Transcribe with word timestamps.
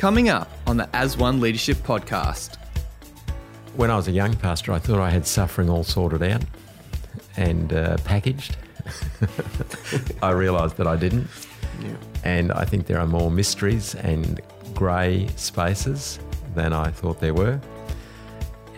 Coming 0.00 0.30
up 0.30 0.50
on 0.66 0.78
the 0.78 0.88
As 0.96 1.18
One 1.18 1.40
Leadership 1.40 1.76
Podcast. 1.76 2.56
When 3.76 3.90
I 3.90 3.96
was 3.96 4.08
a 4.08 4.12
young 4.12 4.34
pastor, 4.34 4.72
I 4.72 4.78
thought 4.78 4.98
I 4.98 5.10
had 5.10 5.26
suffering 5.26 5.68
all 5.68 5.84
sorted 5.84 6.22
out 6.22 6.42
and 7.36 7.70
uh, 7.74 7.98
packaged. 7.98 8.56
I 10.22 10.30
realised 10.30 10.78
that 10.78 10.86
I 10.86 10.96
didn't. 10.96 11.28
Yeah. 11.82 11.96
And 12.24 12.50
I 12.50 12.64
think 12.64 12.86
there 12.86 12.98
are 12.98 13.06
more 13.06 13.30
mysteries 13.30 13.94
and 13.94 14.40
grey 14.72 15.28
spaces 15.36 16.18
than 16.54 16.72
I 16.72 16.88
thought 16.88 17.20
there 17.20 17.34
were. 17.34 17.60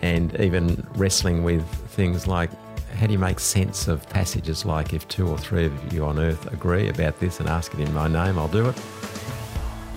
And 0.01 0.37
even 0.41 0.85
wrestling 0.95 1.45
with 1.45 1.65
things 1.91 2.27
like 2.27 2.49
how 2.95 3.07
do 3.07 3.13
you 3.13 3.19
make 3.19 3.39
sense 3.39 3.87
of 3.87 4.07
passages 4.09 4.65
like 4.65 4.93
if 4.93 5.07
two 5.07 5.29
or 5.29 5.37
three 5.37 5.67
of 5.67 5.93
you 5.93 6.03
on 6.03 6.19
earth 6.19 6.51
agree 6.51 6.89
about 6.89 7.21
this 7.21 7.39
and 7.39 7.47
ask 7.47 7.73
it 7.73 7.79
in 7.79 7.93
my 7.93 8.09
name, 8.09 8.37
I'll 8.37 8.49
do 8.49 8.67
it. 8.67 8.75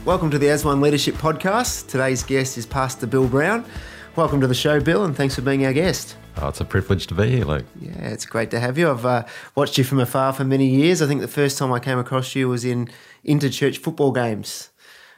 Welcome 0.07 0.31
to 0.31 0.39
the 0.39 0.49
As 0.51 0.65
One 0.65 0.81
Leadership 0.81 1.17
Podcast. 1.17 1.89
Today's 1.89 2.23
guest 2.23 2.57
is 2.57 2.65
Pastor 2.65 3.09
Bill 3.09 3.27
Brown. 3.27 3.65
Welcome 4.15 4.41
to 4.41 4.47
the 4.47 4.55
show, 4.55 4.79
Bill, 4.79 5.05
and 5.05 5.17
thanks 5.17 5.35
for 5.35 5.43
being 5.43 5.67
our 5.67 5.73
guest. 5.73 6.17
Oh, 6.37 6.47
it's 6.47 6.61
a 6.61 6.65
privilege 6.65 7.09
to 7.09 7.15
be 7.15 7.29
here, 7.29 7.45
Luke. 7.45 7.65
Yeah, 7.81 8.11
it's 8.11 8.25
great 8.25 8.53
to 8.53 8.61
have 8.61 8.79
you. 8.79 8.89
I've 8.89 9.05
uh, 9.05 9.25
watched 9.57 9.79
you 9.79 9.83
from 9.83 9.99
afar 9.99 10.33
for 10.33 10.45
many 10.45 10.69
years. 10.69 11.03
I 11.03 11.09
think 11.09 11.23
the 11.23 11.29
first 11.29 11.59
time 11.59 11.73
I 11.73 11.81
came 11.81 11.99
across 11.99 12.37
you 12.37 12.49
was 12.49 12.65
in 12.65 12.89
interchurch 13.27 13.79
football 13.79 14.13
games. 14.13 14.71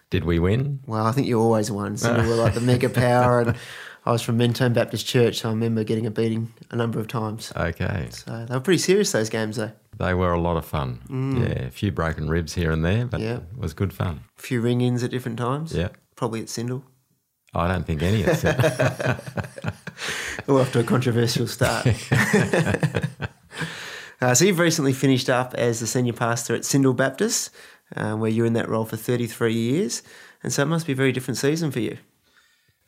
Did 0.09 0.25
we 0.25 0.39
win? 0.39 0.81
Well, 0.87 1.05
I 1.05 1.13
think 1.13 1.27
you 1.27 1.39
always 1.39 1.71
won. 1.71 1.99
So 1.99 2.19
you 2.23 2.27
were 2.27 2.37
like 2.37 2.55
the 2.55 2.63
mega 2.63 2.89
power, 2.89 3.43
and 3.43 3.57
I 4.07 4.11
was 4.11 4.23
from 4.23 4.39
Mentone 4.39 4.73
Baptist 4.73 5.07
Church, 5.07 5.41
so 5.41 5.51
I 5.51 5.53
remember 5.53 5.85
getting 5.85 6.07
a 6.07 6.11
beating 6.11 6.55
a 6.71 6.77
number 6.77 6.99
of 6.99 7.09
times. 7.09 7.53
Okay. 7.55 8.09
So 8.11 8.47
they 8.47 8.55
were 8.55 8.61
pretty 8.61 8.79
serious 8.79 9.13
those 9.13 9.29
games, 9.29 9.57
though. 9.57 9.73
They 9.99 10.15
were 10.15 10.33
a 10.33 10.41
lot 10.41 10.57
of 10.57 10.65
fun. 10.65 11.01
Yeah, 11.41 11.67
a 11.67 11.71
few 11.71 11.91
broken 11.93 12.29
ribs 12.29 12.55
here 12.55 12.71
and 12.71 12.85
there, 12.85 13.07
but 13.07 13.21
Yeah. 13.21 13.37
it 13.39 13.59
was 13.59 13.75
good 13.75 13.93
fun. 13.93 14.21
A 14.39 14.43
few 14.43 14.61
ring-ins 14.61 15.03
at 15.03 15.11
different 15.11 15.39
times. 15.39 15.73
Yeah. 15.73 15.89
Probably 16.17 16.41
at 16.41 16.47
Syndal. 16.47 16.83
I 17.55 17.67
don't 17.67 17.87
think 17.87 18.03
any 18.03 18.23
of 18.23 18.45
it. 18.45 18.45
Off 20.49 20.73
to 20.73 20.81
a 20.81 20.85
controversial 20.85 21.47
start. 21.47 21.87
uh, 24.21 24.35
so 24.35 24.45
you've 24.45 24.59
recently 24.59 24.93
finished 24.93 25.29
up 25.31 25.55
as 25.55 25.81
the 25.81 25.87
senior 25.87 26.13
pastor 26.13 26.55
at 26.55 26.63
Syndal 26.63 26.95
Baptist, 26.97 27.51
uh, 27.97 28.15
where 28.15 28.31
you're 28.31 28.47
in 28.47 28.53
that 28.55 28.69
role 28.69 28.85
for 28.85 28.97
33 28.97 29.53
years, 29.55 30.03
and 30.43 30.53
so 30.53 30.63
it 30.63 30.67
must 30.67 30.87
be 30.87 30.93
a 30.93 30.97
very 30.97 31.13
different 31.13 31.39
season 31.39 31.71
for 31.71 31.81
you. 31.81 31.99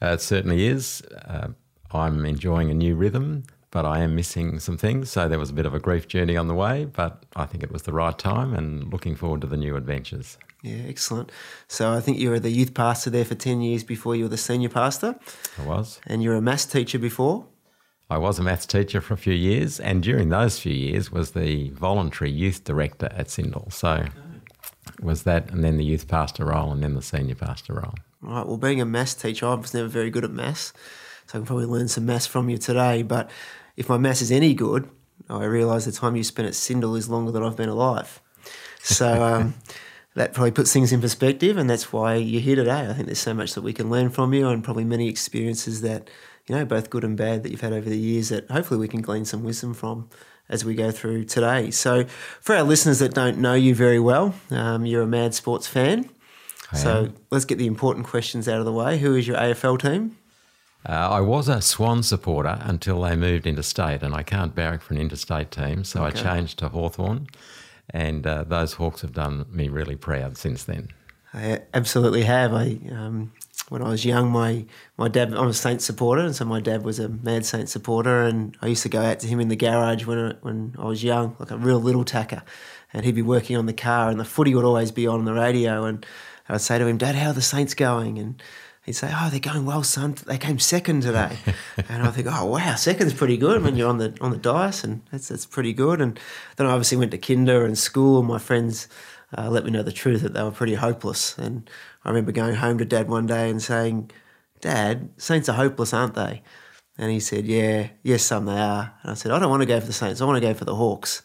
Uh, 0.03 0.13
it 0.15 0.21
certainly 0.21 0.67
is. 0.67 1.03
Uh, 1.27 1.49
I'm 1.93 2.25
enjoying 2.25 2.71
a 2.71 2.75
new 2.75 2.95
rhythm, 2.95 3.45
but 3.71 3.85
I 3.87 4.01
am 4.01 4.17
missing 4.17 4.59
some 4.59 4.77
things. 4.77 5.11
So 5.11 5.29
there 5.29 5.39
was 5.39 5.51
a 5.51 5.55
bit 5.55 5.67
of 5.67 5.75
a 5.75 5.81
grief 5.81 6.09
journey 6.09 6.37
on 6.37 6.49
the 6.49 6.55
way, 6.55 6.85
but 6.85 7.25
I 7.37 7.47
think 7.47 7.63
it 7.63 7.71
was 7.71 7.83
the 7.83 7.93
right 7.93 8.19
time 8.19 8.55
and 8.55 8.93
looking 8.93 9.15
forward 9.15 9.41
to 9.43 9.47
the 9.47 9.57
new 9.57 9.77
adventures. 9.77 10.39
Yeah, 10.63 10.83
excellent. 10.89 11.31
So 11.69 11.93
I 11.93 12.01
think 12.01 12.19
you 12.19 12.31
were 12.31 12.41
the 12.41 12.51
youth 12.51 12.75
pastor 12.75 13.11
there 13.11 13.25
for 13.25 13.35
10 13.35 13.63
years 13.63 13.85
before 13.85 14.15
you 14.17 14.25
were 14.25 14.29
the 14.29 14.37
senior 14.37 14.69
pastor, 14.69 15.19
I 15.59 15.63
was. 15.63 16.01
and 16.07 16.23
you 16.23 16.31
were 16.31 16.37
a 16.37 16.43
maths 16.43 16.67
teacher 16.67 16.99
before. 16.99 17.47
I 18.11 18.19
was 18.19 18.41
a 18.41 18.43
maths 18.43 18.67
teacher 18.67 19.01
for 19.01 19.15
a 19.15 19.17
few 19.17 19.33
years, 19.33 19.79
and 19.79 20.03
during 20.03 20.31
those 20.31 20.59
few 20.59 20.73
years 20.73 21.13
was 21.13 21.31
the 21.31 21.71
voluntary 21.71 22.31
youth 22.31 22.65
director 22.65 23.09
at 23.13 23.29
Syndal. 23.29 23.73
So 23.73 24.05
it 24.99 25.05
was 25.05 25.23
that, 25.23 25.49
and 25.51 25.63
then 25.63 25.77
the 25.77 25.85
youth 25.85 26.09
pastor 26.09 26.47
role, 26.47 26.73
and 26.73 26.83
then 26.83 26.95
the 26.95 27.03
senior 27.03 27.37
pastor 27.37 27.75
role. 27.75 27.95
Right. 28.21 28.45
Well, 28.45 28.57
being 28.57 28.81
a 28.81 28.85
maths 28.85 29.15
teacher, 29.15 29.47
I 29.47 29.55
was 29.55 29.73
never 29.73 29.89
very 29.89 30.11
good 30.11 30.25
at 30.25 30.33
maths, 30.33 30.73
so 31.27 31.39
I 31.39 31.41
can 31.41 31.47
probably 31.47 31.67
learn 31.67 31.87
some 31.87 32.05
maths 32.05 32.27
from 32.27 32.51
you 32.51 32.59
today. 32.59 33.03
But 33.03 33.31
if 33.81 33.89
my 33.89 33.99
maths 33.99 34.23
is 34.23 34.31
any 34.31 34.55
good, 34.55 34.89
I 35.29 35.45
realise 35.45 35.87
the 35.87 35.93
time 35.93 36.15
you 36.17 36.23
spent 36.25 36.47
at 36.47 36.55
Syndal 36.55 36.97
is 36.99 37.09
longer 37.09 37.33
than 37.33 37.43
I've 37.43 37.57
been 37.57 37.69
alive. 37.69 38.21
So 38.83 39.23
um, 39.35 39.55
that 40.15 40.35
probably 40.35 40.51
puts 40.53 40.73
things 40.73 40.93
in 40.93 41.01
perspective, 41.01 41.57
and 41.57 41.69
that's 41.69 41.93
why 41.93 42.15
you're 42.15 42.41
here 42.41 42.57
today. 42.57 42.87
I 42.89 42.93
think 42.93 43.07
there's 43.07 43.19
so 43.19 43.35
much 43.35 43.55
that 43.55 43.63
we 43.63 43.73
can 43.73 43.91
learn 43.91 44.11
from 44.11 44.35
you, 44.35 44.49
and 44.49 44.63
probably 44.63 44.85
many 44.85 45.09
experiences 45.09 45.81
that 45.81 46.11
you 46.47 46.57
know, 46.57 46.65
both 46.65 46.91
good 46.91 47.05
and 47.05 47.17
bad, 47.17 47.43
that 47.43 47.51
you've 47.51 47.61
had 47.61 47.73
over 47.73 47.89
the 47.89 47.99
years 47.99 48.31
that 48.31 48.51
hopefully 48.51 48.81
we 48.81 48.89
can 48.89 49.03
glean 49.03 49.25
some 49.25 49.45
wisdom 49.45 49.73
from 49.73 50.09
as 50.49 50.65
we 50.65 50.75
go 50.75 50.91
through 50.91 51.25
today. 51.25 51.71
So, 51.71 52.05
for 52.41 52.57
our 52.57 52.65
listeners 52.65 52.99
that 52.99 53.15
don't 53.15 53.39
know 53.39 53.55
you 53.55 53.75
very 53.75 54.01
well, 54.01 54.35
um, 54.51 54.85
you're 54.85 55.03
a 55.03 55.07
mad 55.07 55.33
sports 55.35 55.69
fan. 55.69 56.11
I 56.73 56.77
So 56.77 56.91
am. 57.05 57.15
let's 57.31 57.45
get 57.45 57.59
the 57.59 57.67
important 57.67 58.07
questions 58.07 58.49
out 58.49 58.59
of 58.59 58.65
the 58.65 58.73
way. 58.73 58.99
Who 58.99 59.15
is 59.15 59.29
your 59.29 59.37
AFL 59.37 59.81
team? 59.81 60.17
Uh, 60.89 60.93
I 60.93 61.21
was 61.21 61.49
a 61.49 61.61
Swan 61.61 62.03
supporter 62.03 62.59
until 62.63 63.03
they 63.03 63.15
moved 63.15 63.47
interstate, 63.47 64.03
and 64.03 64.15
I 64.15 64.23
can't 64.23 64.55
barrack 64.55 64.81
for 64.83 64.95
an 64.95 65.01
interstate 65.01 65.51
team, 65.51 65.85
so 65.85 66.05
I 66.05 66.11
changed 66.11 66.59
to 66.61 66.69
Hawthorn, 66.69 67.27
and 67.91 68.27
uh, 68.27 68.45
those 68.45 68.75
Hawks 68.75 69.03
have 69.03 69.13
done 69.13 69.45
me 69.51 69.69
really 69.69 69.97
proud 69.97 70.39
since 70.39 70.65
then. 70.65 70.89
I 71.35 71.61
absolutely 71.75 72.23
have. 72.23 72.55
I 72.55 72.79
um, 72.91 73.33
when 73.69 73.83
I 73.83 73.91
was 73.91 74.05
young, 74.05 74.31
my 74.31 74.65
my 74.97 75.09
dad. 75.09 75.35
I'm 75.35 75.49
a 75.49 75.55
Saints 75.55 75.85
supporter, 75.85 76.23
and 76.23 76.35
so 76.35 76.45
my 76.45 76.61
dad 76.61 76.83
was 76.83 76.99
a 76.99 77.09
mad 77.09 77.45
Saints 77.45 77.73
supporter, 77.73 78.23
and 78.23 78.57
I 78.63 78.67
used 78.67 78.83
to 78.83 78.89
go 78.89 79.03
out 79.03 79.21
to 79.21 79.27
him 79.27 79.39
in 79.39 79.49
the 79.49 79.57
garage 79.57 80.07
when 80.07 80.19
I, 80.19 80.35
when 80.41 80.75
I 80.79 80.87
was 80.87 81.05
young, 81.05 81.37
like 81.39 81.51
a 81.51 81.59
real 81.59 81.79
little 81.79 82.05
tacker, 82.05 82.43
and 82.93 83.05
he'd 83.05 83.15
be 83.15 83.23
working 83.23 83.57
on 83.57 83.67
the 83.67 83.73
car, 83.75 84.09
and 84.09 84.19
the 84.19 84.25
footy 84.25 84.55
would 84.55 84.65
always 84.65 84.91
be 84.91 85.07
on 85.07 85.25
the 85.25 85.35
radio, 85.35 85.85
and 85.85 86.05
I'd 86.49 86.61
say 86.63 86.79
to 86.79 86.87
him, 86.87 86.99
Dad, 86.99 87.15
how 87.15 87.31
are 87.31 87.35
the 87.35 87.43
Saints 87.43 87.75
going? 87.75 88.19
And 88.19 88.43
he'd 88.85 88.93
say, 88.93 89.13
Oh, 89.15 89.29
they're 89.31 89.41
going 89.41 89.65
well, 89.65 89.83
son. 89.83 90.15
They 90.27 90.39
came 90.39 90.59
second 90.59 91.03
today, 91.03 91.37
and 91.89 92.03
I 92.03 92.11
think, 92.11 92.27
Oh, 92.31 92.47
wow, 92.47 92.75
second's 92.75 93.15
pretty 93.15 93.37
good 93.37 93.63
when 93.63 93.77
you're 93.77 93.89
on 93.89 93.99
the 93.99 94.17
on 94.21 94.31
the 94.31 94.37
dice, 94.37 94.85
and 94.85 95.03
that's 95.11 95.29
that's 95.29 95.47
pretty 95.47 95.73
good. 95.73 96.01
And 96.01 96.19
then 96.57 96.67
I 96.67 96.71
obviously 96.71 96.99
went 96.99 97.11
to 97.13 97.19
kinder 97.19 97.65
and 97.65 97.77
school, 97.77 98.19
and 98.19 98.29
my 98.29 98.39
friends 98.39 98.89
uh, 99.37 99.49
let 99.49 99.65
me 99.65 99.71
know 99.71 99.83
the 99.83 99.93
truth 99.93 100.23
that 100.23 100.35
they 100.35 100.43
were 100.43 100.51
pretty 100.51 100.75
hopeless. 100.75 101.37
And 101.39 101.69
I 102.05 102.09
remember 102.09 102.33
going 102.33 102.57
home 102.57 102.79
to 102.79 102.85
Dad 102.85 103.09
one 103.09 103.27
day 103.27 103.51
and 103.51 103.63
saying, 103.63 104.11
Dad, 104.61 105.11
Saints 105.17 105.49
are 105.49 105.57
hopeless, 105.57 105.95
aren't 105.95 106.15
they? 106.15 106.43
And 106.99 107.11
he 107.11 107.21
said, 107.21 107.47
Yeah, 107.47 107.89
yes, 108.03 108.23
some 108.23 108.47
they 108.47 108.59
are. 108.59 108.95
And 109.03 109.13
I 109.13 109.15
said, 109.15 109.33
I 109.33 109.39
don't 109.39 109.51
want 109.51 109.63
to 109.63 109.67
go 109.67 109.81
for 109.81 109.87
the 109.87 109.93
Saints, 109.93 110.21
I 110.21 110.25
want 110.25 110.37
to 110.37 110.47
go 110.47 110.55
for 110.55 110.65
the 110.65 110.75
Hawks. 110.75 111.23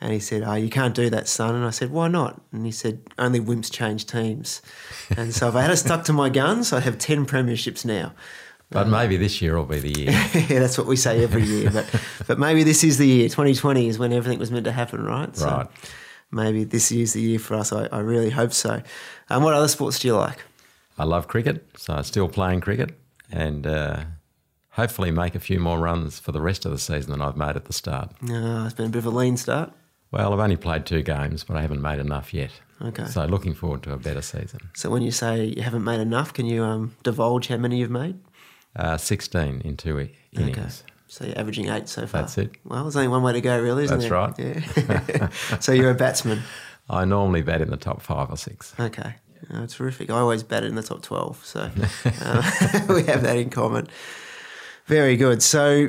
And 0.00 0.12
he 0.12 0.20
said, 0.20 0.42
Oh, 0.44 0.54
you 0.54 0.68
can't 0.70 0.94
do 0.94 1.10
that, 1.10 1.26
son. 1.26 1.54
And 1.56 1.64
I 1.64 1.70
said, 1.70 1.90
Why 1.90 2.08
not? 2.08 2.40
And 2.52 2.64
he 2.64 2.70
said, 2.72 3.00
Only 3.18 3.40
wimps 3.40 3.70
change 3.72 4.06
teams. 4.06 4.62
and 5.16 5.34
so 5.34 5.48
if 5.48 5.54
I 5.56 5.62
had 5.62 5.76
stuck 5.78 6.04
to 6.04 6.12
my 6.12 6.28
guns, 6.28 6.72
I'd 6.72 6.84
have 6.84 6.98
10 6.98 7.26
premierships 7.26 7.84
now. 7.84 8.12
But 8.70 8.86
maybe 8.86 9.16
this 9.16 9.40
year 9.40 9.56
will 9.56 9.64
be 9.64 9.78
the 9.80 9.98
year. 10.00 10.10
yeah, 10.34 10.58
that's 10.60 10.76
what 10.76 10.86
we 10.86 10.94
say 10.96 11.24
every 11.24 11.42
year. 11.42 11.70
But 11.70 11.86
but 12.26 12.38
maybe 12.38 12.62
this 12.64 12.84
is 12.84 12.98
the 12.98 13.06
year. 13.08 13.28
2020 13.28 13.88
is 13.88 13.98
when 13.98 14.12
everything 14.12 14.38
was 14.38 14.50
meant 14.50 14.66
to 14.66 14.72
happen, 14.72 15.02
right? 15.04 15.34
So 15.34 15.46
Right. 15.46 15.66
maybe 16.30 16.64
this 16.64 16.92
is 16.92 17.14
the 17.14 17.20
year 17.22 17.38
for 17.38 17.54
us. 17.54 17.72
I, 17.72 17.86
I 17.86 18.00
really 18.00 18.28
hope 18.30 18.52
so. 18.52 18.82
Um, 19.30 19.42
what 19.42 19.54
other 19.54 19.68
sports 19.68 19.98
do 20.00 20.08
you 20.08 20.16
like? 20.16 20.44
I 20.98 21.04
love 21.04 21.28
cricket, 21.28 21.66
so 21.78 21.94
I'm 21.94 22.04
still 22.04 22.28
playing 22.28 22.60
cricket, 22.60 22.90
and 23.32 23.66
uh, 23.66 24.04
hopefully 24.70 25.10
make 25.12 25.34
a 25.34 25.40
few 25.40 25.58
more 25.60 25.78
runs 25.78 26.18
for 26.18 26.32
the 26.32 26.40
rest 26.40 26.66
of 26.66 26.70
the 26.72 26.78
season 26.78 27.10
than 27.12 27.22
I've 27.22 27.36
made 27.36 27.56
at 27.56 27.64
the 27.64 27.72
start. 27.72 28.10
Uh, 28.22 28.64
it's 28.66 28.74
been 28.74 28.86
a 28.86 28.90
bit 28.90 28.98
of 28.98 29.06
a 29.06 29.10
lean 29.10 29.36
start. 29.38 29.72
Well, 30.10 30.32
I've 30.32 30.40
only 30.40 30.56
played 30.56 30.86
two 30.86 31.02
games, 31.02 31.44
but 31.44 31.56
I 31.56 31.62
haven't 31.62 31.82
made 31.82 31.98
enough 31.98 32.32
yet. 32.32 32.50
Okay. 32.80 33.06
So 33.06 33.24
looking 33.26 33.54
forward 33.54 33.82
to 33.82 33.92
a 33.92 33.96
better 33.98 34.22
season. 34.22 34.70
So 34.74 34.88
when 34.90 35.02
you 35.02 35.10
say 35.10 35.44
you 35.44 35.62
haven't 35.62 35.84
made 35.84 36.00
enough, 36.00 36.32
can 36.32 36.46
you 36.46 36.62
um, 36.64 36.96
divulge 37.02 37.48
how 37.48 37.56
many 37.56 37.78
you've 37.78 37.90
made? 37.90 38.18
Uh, 38.76 38.96
16 38.96 39.62
in 39.64 39.76
two 39.76 40.08
innings. 40.32 40.84
So 41.08 41.24
you're 41.24 41.38
averaging 41.38 41.68
eight 41.68 41.88
so 41.88 42.06
far. 42.06 42.22
That's 42.22 42.38
it. 42.38 42.52
Well, 42.64 42.82
there's 42.84 42.96
only 42.96 43.08
one 43.08 43.22
way 43.22 43.32
to 43.32 43.40
go, 43.40 43.60
really, 43.60 43.84
isn't 43.84 43.98
That's 43.98 44.36
there? 44.36 44.58
right. 44.86 45.08
Yeah. 45.18 45.28
so 45.60 45.72
you're 45.72 45.90
a 45.90 45.94
batsman. 45.94 46.42
I 46.88 47.04
normally 47.04 47.42
bat 47.42 47.60
in 47.60 47.70
the 47.70 47.76
top 47.76 48.02
five 48.02 48.30
or 48.30 48.36
six. 48.36 48.74
Okay. 48.78 49.14
Oh, 49.52 49.66
terrific. 49.66 50.10
I 50.10 50.18
always 50.18 50.42
batted 50.42 50.68
in 50.68 50.74
the 50.74 50.82
top 50.82 51.02
12, 51.02 51.44
so 51.44 51.60
uh, 52.04 52.86
we 52.88 53.04
have 53.04 53.22
that 53.22 53.36
in 53.36 53.50
common. 53.50 53.88
Very 54.86 55.16
good. 55.16 55.42
So 55.42 55.88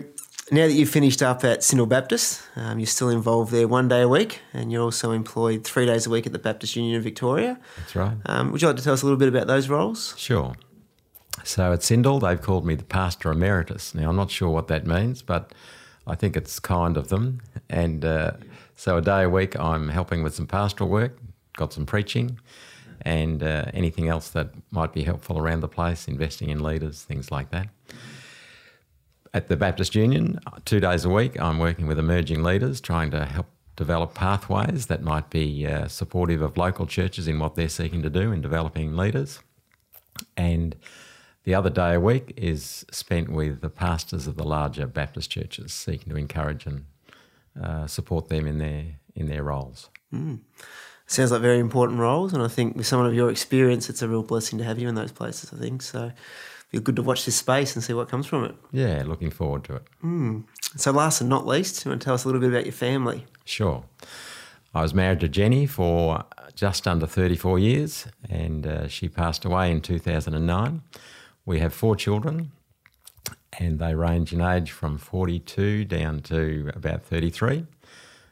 now 0.51 0.67
that 0.67 0.73
you've 0.73 0.89
finished 0.89 1.21
up 1.21 1.43
at 1.43 1.59
Syndal 1.59 1.87
Baptist, 1.87 2.41
um, 2.55 2.79
you're 2.79 2.87
still 2.87 3.09
involved 3.09 3.51
there 3.51 3.67
one 3.67 3.87
day 3.87 4.01
a 4.01 4.07
week, 4.07 4.41
and 4.53 4.71
you're 4.71 4.81
also 4.81 5.11
employed 5.11 5.63
three 5.63 5.85
days 5.85 6.07
a 6.07 6.09
week 6.09 6.25
at 6.25 6.33
the 6.33 6.39
Baptist 6.39 6.75
Union 6.75 6.97
of 6.97 7.03
Victoria. 7.03 7.59
That's 7.77 7.95
right. 7.95 8.17
Um, 8.25 8.51
would 8.51 8.61
you 8.61 8.67
like 8.67 8.77
to 8.77 8.83
tell 8.83 8.93
us 8.93 9.01
a 9.01 9.05
little 9.05 9.19
bit 9.19 9.27
about 9.27 9.47
those 9.47 9.69
roles? 9.69 10.15
Sure. 10.17 10.55
So 11.43 11.71
at 11.73 11.79
Syndal, 11.79 12.21
they've 12.21 12.41
called 12.41 12.65
me 12.65 12.75
the 12.75 12.83
pastor 12.83 13.31
emeritus. 13.31 13.95
Now, 13.95 14.09
I'm 14.09 14.15
not 14.15 14.31
sure 14.31 14.49
what 14.49 14.67
that 14.67 14.85
means, 14.85 15.21
but 15.21 15.53
I 16.05 16.15
think 16.15 16.35
it's 16.35 16.59
kind 16.59 16.97
of 16.97 17.09
them. 17.09 17.41
And 17.69 18.03
uh, 18.03 18.31
so 18.75 18.97
a 18.97 19.01
day 19.01 19.23
a 19.23 19.29
week, 19.29 19.57
I'm 19.59 19.89
helping 19.89 20.23
with 20.23 20.33
some 20.33 20.47
pastoral 20.47 20.89
work, 20.89 21.17
got 21.55 21.73
some 21.73 21.85
preaching, 21.85 22.39
and 23.01 23.43
uh, 23.43 23.65
anything 23.73 24.07
else 24.07 24.29
that 24.29 24.49
might 24.71 24.93
be 24.93 25.03
helpful 25.03 25.37
around 25.37 25.61
the 25.61 25.67
place, 25.67 26.07
investing 26.07 26.49
in 26.49 26.61
leaders, 26.61 27.03
things 27.03 27.31
like 27.31 27.51
that. 27.51 27.67
At 29.33 29.47
the 29.47 29.55
Baptist 29.55 29.93
Union, 29.93 30.39
two 30.65 30.79
days 30.79 31.05
a 31.05 31.09
week, 31.09 31.39
I'm 31.39 31.59
working 31.59 31.85
with 31.85 31.99
emerging 31.99 32.43
leaders, 32.43 32.81
trying 32.81 33.11
to 33.11 33.25
help 33.25 33.45
develop 33.75 34.13
pathways 34.13 34.87
that 34.87 35.03
might 35.03 35.29
be 35.29 35.67
uh, 35.67 35.87
supportive 35.87 36.41
of 36.41 36.57
local 36.57 36.87
churches 36.87 37.27
in 37.27 37.39
what 37.39 37.55
they're 37.55 37.69
seeking 37.69 38.01
to 38.01 38.09
do 38.09 38.31
in 38.31 38.41
developing 38.41 38.97
leaders. 38.97 39.39
And 40.35 40.75
the 41.43 41.53
other 41.53 41.69
day 41.69 41.93
a 41.93 41.99
week 41.99 42.33
is 42.35 42.85
spent 42.91 43.29
with 43.29 43.61
the 43.61 43.69
pastors 43.69 44.25
of 44.25 44.35
the 44.35 44.43
larger 44.43 44.87
Baptist 44.87 45.29
churches, 45.29 45.73
seeking 45.73 46.11
to 46.11 46.17
encourage 46.17 46.65
and 46.65 46.85
uh, 47.61 47.87
support 47.87 48.29
them 48.29 48.47
in 48.47 48.57
their 48.57 48.85
in 49.15 49.27
their 49.27 49.43
roles. 49.43 49.89
And 50.11 50.41
Sounds 51.09 51.31
like 51.31 51.41
very 51.41 51.57
important 51.57 51.97
roles, 51.97 52.33
and 52.33 52.43
I 52.43 52.47
think 52.47 52.75
with 52.75 52.85
someone 52.85 53.07
of 53.07 53.15
your 53.15 53.31
experience, 53.31 53.89
it's 53.89 54.03
a 54.03 54.07
real 54.07 54.21
blessing 54.21 54.59
to 54.59 54.63
have 54.63 54.77
you 54.77 54.87
in 54.87 54.93
those 54.93 55.11
places. 55.11 55.51
I 55.51 55.57
think 55.57 55.81
so. 55.81 56.11
Be 56.71 56.79
good 56.79 56.95
to 56.97 57.01
watch 57.01 57.25
this 57.25 57.35
space 57.35 57.75
and 57.75 57.83
see 57.83 57.93
what 57.93 58.09
comes 58.09 58.27
from 58.27 58.45
it. 58.45 58.55
Yeah, 58.71 59.03
looking 59.05 59.31
forward 59.31 59.63
to 59.65 59.75
it. 59.75 59.83
So, 60.77 60.91
last 60.91 61.19
and 61.19 61.29
not 61.29 61.47
least, 61.47 61.83
you 61.83 61.89
want 61.89 62.01
to 62.01 62.05
tell 62.05 62.13
us 62.13 62.25
a 62.25 62.27
little 62.27 62.41
bit 62.41 62.51
about 62.51 62.65
your 62.65 62.73
family? 62.73 63.25
Sure. 63.43 63.85
I 64.73 64.83
was 64.83 64.93
married 64.93 65.19
to 65.21 65.27
Jenny 65.27 65.65
for 65.65 66.25
just 66.53 66.87
under 66.87 67.07
34 67.07 67.57
years, 67.57 68.05
and 68.29 68.67
uh, 68.67 68.87
she 68.87 69.09
passed 69.09 69.45
away 69.45 69.71
in 69.71 69.81
2009. 69.81 70.81
We 71.43 71.59
have 71.59 71.73
four 71.73 71.95
children, 71.95 72.51
and 73.57 73.79
they 73.79 73.95
range 73.95 74.31
in 74.31 74.41
age 74.41 74.69
from 74.69 74.99
42 74.99 75.85
down 75.85 76.21
to 76.23 76.69
about 76.75 77.01
33. 77.01 77.65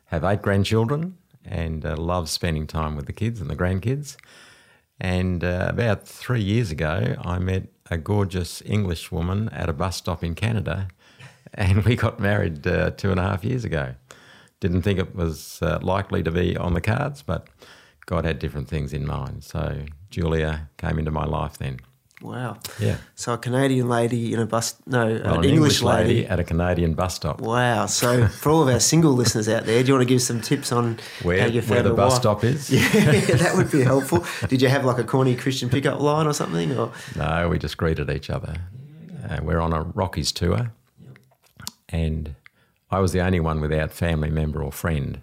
Have 0.05 0.23
eight 0.23 0.43
grandchildren, 0.43 1.17
and 1.43 1.83
uh, 1.83 1.95
love 1.95 2.29
spending 2.29 2.67
time 2.67 2.95
with 2.95 3.07
the 3.07 3.13
kids 3.13 3.41
and 3.41 3.49
the 3.49 3.55
grandkids. 3.55 4.17
And 4.99 5.43
uh, 5.43 5.67
about 5.69 6.07
three 6.07 6.41
years 6.41 6.69
ago, 6.71 7.15
I 7.21 7.39
met 7.39 7.63
a 7.89 7.97
gorgeous 7.97 8.61
English 8.65 9.11
woman 9.11 9.49
at 9.49 9.69
a 9.69 9.73
bus 9.73 9.97
stop 9.97 10.23
in 10.23 10.35
Canada, 10.35 10.87
and 11.53 11.83
we 11.85 11.95
got 11.95 12.19
married 12.19 12.65
uh, 12.67 12.91
two 12.91 13.11
and 13.11 13.19
a 13.19 13.23
half 13.23 13.43
years 13.43 13.63
ago. 13.63 13.95
Didn't 14.59 14.81
think 14.81 14.99
it 14.99 15.15
was 15.15 15.59
uh, 15.61 15.79
likely 15.81 16.23
to 16.23 16.31
be 16.31 16.57
on 16.57 16.73
the 16.73 16.81
cards, 16.81 17.21
but 17.21 17.47
God 18.05 18.25
had 18.25 18.39
different 18.39 18.67
things 18.67 18.93
in 18.93 19.05
mind. 19.05 19.43
So 19.43 19.85
Julia 20.09 20.69
came 20.77 20.97
into 20.97 21.11
my 21.11 21.25
life 21.25 21.57
then. 21.57 21.79
Wow. 22.21 22.57
Yeah. 22.79 22.97
So, 23.13 23.33
a 23.33 23.37
Canadian 23.37 23.87
lady 23.89 24.33
in 24.33 24.39
a 24.39 24.45
bus, 24.47 24.75
no, 24.87 25.05
Well, 25.23 25.39
an, 25.39 25.43
English, 25.45 25.83
lady. 25.83 26.25
at 26.25 26.39
a 26.39 26.43
Canadian 26.43 26.95
bus 26.95 27.13
stop. 27.13 27.41
Wow. 27.41 27.85
So, 27.85 28.27
for 28.27 28.49
all 28.49 28.63
of 28.63 28.69
our 28.69 28.79
single 28.79 29.13
listeners 29.13 29.47
out 29.47 29.65
there, 29.65 29.83
do 29.83 29.87
you 29.89 29.93
want 29.93 30.07
to 30.07 30.11
give 30.11 30.23
some 30.23 30.41
tips 30.41 30.71
on 30.71 30.97
Where, 31.21 31.47
where 31.51 31.83
the 31.83 31.93
bus 31.93 32.13
wife? 32.13 32.21
stop 32.21 32.43
is? 32.43 32.69
Yeah, 32.71 32.87
that 33.35 33.53
would 33.55 33.69
be 33.71 33.83
helpful. 33.93 34.25
Did 34.47 34.63
you 34.63 34.67
have 34.69 34.83
like 34.83 34.97
a 34.97 35.03
corny 35.03 35.35
Christian 35.35 35.69
pickup 35.69 35.99
line 35.99 36.25
or 36.25 36.33
something? 36.33 36.75
Or 36.75 36.91
No, 37.15 37.49
we 37.49 37.59
just 37.59 37.77
greeted 37.77 38.09
each 38.09 38.31
other. 38.31 38.55
Uh, 39.29 39.37
we're 39.43 39.59
on 39.59 39.73
a 39.73 39.81
Rockies 39.83 40.31
tour, 40.31 40.71
and 41.89 42.33
I 42.89 42.99
was 42.99 43.11
the 43.11 43.21
only 43.21 43.39
one 43.39 43.61
without 43.61 43.91
family 43.91 44.29
member 44.31 44.63
or 44.63 44.71
friend. 44.71 45.21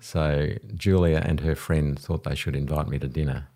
So 0.00 0.50
Julia 0.76 1.20
and 1.24 1.40
her 1.40 1.54
friend 1.56 1.98
thought 1.98 2.22
they 2.24 2.34
should 2.36 2.54
invite 2.54 2.86
me 2.86 2.98
to 3.00 3.08
dinner 3.08 3.48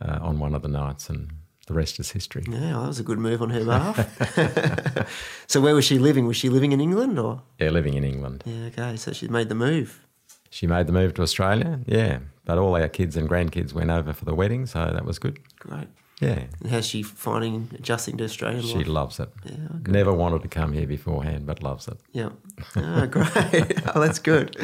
uh, 0.00 0.18
on 0.22 0.38
one 0.38 0.54
of 0.54 0.62
the 0.62 0.68
nights, 0.68 1.10
and 1.10 1.32
the 1.68 1.74
rest 1.74 2.00
is 2.00 2.10
history. 2.10 2.44
yeah, 2.48 2.72
well, 2.72 2.80
that 2.82 2.88
was 2.88 2.98
a 2.98 3.04
good 3.04 3.18
move 3.18 3.40
on 3.40 3.50
her 3.50 3.64
behalf. 3.64 5.08
so, 5.46 5.60
where 5.60 5.74
was 5.74 5.84
she 5.84 5.98
living? 5.98 6.26
Was 6.26 6.36
she 6.36 6.48
living 6.48 6.72
in 6.72 6.80
England 6.80 7.18
or? 7.18 7.42
Yeah, 7.58 7.70
living 7.70 7.94
in 7.94 8.04
England. 8.04 8.42
Yeah, 8.46 8.66
okay. 8.66 8.96
So 8.96 9.12
she 9.12 9.28
made 9.28 9.48
the 9.48 9.54
move. 9.54 10.04
She 10.50 10.66
made 10.66 10.86
the 10.86 10.92
move 10.92 11.14
to 11.14 11.22
Australia, 11.22 11.80
yeah. 11.86 12.18
But 12.44 12.58
all 12.58 12.74
our 12.74 12.88
kids 12.88 13.16
and 13.16 13.28
grandkids 13.28 13.72
went 13.74 13.90
over 13.90 14.12
for 14.14 14.24
the 14.24 14.34
wedding, 14.34 14.66
so 14.66 14.78
that 14.92 15.04
was 15.04 15.18
good. 15.18 15.38
Great. 15.58 15.88
Yeah, 16.20 16.44
And 16.60 16.70
how's 16.70 16.84
she 16.86 17.04
finding 17.04 17.70
adjusting 17.74 18.16
to 18.16 18.24
Australian 18.24 18.62
she 18.64 18.78
life? 18.78 18.88
loves 18.88 19.20
it. 19.20 19.28
Yeah, 19.44 19.52
okay. 19.76 19.92
Never 19.92 20.12
wanted 20.12 20.42
to 20.42 20.48
come 20.48 20.72
here 20.72 20.86
beforehand, 20.86 21.46
but 21.46 21.62
loves 21.62 21.86
it. 21.86 21.98
Yeah. 22.12 22.30
Oh, 22.74 23.06
great. 23.06 23.86
oh, 23.94 24.00
that's 24.00 24.18
good. 24.18 24.56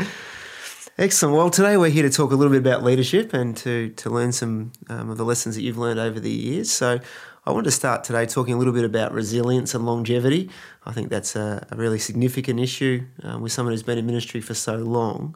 Excellent. 0.97 1.37
Well, 1.37 1.51
today 1.51 1.77
we're 1.77 1.91
here 1.91 2.05
to 2.05 2.11
talk 2.11 2.31
a 2.31 2.37
little 2.37 2.53
bit 2.53 2.61
about 2.61 2.85
leadership 2.85 3.35
and 3.35 3.57
to, 3.57 3.89
to 3.97 4.09
learn 4.09 4.31
some 4.31 4.71
um, 4.89 5.11
of 5.11 5.19
the 5.19 5.25
lessons 5.25 5.57
that 5.57 5.63
you've 5.63 5.77
learned 5.77 5.99
over 5.99 6.21
the 6.21 6.31
years. 6.31 6.71
So, 6.71 7.01
I 7.45 7.51
want 7.51 7.65
to 7.65 7.73
start 7.73 8.05
today 8.05 8.27
talking 8.27 8.55
a 8.55 8.57
little 8.57 8.73
bit 8.73 8.85
about 8.85 9.13
resilience 9.13 9.75
and 9.75 9.85
longevity. 9.85 10.51
I 10.87 10.93
think 10.93 11.11
that's 11.11 11.35
a, 11.35 11.67
a 11.73 11.77
really 11.77 11.99
significant 11.99 12.61
issue 12.61 13.07
um, 13.25 13.43
with 13.43 13.51
someone 13.51 13.73
who's 13.73 13.83
been 13.83 13.99
in 13.99 14.07
ministry 14.07 14.41
for 14.41 14.55
so 14.55 14.77
long. 14.77 15.35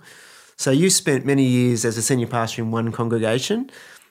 So, 0.55 0.71
you 0.71 0.91
spent 0.91 1.27
many 1.27 1.43
years 1.43 1.85
as 1.85 1.99
a 1.99 2.03
senior 2.03 2.29
pastor 2.29 2.63
in 2.63 2.71
one 2.71 2.93
congregation. 2.93 3.69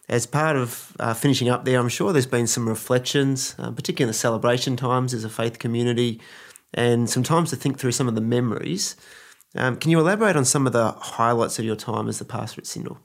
As 0.10 0.26
part 0.26 0.58
of 0.58 0.98
uh, 1.00 1.14
finishing 1.14 1.48
up 1.48 1.64
there, 1.64 1.80
I'm 1.80 1.88
sure 1.88 2.12
there's 2.12 2.26
been 2.26 2.48
some 2.48 2.68
reflections, 2.68 3.56
uh, 3.58 3.72
particularly 3.72 4.10
in 4.10 4.12
the 4.12 4.20
celebration 4.20 4.76
times 4.76 5.14
as 5.14 5.24
a 5.24 5.30
faith 5.30 5.60
community, 5.60 6.20
and 6.74 7.10
some 7.10 7.24
times 7.24 7.52
to 7.52 7.56
think 7.56 7.80
through 7.80 7.94
some 7.94 8.10
of 8.10 8.16
the 8.16 8.22
memories. 8.22 8.98
Um, 9.56 9.78
can 9.78 9.92
you 9.92 10.00
elaborate 10.00 10.36
on 10.36 10.46
some 10.46 10.68
of 10.68 10.74
the 10.74 10.92
highlights 10.92 11.58
of 11.60 11.66
your 11.66 11.76
time 11.76 12.08
as 12.08 12.20
the 12.20 12.26
pastor 12.26 12.62
at 12.62 12.66
Syndal? 12.66 12.98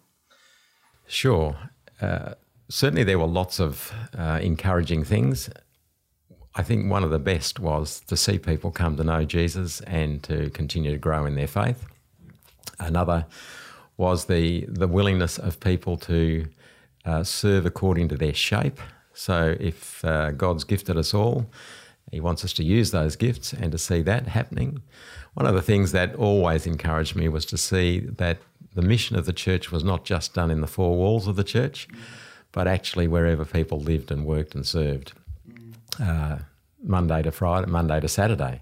Sure. 1.06 1.56
Uh, 2.00 2.34
certainly, 2.68 3.04
there 3.04 3.18
were 3.18 3.26
lots 3.26 3.60
of 3.60 3.92
uh, 4.16 4.38
encouraging 4.42 5.04
things. 5.04 5.48
I 6.54 6.62
think 6.62 6.90
one 6.90 7.04
of 7.04 7.10
the 7.10 7.18
best 7.18 7.60
was 7.60 8.00
to 8.00 8.16
see 8.16 8.38
people 8.38 8.70
come 8.70 8.96
to 8.96 9.04
know 9.04 9.24
Jesus 9.24 9.80
and 9.82 10.22
to 10.24 10.50
continue 10.50 10.90
to 10.90 10.98
grow 10.98 11.24
in 11.24 11.34
their 11.34 11.46
faith. 11.46 11.86
Another 12.78 13.26
was 13.96 14.24
the 14.26 14.66
the 14.68 14.88
willingness 14.88 15.38
of 15.38 15.60
people 15.60 15.96
to 15.96 16.46
uh, 17.04 17.22
serve 17.24 17.66
according 17.66 18.08
to 18.08 18.16
their 18.16 18.34
shape. 18.34 18.80
So, 19.14 19.56
if 19.60 20.04
uh, 20.04 20.32
God's 20.32 20.64
gifted 20.64 20.96
us 20.96 21.14
all, 21.14 21.50
He 22.10 22.20
wants 22.20 22.44
us 22.44 22.52
to 22.54 22.64
use 22.64 22.90
those 22.90 23.16
gifts 23.16 23.52
and 23.52 23.72
to 23.72 23.78
see 23.78 24.02
that 24.02 24.28
happening. 24.28 24.82
One 25.34 25.46
of 25.46 25.54
the 25.54 25.62
things 25.62 25.92
that 25.92 26.14
always 26.14 26.66
encouraged 26.66 27.16
me 27.16 27.28
was 27.28 27.46
to 27.46 27.56
see 27.56 28.00
that 28.00 28.38
the 28.74 28.82
mission 28.82 29.16
of 29.16 29.26
the 29.26 29.32
church 29.32 29.70
was 29.70 29.84
not 29.84 30.04
just 30.04 30.34
done 30.34 30.50
in 30.50 30.60
the 30.60 30.66
four 30.66 30.96
walls 30.96 31.26
of 31.26 31.36
the 31.36 31.44
church, 31.44 31.88
but 32.52 32.66
actually 32.66 33.08
wherever 33.08 33.44
people 33.44 33.80
lived 33.80 34.10
and 34.10 34.26
worked 34.26 34.54
and 34.54 34.66
served. 34.66 35.12
Uh, 36.00 36.38
Monday 36.82 37.22
to 37.22 37.30
Friday, 37.30 37.70
Monday 37.70 38.00
to 38.00 38.08
Saturday. 38.08 38.60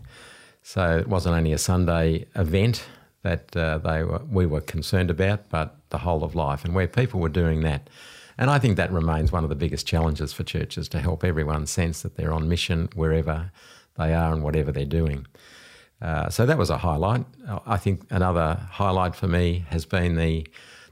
So 0.62 0.98
it 0.98 1.08
wasn't 1.08 1.36
only 1.36 1.52
a 1.52 1.58
Sunday 1.58 2.26
event 2.36 2.84
that 3.22 3.54
uh, 3.56 3.78
they 3.78 4.02
were, 4.02 4.22
we 4.30 4.46
were 4.46 4.60
concerned 4.60 5.10
about, 5.10 5.48
but 5.48 5.76
the 5.90 5.98
whole 5.98 6.22
of 6.22 6.34
life 6.34 6.64
and 6.64 6.74
where 6.74 6.86
people 6.86 7.20
were 7.20 7.28
doing 7.28 7.62
that. 7.62 7.88
And 8.40 8.48
I 8.48 8.58
think 8.58 8.78
that 8.78 8.90
remains 8.90 9.30
one 9.30 9.44
of 9.44 9.50
the 9.50 9.54
biggest 9.54 9.86
challenges 9.86 10.32
for 10.32 10.44
churches 10.44 10.88
to 10.88 10.98
help 10.98 11.24
everyone 11.24 11.66
sense 11.66 12.00
that 12.00 12.16
they're 12.16 12.32
on 12.32 12.48
mission 12.48 12.88
wherever 12.94 13.52
they 13.98 14.14
are 14.14 14.32
and 14.32 14.42
whatever 14.42 14.72
they're 14.72 14.86
doing. 14.86 15.26
Uh, 16.00 16.30
so 16.30 16.46
that 16.46 16.56
was 16.56 16.70
a 16.70 16.78
highlight. 16.78 17.26
I 17.66 17.76
think 17.76 18.00
another 18.08 18.58
highlight 18.70 19.14
for 19.14 19.28
me 19.28 19.66
has 19.68 19.84
been 19.84 20.16
the 20.16 20.46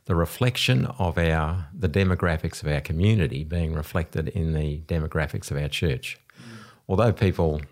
the 0.05 0.15
reflection 0.15 0.87
of 0.99 1.17
our 1.19 1.69
the 1.73 1.89
demographics 1.89 2.62
of 2.62 2.69
our 2.69 2.83
community 2.83 3.45
being 3.45 3.73
reflected 3.73 4.29
in 4.29 4.53
the 4.53 4.81
demographics 4.81 5.51
of 5.51 5.56
our 5.56 5.69
church. 5.69 6.19
Although 6.87 7.12
people 7.12 7.62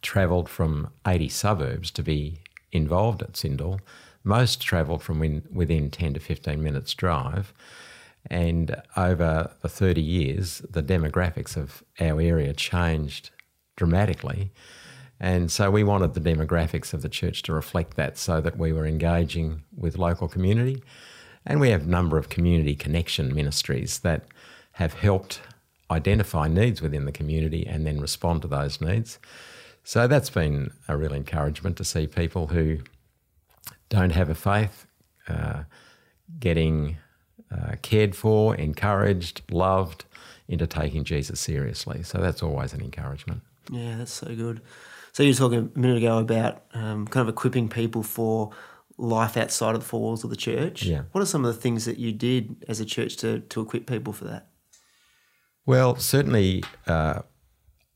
travelled 0.00 0.48
from 0.48 0.88
80 1.06 1.28
suburbs 1.28 1.90
to 1.90 2.02
be 2.02 2.38
involved 2.72 3.20
at 3.22 3.32
Syndal, 3.32 3.80
most 4.24 4.62
travelled 4.62 5.02
from 5.02 5.42
within 5.52 5.90
10 5.90 6.14
to 6.14 6.20
15 6.20 6.62
minutes 6.62 6.94
drive. 6.94 7.52
And 8.30 8.80
over 8.96 9.50
the 9.62 9.68
30 9.68 10.00
years, 10.00 10.58
the 10.70 10.82
demographics 10.82 11.56
of 11.56 11.82
our 12.00 12.20
area 12.20 12.52
changed 12.52 13.30
dramatically. 13.76 14.52
And 15.20 15.50
so 15.50 15.70
we 15.70 15.82
wanted 15.82 16.14
the 16.14 16.20
demographics 16.20 16.92
of 16.92 17.02
the 17.02 17.08
church 17.08 17.42
to 17.42 17.52
reflect 17.52 17.96
that 17.96 18.18
so 18.18 18.40
that 18.40 18.58
we 18.58 18.72
were 18.72 18.86
engaging 18.86 19.62
with 19.76 19.98
local 19.98 20.28
community. 20.28 20.82
And 21.44 21.60
we 21.60 21.70
have 21.70 21.82
a 21.82 21.90
number 21.90 22.18
of 22.18 22.28
community 22.28 22.76
connection 22.76 23.34
ministries 23.34 24.00
that 24.00 24.26
have 24.72 24.94
helped 24.94 25.40
identify 25.90 26.46
needs 26.48 26.82
within 26.82 27.04
the 27.04 27.12
community 27.12 27.66
and 27.66 27.86
then 27.86 28.00
respond 28.00 28.42
to 28.42 28.48
those 28.48 28.80
needs. 28.80 29.18
So 29.82 30.06
that's 30.06 30.30
been 30.30 30.70
a 30.86 30.96
real 30.96 31.14
encouragement 31.14 31.78
to 31.78 31.84
see 31.84 32.06
people 32.06 32.48
who 32.48 32.80
don't 33.88 34.10
have 34.10 34.28
a 34.28 34.34
faith 34.34 34.86
uh, 35.28 35.62
getting 36.38 36.98
uh, 37.50 37.76
cared 37.82 38.14
for, 38.14 38.54
encouraged, 38.54 39.42
loved 39.50 40.04
into 40.48 40.66
taking 40.66 41.04
Jesus 41.04 41.40
seriously. 41.40 42.02
So 42.02 42.18
that's 42.18 42.42
always 42.42 42.72
an 42.72 42.80
encouragement. 42.80 43.42
Yeah, 43.70 43.96
that's 43.96 44.12
so 44.12 44.34
good. 44.34 44.62
So 45.12 45.22
you 45.22 45.30
were 45.30 45.34
talking 45.34 45.70
a 45.74 45.78
minute 45.78 45.98
ago 45.98 46.18
about 46.18 46.64
um, 46.74 47.06
kind 47.06 47.28
of 47.28 47.32
equipping 47.32 47.68
people 47.68 48.02
for 48.02 48.50
life 48.96 49.36
outside 49.36 49.74
of 49.74 49.80
the 49.80 49.86
four 49.86 50.00
walls 50.00 50.24
of 50.24 50.30
the 50.30 50.36
church. 50.36 50.82
Yeah. 50.82 51.02
What 51.12 51.22
are 51.22 51.26
some 51.26 51.44
of 51.44 51.54
the 51.54 51.60
things 51.60 51.84
that 51.84 51.98
you 51.98 52.12
did 52.12 52.64
as 52.68 52.80
a 52.80 52.84
church 52.84 53.16
to, 53.18 53.40
to 53.40 53.60
equip 53.60 53.86
people 53.86 54.12
for 54.12 54.24
that? 54.24 54.48
Well, 55.66 55.96
certainly, 55.96 56.64
uh, 56.86 57.22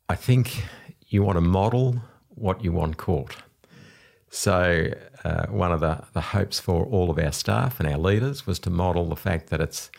I 0.09 0.14
think 0.14 0.64
you 1.09 1.23
want 1.23 1.37
to 1.37 1.40
model 1.40 2.02
what 2.28 2.62
you 2.62 2.73
want 2.73 2.97
caught. 2.97 3.37
So, 4.35 4.91
uh, 5.25 5.47
one 5.49 5.73
of 5.73 5.81
the, 5.81 6.05
the 6.15 6.23
hopes 6.23 6.59
for 6.59 6.87
all 6.87 7.11
of 7.11 7.19
our 7.19 7.33
staff 7.33 7.79
and 7.79 7.87
our 7.87 7.99
leaders 7.99 8.47
was 8.47 8.59
to 8.61 8.71
model 8.71 9.05
the 9.05 9.15
fact 9.15 9.51
that 9.51 9.61
it's 9.61 9.91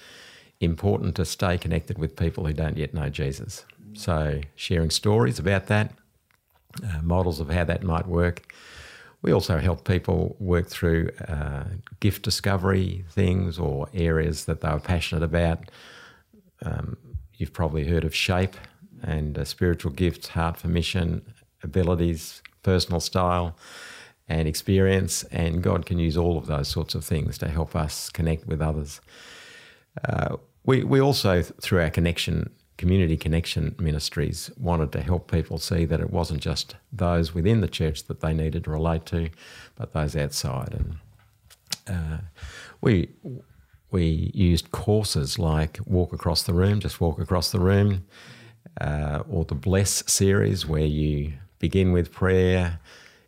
important 0.59 1.15
to 1.17 1.23
stay 1.23 1.59
connected 1.59 1.99
with 1.99 2.15
people 2.15 2.47
who 2.47 2.51
don't 2.51 2.75
yet 2.75 2.95
know 2.95 3.09
Jesus. 3.09 3.63
So, 3.93 4.41
sharing 4.55 4.89
stories 4.89 5.37
about 5.37 5.67
that, 5.67 5.91
uh, 6.83 7.03
models 7.03 7.39
of 7.39 7.51
how 7.51 7.63
that 7.65 7.83
might 7.83 8.07
work. 8.07 8.51
We 9.21 9.31
also 9.31 9.59
help 9.59 9.87
people 9.87 10.35
work 10.39 10.67
through 10.67 11.11
uh, 11.27 11.65
gift 11.99 12.23
discovery 12.23 13.05
things 13.11 13.59
or 13.59 13.87
areas 13.93 14.45
that 14.45 14.61
they 14.61 14.69
were 14.69 14.79
passionate 14.79 15.23
about. 15.23 15.69
Um, 16.63 16.97
you've 17.35 17.53
probably 17.53 17.85
heard 17.85 18.03
of 18.03 18.15
SHAPE 18.15 18.55
and 19.03 19.37
uh, 19.37 19.45
spiritual 19.45 19.91
gifts, 19.91 20.29
heart 20.29 20.57
for 20.57 20.69
mission, 20.69 21.21
abilities, 21.61 22.41
personal 22.63 22.99
style, 22.99 23.55
and 24.27 24.47
experience. 24.47 25.23
And 25.25 25.61
God 25.61 25.85
can 25.85 25.99
use 25.99 26.17
all 26.17 26.37
of 26.37 26.47
those 26.47 26.67
sorts 26.67 26.95
of 26.95 27.03
things 27.03 27.37
to 27.39 27.49
help 27.49 27.75
us 27.75 28.09
connect 28.09 28.47
with 28.47 28.61
others. 28.61 29.01
Uh, 30.07 30.37
we, 30.65 30.83
we 30.83 30.99
also, 31.01 31.41
through 31.41 31.81
our 31.81 31.89
connection, 31.89 32.49
community 32.77 33.17
connection 33.17 33.75
ministries, 33.77 34.49
wanted 34.57 34.91
to 34.93 35.01
help 35.01 35.29
people 35.29 35.57
see 35.57 35.85
that 35.85 35.99
it 35.99 36.09
wasn't 36.09 36.41
just 36.41 36.75
those 36.91 37.33
within 37.33 37.61
the 37.61 37.67
church 37.67 38.05
that 38.05 38.21
they 38.21 38.33
needed 38.33 38.63
to 38.63 38.71
relate 38.71 39.05
to, 39.07 39.29
but 39.75 39.93
those 39.93 40.15
outside. 40.15 40.73
And 40.73 40.95
uh, 41.87 42.17
we 42.81 43.09
we 43.91 44.31
used 44.33 44.71
courses 44.71 45.37
like 45.37 45.79
Walk 45.85 46.13
Across 46.13 46.43
the 46.43 46.53
Room, 46.53 46.79
just 46.79 46.99
walk 46.99 47.19
across 47.19 47.51
the 47.51 47.59
room, 47.59 48.05
uh, 48.81 49.21
or 49.29 49.45
the 49.45 49.53
Bless 49.53 50.03
series, 50.11 50.65
where 50.65 50.85
you 50.85 51.33
begin 51.59 51.91
with 51.91 52.11
prayer, 52.11 52.79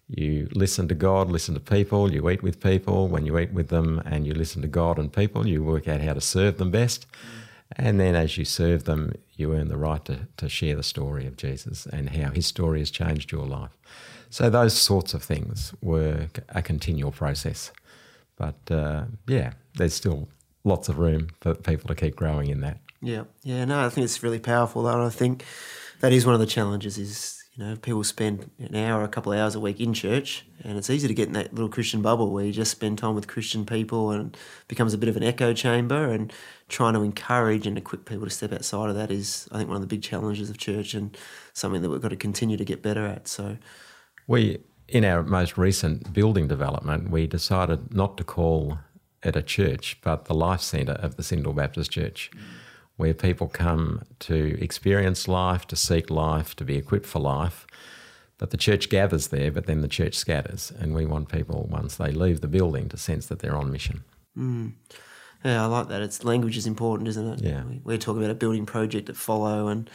you 0.08 0.48
listen 0.54 0.88
to 0.88 0.96
God, 0.96 1.32
listen 1.32 1.54
to 1.56 1.60
people, 1.60 2.12
you 2.12 2.30
eat 2.30 2.44
with 2.44 2.62
people. 2.62 3.08
When 3.08 3.26
you 3.26 3.40
eat 3.40 3.52
with 3.52 3.70
them 3.70 4.02
and 4.06 4.28
you 4.28 4.34
listen 4.34 4.62
to 4.62 4.68
God 4.68 5.00
and 5.00 5.12
people, 5.12 5.48
you 5.48 5.64
work 5.64 5.88
out 5.88 6.02
how 6.02 6.14
to 6.14 6.22
serve 6.22 6.58
them 6.58 6.72
best. 6.72 7.08
And 7.76 8.00
then 8.00 8.16
as 8.16 8.38
you 8.38 8.46
serve 8.46 8.84
them, 8.84 9.14
you 9.36 9.54
earn 9.54 9.70
the 9.70 9.78
right 9.78 10.04
to, 10.06 10.28
to 10.38 10.48
share 10.48 10.76
the 10.76 10.84
story 10.84 11.26
of 11.26 11.38
Jesus 11.38 11.88
and 11.88 12.12
how 12.12 12.30
his 12.30 12.46
story 12.46 12.80
has 12.80 12.92
changed 12.92 13.32
your 13.32 13.46
life. 13.46 13.72
So 14.30 14.50
those 14.50 14.74
sorts 14.74 15.14
of 15.14 15.24
things 15.24 15.74
were 15.82 16.28
a 16.50 16.62
continual 16.62 17.12
process. 17.12 17.72
But 18.36 18.56
uh, 18.70 19.06
yeah, 19.28 19.54
there's 19.76 19.94
still 19.94 20.28
lots 20.64 20.90
of 20.90 21.00
room 21.00 21.30
for 21.42 21.56
people 21.56 21.88
to 21.88 21.96
keep 21.96 22.16
growing 22.16 22.50
in 22.50 22.62
that. 22.62 22.78
Yeah, 23.02 23.24
yeah, 23.44 23.66
no, 23.66 23.86
I 23.86 23.90
think 23.90 24.06
it's 24.06 24.24
really 24.24 24.40
powerful. 24.40 24.84
Though, 24.84 25.06
I 25.06 25.10
think 25.10 25.46
that 26.02 26.12
is 26.12 26.26
one 26.26 26.34
of 26.34 26.40
the 26.40 26.48
challenges. 26.48 26.98
Is 26.98 27.35
you 27.56 27.64
know 27.64 27.76
people 27.78 28.04
spend 28.04 28.52
an 28.60 28.76
hour, 28.76 29.04
a 29.04 29.08
couple 29.08 29.32
of 29.32 29.40
hours 29.40 29.56
a 29.56 29.60
week 29.60 29.80
in 29.80 29.94
church, 29.94 30.46
and 30.64 30.78
it's 30.78 30.90
easy 30.90 31.08
to 31.08 31.14
get 31.14 31.28
in 31.28 31.34
that 31.34 31.54
little 31.54 31.70
Christian 31.70 32.02
bubble 32.02 32.32
where 32.32 32.44
you 32.44 32.52
just 32.52 32.72
spend 32.72 32.98
time 32.98 33.16
with 33.16 33.28
Christian 33.28 33.66
people 33.66 34.12
and 34.12 34.36
becomes 34.68 34.94
a 34.94 34.98
bit 34.98 35.08
of 35.08 35.16
an 35.16 35.24
echo 35.24 35.54
chamber. 35.54 36.12
And 36.12 36.34
trying 36.68 36.96
to 36.96 37.02
encourage 37.02 37.66
and 37.66 37.78
equip 37.78 38.06
people 38.06 38.26
to 38.26 38.30
step 38.30 38.52
outside 38.52 38.90
of 38.90 38.96
that 38.96 39.10
is, 39.10 39.48
I 39.52 39.58
think, 39.58 39.70
one 39.70 39.78
of 39.78 39.82
the 39.82 39.88
big 39.88 40.02
challenges 40.02 40.50
of 40.50 40.58
church 40.58 40.94
and 40.94 41.18
something 41.54 41.82
that 41.82 41.90
we've 41.90 42.02
got 42.02 42.10
to 42.10 42.18
continue 42.18 42.58
to 42.58 42.66
get 42.66 42.82
better 42.82 43.06
at. 43.06 43.28
So, 43.28 43.58
we 44.28 44.60
in 44.90 45.06
our 45.06 45.24
most 45.24 45.58
recent 45.58 46.14
building 46.14 46.48
development, 46.48 47.10
we 47.10 47.26
decided 47.26 47.94
not 47.94 48.18
to 48.18 48.24
call 48.24 48.80
it 49.24 49.36
a 49.36 49.42
church, 49.42 49.98
but 50.04 50.26
the 50.26 50.36
life 50.36 50.62
centre 50.62 50.94
of 50.94 51.16
the 51.16 51.24
Syndal 51.24 51.56
Baptist 51.56 51.90
Church. 51.90 52.30
Mm 52.36 52.65
where 52.98 53.14
people 53.14 53.48
come 53.48 54.04
to 54.20 54.58
experience 54.62 55.28
life, 55.28 55.68
to 55.68 55.76
seek 55.76 56.10
life, 56.10 56.56
to 56.56 56.64
be 56.64 56.76
equipped 56.76 57.06
for 57.06 57.20
life. 57.20 57.68
But 58.38 58.52
the 58.52 58.58
church 58.58 58.90
gathers 58.90 59.28
there, 59.28 59.52
but 59.52 59.66
then 59.66 59.82
the 59.82 59.88
church 59.88 60.16
scatters. 60.16 60.72
And 60.78 60.94
we 60.94 61.06
want 61.06 61.30
people, 61.30 61.68
once 61.72 61.96
they 61.96 62.12
leave 62.12 62.42
the 62.42 62.48
building, 62.48 62.90
to 62.90 62.98
sense 62.98 63.28
that 63.28 63.40
they're 63.40 63.56
on 63.56 63.72
mission. 63.72 64.04
Mm. 64.38 64.74
Yeah, 65.44 65.64
I 65.64 65.68
like 65.68 65.90
that. 65.90 66.02
It's 66.02 66.24
language 66.24 66.58
is 66.58 66.66
important, 66.66 67.08
isn't 67.10 67.28
it? 67.34 67.42
Yeah. 67.42 67.64
We're 67.84 67.98
talking 67.98 68.22
about 68.22 68.32
a 68.32 68.36
building 68.36 68.66
project 68.66 69.10
at 69.10 69.16
Follow, 69.16 69.68
and 69.68 69.90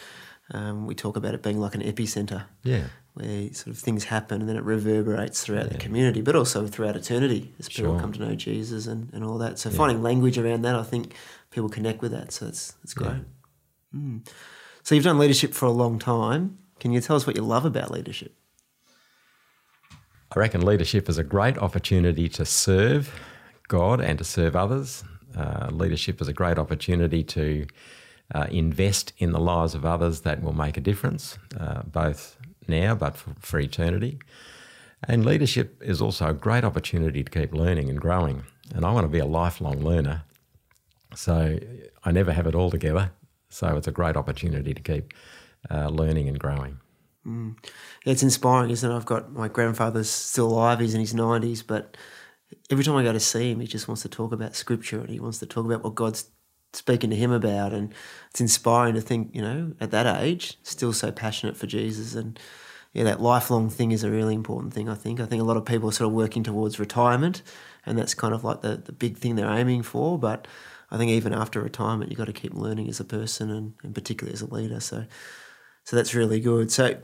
um, 0.52 0.86
we 0.86 0.94
talk 0.94 1.16
about 1.16 1.34
it 1.34 1.42
being 1.42 1.60
like 1.60 1.74
an 1.74 1.82
epicenter. 1.82 2.44
Yeah. 2.62 2.84
Where 3.14 3.52
sort 3.52 3.74
of 3.74 3.78
things 3.78 4.04
happen 4.04 4.40
and 4.40 4.48
then 4.48 4.56
it 4.56 4.62
reverberates 4.62 5.42
throughout 5.42 5.66
yeah. 5.66 5.72
the 5.72 5.78
community, 5.78 6.22
but 6.22 6.36
also 6.36 6.68
throughout 6.68 6.94
eternity 6.94 7.52
as 7.58 7.68
people 7.68 7.92
sure. 7.92 8.00
come 8.00 8.12
to 8.12 8.20
know 8.20 8.36
Jesus 8.36 8.86
and, 8.86 9.12
and 9.12 9.24
all 9.24 9.36
that. 9.38 9.58
So 9.58 9.68
yeah. 9.68 9.76
finding 9.76 10.00
language 10.00 10.38
around 10.38 10.62
that, 10.62 10.76
I 10.76 10.84
think, 10.84 11.14
people 11.50 11.68
connect 11.68 12.02
with 12.02 12.12
that. 12.12 12.32
So 12.32 12.46
it's 12.46 12.74
it's 12.82 12.94
great. 12.94 13.22
Yeah. 13.92 14.00
Mm. 14.00 14.28
So 14.82 14.94
you've 14.94 15.04
done 15.04 15.18
leadership 15.18 15.52
for 15.52 15.66
a 15.66 15.70
long 15.72 15.98
time. 15.98 16.58
Can 16.78 16.92
you 16.92 17.00
tell 17.00 17.16
us 17.16 17.26
what 17.26 17.36
you 17.36 17.42
love 17.42 17.64
about 17.64 17.90
leadership? 17.90 18.34
I 20.34 20.38
reckon 20.38 20.64
leadership 20.64 21.08
is 21.08 21.18
a 21.18 21.24
great 21.24 21.58
opportunity 21.58 22.28
to 22.30 22.44
serve 22.44 23.12
God 23.68 24.00
and 24.00 24.16
to 24.18 24.24
serve 24.24 24.54
others. 24.54 25.04
Uh, 25.36 25.68
leadership 25.70 26.20
is 26.20 26.28
a 26.28 26.32
great 26.32 26.58
opportunity 26.58 27.22
to 27.24 27.66
uh, 28.34 28.46
invest 28.50 29.12
in 29.18 29.32
the 29.32 29.40
lives 29.40 29.74
of 29.74 29.84
others 29.84 30.20
that 30.20 30.42
will 30.42 30.52
make 30.52 30.76
a 30.76 30.80
difference, 30.80 31.36
uh, 31.58 31.82
both 31.82 32.36
now 32.68 32.94
but 32.94 33.16
for, 33.16 33.34
for 33.40 33.58
eternity. 33.58 34.18
And 35.08 35.24
leadership 35.24 35.82
is 35.82 36.00
also 36.00 36.28
a 36.28 36.34
great 36.34 36.62
opportunity 36.62 37.24
to 37.24 37.30
keep 37.30 37.52
learning 37.52 37.88
and 37.88 38.00
growing. 38.00 38.44
And 38.74 38.84
I 38.84 38.92
want 38.92 39.04
to 39.04 39.08
be 39.08 39.18
a 39.18 39.26
lifelong 39.26 39.82
learner. 39.82 40.22
So 41.14 41.58
I 42.04 42.12
never 42.12 42.32
have 42.32 42.46
it 42.46 42.54
all 42.54 42.70
together. 42.70 43.12
So 43.48 43.76
it's 43.76 43.88
a 43.88 43.92
great 43.92 44.16
opportunity 44.16 44.74
to 44.74 44.80
keep 44.80 45.12
uh, 45.70 45.88
learning 45.88 46.28
and 46.28 46.38
growing. 46.38 46.78
Mm. 47.26 47.56
It's 48.06 48.22
inspiring, 48.22 48.70
isn't 48.70 48.90
it? 48.90 48.94
I've 48.94 49.04
got 49.04 49.32
my 49.32 49.48
grandfather's 49.48 50.08
still 50.08 50.46
alive, 50.46 50.80
he's 50.80 50.94
in 50.94 51.00
his 51.00 51.12
90s, 51.12 51.62
but 51.66 51.96
every 52.70 52.84
time 52.84 52.96
I 52.96 53.02
go 53.02 53.12
to 53.12 53.20
see 53.20 53.50
him, 53.50 53.60
he 53.60 53.66
just 53.66 53.88
wants 53.88 54.02
to 54.02 54.08
talk 54.08 54.32
about 54.32 54.56
scripture 54.56 55.00
and 55.00 55.10
he 55.10 55.20
wants 55.20 55.38
to 55.38 55.46
talk 55.46 55.66
about 55.66 55.84
what 55.84 55.94
God's 55.94 56.30
speaking 56.72 57.10
to 57.10 57.16
him 57.16 57.30
about. 57.30 57.72
And 57.72 57.92
it's 58.30 58.40
inspiring 58.40 58.94
to 58.94 59.00
think, 59.00 59.34
you 59.34 59.42
know, 59.42 59.74
at 59.80 59.90
that 59.90 60.22
age, 60.22 60.58
still 60.62 60.92
so 60.92 61.12
passionate 61.12 61.56
for 61.56 61.66
Jesus. 61.66 62.14
And 62.14 62.38
yeah, 62.92 63.04
that 63.04 63.20
lifelong 63.20 63.70
thing 63.70 63.92
is 63.92 64.02
a 64.02 64.10
really 64.10 64.34
important 64.34 64.72
thing, 64.72 64.88
I 64.88 64.94
think. 64.94 65.20
I 65.20 65.26
think 65.26 65.42
a 65.42 65.44
lot 65.44 65.56
of 65.56 65.64
people 65.64 65.88
are 65.88 65.92
sort 65.92 66.08
of 66.08 66.14
working 66.14 66.42
towards 66.42 66.80
retirement, 66.80 67.42
and 67.86 67.98
that's 67.98 68.14
kind 68.14 68.34
of 68.34 68.44
like 68.44 68.62
the, 68.62 68.76
the 68.76 68.92
big 68.92 69.18
thing 69.18 69.36
they're 69.36 69.50
aiming 69.50 69.82
for. 69.82 70.18
But 70.18 70.48
I 70.90 70.98
think 70.98 71.10
even 71.10 71.32
after 71.32 71.60
retirement, 71.60 72.10
you've 72.10 72.18
got 72.18 72.26
to 72.26 72.32
keep 72.32 72.54
learning 72.54 72.88
as 72.88 73.00
a 73.00 73.04
person 73.04 73.50
and, 73.50 73.74
and 73.82 73.94
particularly 73.94 74.34
as 74.34 74.42
a 74.42 74.52
leader. 74.52 74.80
So, 74.80 75.04
so 75.84 75.96
that's 75.96 76.14
really 76.14 76.40
good. 76.40 76.72
So, 76.72 76.96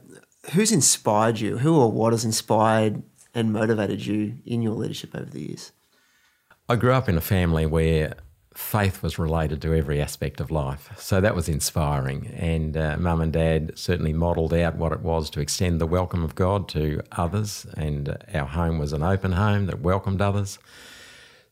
who's 0.52 0.72
inspired 0.72 1.40
you? 1.40 1.58
Who 1.58 1.78
or 1.78 1.90
what 1.90 2.12
has 2.12 2.24
inspired 2.24 3.02
and 3.34 3.52
motivated 3.52 4.04
you 4.04 4.38
in 4.44 4.62
your 4.62 4.74
leadership 4.74 5.14
over 5.14 5.30
the 5.30 5.42
years? 5.42 5.72
I 6.68 6.76
grew 6.76 6.92
up 6.92 7.08
in 7.08 7.16
a 7.16 7.20
family 7.20 7.64
where 7.64 8.14
faith 8.56 9.02
was 9.02 9.18
related 9.18 9.60
to 9.62 9.74
every 9.74 10.00
aspect 10.00 10.40
of 10.40 10.50
life. 10.50 10.90
So 10.96 11.20
that 11.20 11.34
was 11.34 11.48
inspiring. 11.48 12.28
And 12.28 12.76
uh, 12.76 12.96
mum 12.98 13.20
and 13.20 13.32
dad 13.32 13.72
certainly 13.76 14.14
modelled 14.14 14.54
out 14.54 14.76
what 14.76 14.92
it 14.92 15.00
was 15.00 15.28
to 15.30 15.40
extend 15.40 15.80
the 15.80 15.86
welcome 15.86 16.24
of 16.24 16.34
God 16.34 16.68
to 16.70 17.02
others. 17.12 17.66
And 17.76 18.16
our 18.32 18.46
home 18.46 18.78
was 18.78 18.92
an 18.92 19.02
open 19.02 19.32
home 19.32 19.66
that 19.66 19.80
welcomed 19.80 20.22
others. 20.22 20.58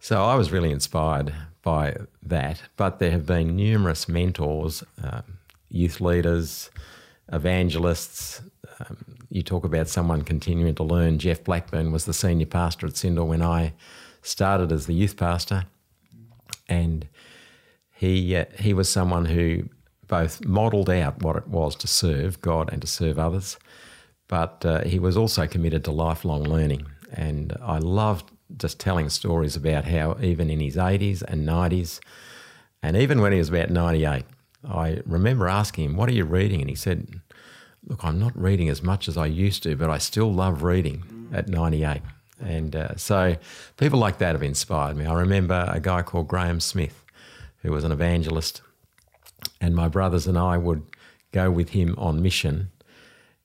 So 0.04 0.22
I 0.22 0.34
was 0.34 0.52
really 0.52 0.70
inspired 0.70 1.34
by 1.62 1.96
that. 2.24 2.60
But 2.76 2.98
there 2.98 3.10
have 3.10 3.24
been 3.24 3.56
numerous 3.56 4.06
mentors, 4.06 4.84
uh, 5.02 5.22
youth 5.70 5.98
leaders, 5.98 6.70
evangelists. 7.32 8.42
Um, 8.78 8.98
you 9.30 9.42
talk 9.42 9.64
about 9.64 9.88
someone 9.88 10.20
continuing 10.20 10.74
to 10.74 10.82
learn. 10.82 11.18
Jeff 11.18 11.42
Blackburn 11.42 11.90
was 11.90 12.04
the 12.04 12.12
senior 12.12 12.44
pastor 12.44 12.86
at 12.86 12.92
Syndal 12.92 13.26
when 13.26 13.40
I 13.40 13.72
started 14.20 14.72
as 14.72 14.84
the 14.84 14.92
youth 14.92 15.16
pastor, 15.16 15.64
and 16.68 17.08
he 17.94 18.36
uh, 18.36 18.44
he 18.58 18.74
was 18.74 18.90
someone 18.90 19.24
who 19.24 19.70
both 20.06 20.44
modelled 20.44 20.90
out 20.90 21.22
what 21.22 21.36
it 21.36 21.48
was 21.48 21.74
to 21.76 21.86
serve 21.86 22.42
God 22.42 22.70
and 22.70 22.82
to 22.82 22.86
serve 22.86 23.18
others, 23.18 23.56
but 24.28 24.66
uh, 24.66 24.84
he 24.84 24.98
was 24.98 25.16
also 25.16 25.46
committed 25.46 25.82
to 25.84 25.92
lifelong 25.92 26.42
learning. 26.42 26.84
And 27.10 27.56
I 27.62 27.78
loved 27.78 28.33
just 28.56 28.78
telling 28.78 29.08
stories 29.08 29.56
about 29.56 29.84
how 29.84 30.16
even 30.20 30.50
in 30.50 30.60
his 30.60 30.76
80s 30.76 31.22
and 31.22 31.46
90s, 31.46 32.00
and 32.82 32.96
even 32.96 33.20
when 33.20 33.32
he 33.32 33.38
was 33.38 33.48
about 33.48 33.70
98, 33.70 34.24
I 34.68 35.00
remember 35.06 35.48
asking 35.48 35.84
him, 35.84 35.96
What 35.96 36.08
are 36.08 36.14
you 36.14 36.24
reading? 36.24 36.60
And 36.60 36.70
he 36.70 36.76
said, 36.76 37.20
Look, 37.86 38.04
I'm 38.04 38.18
not 38.18 38.36
reading 38.40 38.68
as 38.68 38.82
much 38.82 39.08
as 39.08 39.16
I 39.16 39.26
used 39.26 39.62
to, 39.64 39.76
but 39.76 39.90
I 39.90 39.98
still 39.98 40.32
love 40.32 40.62
reading 40.62 41.28
at 41.32 41.48
98. 41.48 42.00
And 42.40 42.74
uh, 42.74 42.96
so 42.96 43.36
people 43.76 43.98
like 43.98 44.18
that 44.18 44.34
have 44.34 44.42
inspired 44.42 44.96
me. 44.96 45.06
I 45.06 45.14
remember 45.14 45.68
a 45.70 45.80
guy 45.80 46.02
called 46.02 46.28
Graham 46.28 46.60
Smith, 46.60 47.04
who 47.62 47.72
was 47.72 47.84
an 47.84 47.92
evangelist, 47.92 48.62
and 49.60 49.74
my 49.74 49.88
brothers 49.88 50.26
and 50.26 50.38
I 50.38 50.56
would 50.58 50.82
go 51.32 51.50
with 51.50 51.70
him 51.70 51.94
on 51.98 52.22
mission. 52.22 52.70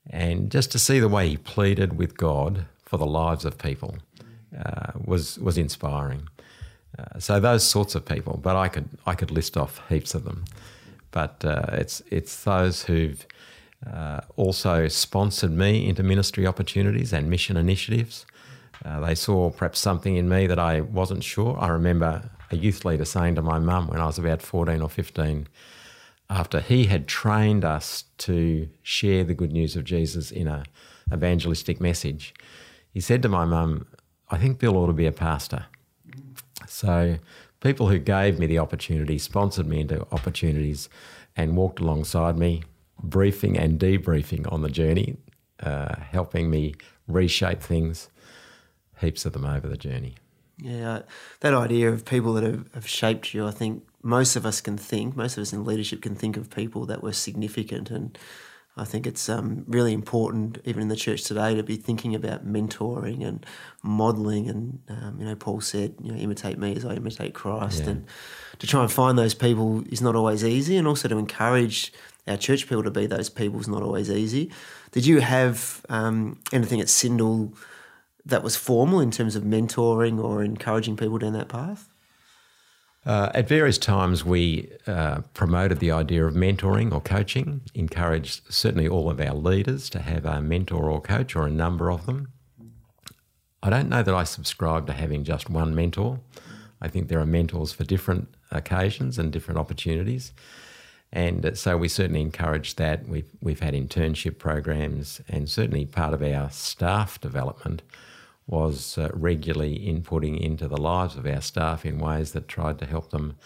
And 0.09 0.51
just 0.51 0.71
to 0.71 0.79
see 0.79 0.99
the 0.99 1.09
way 1.09 1.29
he 1.29 1.37
pleaded 1.37 1.97
with 1.97 2.17
God 2.17 2.65
for 2.83 2.97
the 2.97 3.05
lives 3.05 3.45
of 3.45 3.57
people 3.57 3.97
uh, 4.57 4.91
was 5.03 5.37
was 5.39 5.57
inspiring. 5.57 6.27
Uh, 6.97 7.19
so 7.19 7.39
those 7.39 7.63
sorts 7.63 7.95
of 7.95 8.05
people, 8.05 8.37
but 8.41 8.55
I 8.55 8.67
could 8.67 8.89
I 9.05 9.15
could 9.15 9.31
list 9.31 9.57
off 9.57 9.81
heaps 9.89 10.15
of 10.15 10.23
them. 10.23 10.45
But 11.11 11.43
uh, 11.43 11.65
it's 11.73 12.01
it's 12.09 12.43
those 12.43 12.83
who've 12.83 13.25
uh, 13.85 14.21
also 14.35 14.87
sponsored 14.87 15.51
me 15.51 15.87
into 15.87 16.03
ministry 16.03 16.45
opportunities 16.45 17.13
and 17.13 17.29
mission 17.29 17.57
initiatives. 17.57 18.25
Uh, 18.83 18.99
they 19.01 19.15
saw 19.15 19.49
perhaps 19.49 19.79
something 19.79 20.15
in 20.15 20.29
me 20.29 20.47
that 20.47 20.59
I 20.59 20.81
wasn't 20.81 21.23
sure. 21.23 21.57
I 21.59 21.67
remember 21.67 22.29
a 22.51 22.57
youth 22.57 22.85
leader 22.85 23.05
saying 23.05 23.35
to 23.35 23.41
my 23.41 23.59
mum 23.59 23.87
when 23.87 23.99
I 23.99 24.05
was 24.05 24.17
about 24.17 24.41
14 24.41 24.81
or 24.81 24.89
15, 24.89 25.47
after 26.29 26.61
he 26.61 26.85
had 26.85 27.07
trained 27.07 27.65
us 27.65 28.05
to 28.19 28.69
share 28.83 29.23
the 29.23 29.33
good 29.33 29.51
news 29.51 29.75
of 29.75 29.83
Jesus 29.83 30.31
in 30.31 30.47
a 30.47 30.63
evangelistic 31.11 31.81
message, 31.81 32.33
he 32.91 33.01
said 33.01 33.21
to 33.23 33.29
my 33.29 33.45
mum, 33.45 33.87
I 34.29 34.37
think 34.37 34.59
Bill 34.59 34.77
ought 34.77 34.87
to 34.87 34.93
be 34.93 35.05
a 35.05 35.11
pastor. 35.11 35.65
So 36.67 37.17
people 37.61 37.89
who 37.89 37.99
gave 37.99 38.39
me 38.39 38.45
the 38.45 38.59
opportunity 38.59 39.17
sponsored 39.17 39.67
me 39.67 39.81
into 39.81 40.05
opportunities 40.11 40.89
and 41.35 41.57
walked 41.57 41.79
alongside 41.79 42.37
me, 42.37 42.63
briefing 43.01 43.57
and 43.57 43.79
debriefing 43.79 44.51
on 44.51 44.61
the 44.61 44.69
journey, 44.69 45.17
uh, 45.61 45.95
helping 46.11 46.49
me 46.49 46.75
reshape 47.07 47.61
things 47.61 48.09
heaps 48.99 49.25
of 49.25 49.33
them 49.33 49.45
over 49.45 49.67
the 49.67 49.77
journey. 49.77 50.15
Yeah, 50.61 51.03
that 51.39 51.53
idea 51.53 51.89
of 51.89 52.03
people 52.03 52.33
that 52.33 52.43
have, 52.43 52.65
have 52.73 52.87
shaped 52.87 53.33
you, 53.33 53.47
I 53.47 53.51
think 53.51 53.87
most 54.03 54.35
of 54.35 54.45
us 54.45 54.59
can 54.59 54.77
think, 54.77 55.15
most 55.15 55.37
of 55.37 55.41
us 55.41 55.53
in 55.53 55.63
leadership 55.63 56.01
can 56.01 56.15
think 56.15 56.35
of 56.35 56.49
people 56.49 56.85
that 56.87 57.01
were 57.01 57.13
significant. 57.13 57.89
And 57.89 58.17
I 58.79 58.85
think 58.85 59.05
it's 59.05 59.27
um, 59.27 59.65
really 59.67 59.91
important, 59.91 60.59
even 60.63 60.81
in 60.81 60.87
the 60.87 60.95
church 60.95 61.23
today, 61.23 61.53
to 61.53 61.63
be 61.63 61.75
thinking 61.75 62.15
about 62.15 62.47
mentoring 62.47 63.27
and 63.27 63.45
modeling. 63.83 64.49
And, 64.49 64.79
um, 64.87 65.17
you 65.19 65.25
know, 65.25 65.35
Paul 65.35 65.59
said, 65.59 65.95
you 66.01 66.11
know, 66.11 66.17
imitate 66.17 66.57
me 66.57 66.75
as 66.75 66.85
I 66.85 66.93
imitate 66.93 67.33
Christ. 67.33 67.83
Yeah. 67.83 67.89
And 67.89 68.07
to 68.59 68.67
try 68.67 68.81
and 68.81 68.91
find 68.91 69.17
those 69.17 69.33
people 69.33 69.83
is 69.91 70.01
not 70.01 70.15
always 70.15 70.45
easy. 70.45 70.77
And 70.77 70.87
also 70.87 71.09
to 71.09 71.17
encourage 71.17 71.91
our 72.25 72.37
church 72.37 72.69
people 72.69 72.83
to 72.83 72.91
be 72.91 73.05
those 73.05 73.29
people 73.29 73.59
is 73.59 73.67
not 73.67 73.83
always 73.83 74.09
easy. 74.09 74.49
Did 74.91 75.05
you 75.05 75.19
have 75.19 75.85
um, 75.89 76.39
anything 76.53 76.79
at 76.79 76.87
Syndal 76.87 77.53
that 78.25 78.43
was 78.43 78.55
formal 78.55 79.01
in 79.01 79.11
terms 79.11 79.35
of 79.35 79.43
mentoring 79.43 80.23
or 80.23 80.43
encouraging 80.43 80.95
people 80.95 81.17
down 81.17 81.33
that 81.33 81.49
path? 81.49 81.88
Uh, 83.09 83.31
at 83.33 83.47
various 83.47 83.79
times, 83.79 84.23
we 84.23 84.71
uh, 84.85 85.21
promoted 85.33 85.79
the 85.79 85.89
idea 85.89 86.23
of 86.27 86.35
mentoring 86.35 86.93
or 86.93 87.01
coaching, 87.01 87.59
encouraged 87.73 88.43
certainly 88.53 88.87
all 88.87 89.09
of 89.09 89.19
our 89.19 89.33
leaders 89.33 89.89
to 89.89 89.97
have 89.97 90.27
a 90.27 90.39
mentor 90.39 90.91
or 90.91 91.01
coach 91.01 91.35
or 91.35 91.47
a 91.47 91.49
number 91.49 91.91
of 91.91 92.05
them. 92.05 92.27
I 93.63 93.71
don't 93.71 93.89
know 93.89 94.03
that 94.03 94.13
I 94.13 94.25
subscribe 94.25 94.85
to 94.85 94.93
having 94.93 95.23
just 95.23 95.49
one 95.49 95.73
mentor. 95.73 96.19
I 96.81 96.87
think 96.87 97.07
there 97.07 97.19
are 97.19 97.25
mentors 97.25 97.73
for 97.73 97.83
different 97.83 98.27
occasions 98.51 99.17
and 99.17 99.31
different 99.31 99.59
opportunities. 99.59 100.31
And 101.11 101.43
uh, 101.43 101.55
so 101.55 101.77
we 101.77 101.87
certainly 101.87 102.21
encourage 102.21 102.75
that. 102.75 103.07
We've, 103.07 103.31
we've 103.41 103.61
had 103.61 103.73
internship 103.73 104.37
programs, 104.37 105.19
and 105.27 105.49
certainly 105.49 105.87
part 105.87 106.13
of 106.13 106.21
our 106.21 106.51
staff 106.51 107.19
development 107.19 107.81
was 108.49 108.97
uh, 108.97 109.09
regularly 109.13 109.77
inputting 109.77 110.39
into 110.39 110.67
the 110.67 110.81
lives 110.81 111.15
of 111.15 111.25
our 111.27 111.39
staff 111.39 111.85
in 111.85 111.99
ways 111.99 112.31
that 112.31 112.47
tried 112.47 112.79
to 112.79 112.85
help 112.85 113.11
them 113.11 113.37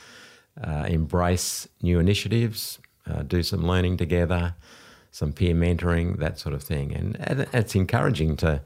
uh, 0.63 0.85
embrace 0.87 1.67
new 1.81 1.99
initiatives, 1.99 2.79
uh, 3.05 3.21
do 3.23 3.43
some 3.43 3.67
learning 3.67 3.97
together, 3.97 4.55
some 5.11 5.33
peer 5.33 5.53
mentoring, 5.53 6.17
that 6.19 6.39
sort 6.39 6.55
of 6.55 6.63
thing. 6.63 6.93
And, 6.93 7.17
and 7.19 7.47
it's 7.53 7.75
encouraging 7.75 8.37
to 8.37 8.61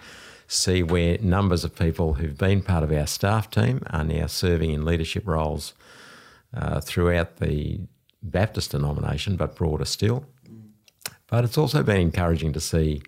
see 0.48 0.84
where 0.84 1.18
numbers 1.18 1.64
of 1.64 1.76
people 1.76 2.14
who've 2.14 2.38
been 2.38 2.62
part 2.62 2.84
of 2.84 2.92
our 2.92 3.08
staff 3.08 3.50
team 3.50 3.82
are 3.90 4.04
now 4.04 4.28
serving 4.28 4.70
in 4.70 4.86
leadership 4.86 5.24
roles 5.26 5.74
uh, 6.54 6.80
throughout 6.82 7.38
the 7.38 7.80
Baptist 8.22 8.72
denomination, 8.72 9.38
but 9.38 9.56
broader 9.56 9.86
still. 9.86 10.26
But 11.28 11.44
it's 11.44 11.58
also 11.58 11.82
been 11.82 12.02
encouraging 12.02 12.54
to 12.54 12.60
see 12.60 13.02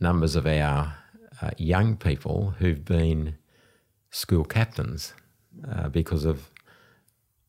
numbers 0.00 0.36
of 0.36 0.46
our 0.46 0.96
uh, 1.40 1.50
young 1.58 1.96
people 1.96 2.54
who've 2.58 2.84
been 2.84 3.36
school 4.10 4.44
captains 4.44 5.14
uh, 5.70 5.88
because 5.88 6.24
of 6.24 6.50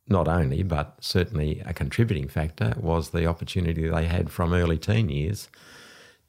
not 0.08 0.28
only, 0.28 0.64
but 0.64 0.96
certainly 1.02 1.62
a 1.66 1.74
contributing 1.74 2.28
factor 2.28 2.74
was 2.78 3.10
the 3.10 3.26
opportunity 3.26 3.88
they 3.88 4.06
had 4.06 4.30
from 4.30 4.54
early 4.54 4.78
teen 4.78 5.10
years 5.10 5.50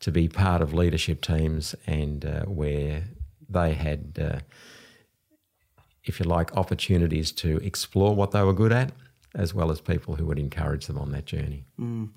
to 0.01 0.11
be 0.11 0.29
part 0.29 0.63
of 0.63 0.73
leadership 0.73 1.21
teams 1.21 1.75
and 1.87 2.25
uh, 2.25 2.45
where 2.45 3.05
they 3.49 3.75
had, 3.75 4.19
uh, 4.21 4.39
if 6.05 6.21
you 6.21 6.27
like, 6.27 6.57
opportunities 6.57 7.33
to 7.33 7.57
explore 7.59 8.15
what 8.15 8.33
they 8.33 8.43
were 8.43 8.53
good 8.53 8.73
at, 8.73 8.93
as 9.35 9.55
well 9.55 9.71
as 9.71 9.81
people 9.81 10.17
who 10.17 10.27
would 10.27 10.39
encourage 10.39 10.87
them 10.87 10.99
on 10.99 11.13
that 11.13 11.25
journey. 11.25 11.65
Mm. 11.81 12.11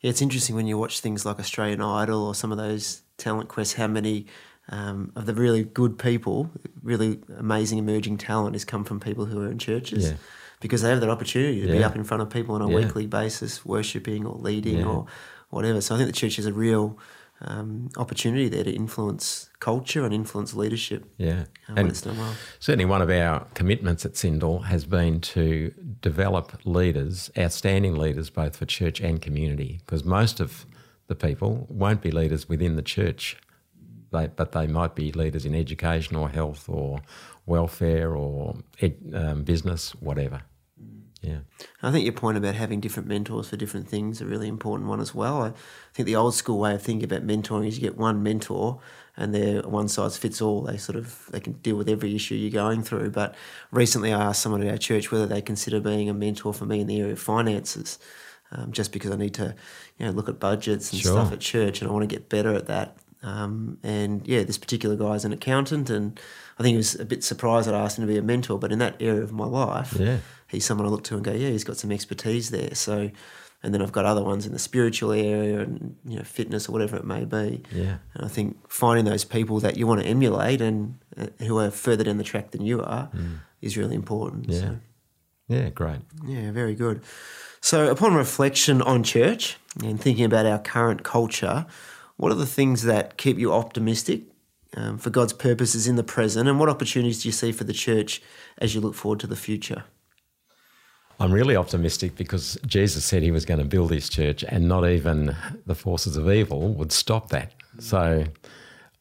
Yeah, 0.00 0.10
it's 0.10 0.22
interesting 0.22 0.56
when 0.56 0.66
you 0.66 0.78
watch 0.78 1.00
things 1.00 1.24
like 1.24 1.38
Australian 1.38 1.80
Idol 1.80 2.24
or 2.24 2.34
some 2.34 2.52
of 2.52 2.58
those 2.58 3.02
talent 3.16 3.48
quests, 3.48 3.74
how 3.74 3.86
many 3.86 4.26
um, 4.70 5.12
of 5.16 5.26
the 5.26 5.34
really 5.34 5.64
good 5.64 5.98
people, 5.98 6.50
really 6.82 7.20
amazing 7.38 7.78
emerging 7.78 8.18
talent 8.18 8.54
has 8.54 8.64
come 8.64 8.84
from 8.84 9.00
people 9.00 9.26
who 9.26 9.40
are 9.42 9.50
in 9.50 9.58
churches. 9.58 10.04
Yeah. 10.10 10.16
Because 10.60 10.80
they 10.82 10.88
have 10.88 11.00
that 11.00 11.10
opportunity 11.10 11.60
to 11.62 11.66
be 11.72 11.84
up 11.84 11.94
in 11.94 12.04
front 12.04 12.22
of 12.22 12.30
people 12.30 12.54
on 12.54 12.62
a 12.62 12.68
Yeah. 12.70 12.76
weekly 12.76 13.06
basis, 13.06 13.66
worshipping 13.66 14.24
or 14.24 14.36
leading 14.38 14.78
Yeah. 14.78 14.86
or 14.86 15.06
whatever. 15.50 15.80
So 15.82 15.94
I 15.94 15.98
think 15.98 16.08
the 16.08 16.16
church 16.16 16.38
is 16.38 16.46
a 16.46 16.52
real 16.52 16.98
um, 17.40 17.90
opportunity 17.98 18.48
there 18.48 18.64
to 18.64 18.70
influence 18.70 19.50
culture 19.58 20.04
and 20.04 20.14
influence 20.14 20.54
leadership 20.54 21.04
Yeah. 21.18 21.44
uh, 21.68 21.74
when 21.74 21.88
it's 21.88 22.00
done 22.00 22.16
well. 22.16 22.32
Certainly, 22.60 22.86
one 22.86 23.02
of 23.02 23.10
our 23.10 23.46
commitments 23.54 24.06
at 24.06 24.12
Syndal 24.14 24.64
has 24.66 24.86
been 24.86 25.20
to 25.20 25.72
develop 26.00 26.52
leaders, 26.64 27.30
outstanding 27.36 27.96
leaders, 27.96 28.30
both 28.30 28.56
for 28.56 28.64
church 28.66 29.00
and 29.00 29.20
community, 29.20 29.80
because 29.84 30.04
most 30.04 30.40
of 30.40 30.64
the 31.08 31.14
people 31.16 31.66
won't 31.68 32.00
be 32.00 32.10
leaders 32.10 32.48
within 32.48 32.76
the 32.76 32.82
church, 32.82 33.36
they, 34.14 34.28
but 34.28 34.52
they 34.52 34.66
might 34.66 34.94
be 34.94 35.12
leaders 35.12 35.44
in 35.44 35.54
education 35.54 36.16
or 36.16 36.28
health 36.28 36.68
or 36.68 37.00
welfare 37.46 38.16
or 38.16 38.56
ed, 38.80 38.96
um, 39.12 39.42
business, 39.44 39.90
whatever. 40.00 40.42
Yeah. 41.20 41.38
I 41.82 41.90
think 41.90 42.04
your 42.04 42.12
point 42.12 42.36
about 42.36 42.54
having 42.54 42.80
different 42.80 43.08
mentors 43.08 43.48
for 43.48 43.56
different 43.56 43.88
things 43.88 44.16
is 44.16 44.20
a 44.20 44.26
really 44.26 44.46
important 44.48 44.90
one 44.90 45.00
as 45.00 45.14
well. 45.14 45.42
I 45.42 45.52
think 45.94 46.06
the 46.06 46.16
old 46.16 46.34
school 46.34 46.58
way 46.58 46.74
of 46.74 46.82
thinking 46.82 47.04
about 47.10 47.26
mentoring 47.26 47.66
is 47.66 47.78
you 47.78 47.80
get 47.80 47.96
one 47.96 48.22
mentor 48.22 48.78
and 49.16 49.34
they're 49.34 49.62
one 49.62 49.88
size 49.88 50.18
fits 50.18 50.42
all. 50.42 50.62
They 50.62 50.76
sort 50.76 50.96
of 50.96 51.26
they 51.30 51.40
can 51.40 51.54
deal 51.54 51.76
with 51.76 51.88
every 51.88 52.14
issue 52.14 52.34
you're 52.34 52.50
going 52.50 52.82
through. 52.82 53.10
But 53.10 53.34
recently 53.70 54.12
I 54.12 54.22
asked 54.22 54.42
someone 54.42 54.62
at 54.62 54.70
our 54.70 54.76
church 54.76 55.10
whether 55.10 55.26
they 55.26 55.40
consider 55.40 55.80
being 55.80 56.10
a 56.10 56.14
mentor 56.14 56.52
for 56.52 56.66
me 56.66 56.80
in 56.80 56.88
the 56.88 57.00
area 57.00 57.12
of 57.12 57.20
finances. 57.20 57.98
Um, 58.52 58.70
just 58.70 58.92
because 58.92 59.10
I 59.10 59.16
need 59.16 59.34
to, 59.34 59.54
you 59.98 60.06
know, 60.06 60.12
look 60.12 60.28
at 60.28 60.38
budgets 60.38 60.92
and 60.92 61.00
Sure. 61.00 61.12
stuff 61.12 61.32
at 61.32 61.40
church, 61.40 61.80
and 61.80 61.90
I 61.90 61.92
want 61.92 62.08
to 62.08 62.14
get 62.14 62.28
better 62.28 62.54
at 62.54 62.66
that. 62.66 62.96
Um, 63.24 63.78
and 63.82 64.26
yeah, 64.28 64.42
this 64.44 64.58
particular 64.58 64.96
guy 64.96 65.14
is 65.14 65.24
an 65.24 65.32
accountant, 65.32 65.88
and 65.90 66.20
I 66.58 66.62
think 66.62 66.72
he 66.74 66.76
was 66.76 66.94
a 67.00 67.04
bit 67.04 67.24
surprised 67.24 67.66
that 67.66 67.74
I 67.74 67.80
asked 67.80 67.98
him 67.98 68.06
to 68.06 68.12
be 68.12 68.18
a 68.18 68.22
mentor. 68.22 68.58
But 68.58 68.70
in 68.70 68.78
that 68.80 68.96
area 69.00 69.22
of 69.22 69.32
my 69.32 69.46
life, 69.46 69.96
Yeah. 69.98 70.18
he's 70.48 70.64
someone 70.66 70.86
I 70.86 70.90
look 70.90 71.04
to 71.04 71.14
and 71.14 71.24
go, 71.24 71.32
yeah, 71.32 71.48
he's 71.48 71.64
got 71.64 71.76
some 71.78 71.90
expertise 71.90 72.50
there. 72.50 72.74
So, 72.74 73.10
and 73.62 73.72
then 73.72 73.80
I've 73.80 73.92
got 73.92 74.04
other 74.04 74.22
ones 74.22 74.44
in 74.46 74.52
the 74.52 74.58
spiritual 74.58 75.10
area 75.12 75.60
and 75.60 75.96
you 76.04 76.16
know 76.18 76.22
fitness 76.22 76.68
or 76.68 76.72
whatever 76.72 76.96
it 76.98 77.04
may 77.06 77.24
be. 77.24 77.62
Yeah. 77.72 77.96
And 78.14 78.24
I 78.26 78.28
think 78.28 78.58
finding 78.70 79.06
those 79.06 79.24
people 79.24 79.58
that 79.60 79.78
you 79.78 79.86
want 79.86 80.02
to 80.02 80.06
emulate 80.06 80.60
and 80.60 80.98
uh, 81.16 81.28
who 81.46 81.58
are 81.58 81.70
further 81.70 82.04
down 82.04 82.18
the 82.18 82.24
track 82.24 82.50
than 82.50 82.62
you 82.66 82.82
are 82.82 83.08
is 83.62 83.76
really 83.78 83.94
important. 83.94 84.48
Mm. 84.48 84.52
Yeah. 84.52 84.60
So, 84.60 84.78
Yeah, 85.48 85.68
great. 85.70 86.00
yeah, 86.26 86.52
very 86.52 86.74
good. 86.74 87.00
So, 87.62 87.90
upon 87.90 88.14
reflection 88.14 88.82
on 88.82 89.02
church 89.02 89.56
and 89.82 89.98
thinking 89.98 90.26
about 90.26 90.44
our 90.44 90.58
current 90.58 91.02
culture, 91.02 91.64
what 92.16 92.32
are 92.32 92.36
the 92.36 92.46
things 92.46 92.82
that 92.82 93.16
keep 93.16 93.38
you 93.38 93.52
optimistic 93.52 94.22
um, 94.76 94.98
for 94.98 95.10
God's 95.10 95.32
purposes 95.32 95.86
in 95.86 95.96
the 95.96 96.04
present, 96.04 96.48
and 96.48 96.58
what 96.58 96.68
opportunities 96.68 97.22
do 97.22 97.28
you 97.28 97.32
see 97.32 97.52
for 97.52 97.64
the 97.64 97.72
church 97.72 98.22
as 98.58 98.74
you 98.74 98.80
look 98.80 98.94
forward 98.94 99.20
to 99.20 99.26
the 99.26 99.36
future? 99.36 99.84
I'm 101.20 101.32
really 101.32 101.54
optimistic 101.54 102.16
because 102.16 102.58
Jesus 102.66 103.04
said 103.04 103.22
he 103.22 103.30
was 103.30 103.44
going 103.44 103.60
to 103.60 103.66
build 103.66 103.92
his 103.92 104.08
church, 104.08 104.42
and 104.42 104.66
not 104.68 104.88
even 104.88 105.36
the 105.64 105.74
forces 105.74 106.16
of 106.16 106.30
evil 106.30 106.74
would 106.74 106.90
stop 106.90 107.28
that. 107.28 107.52
So 107.78 108.24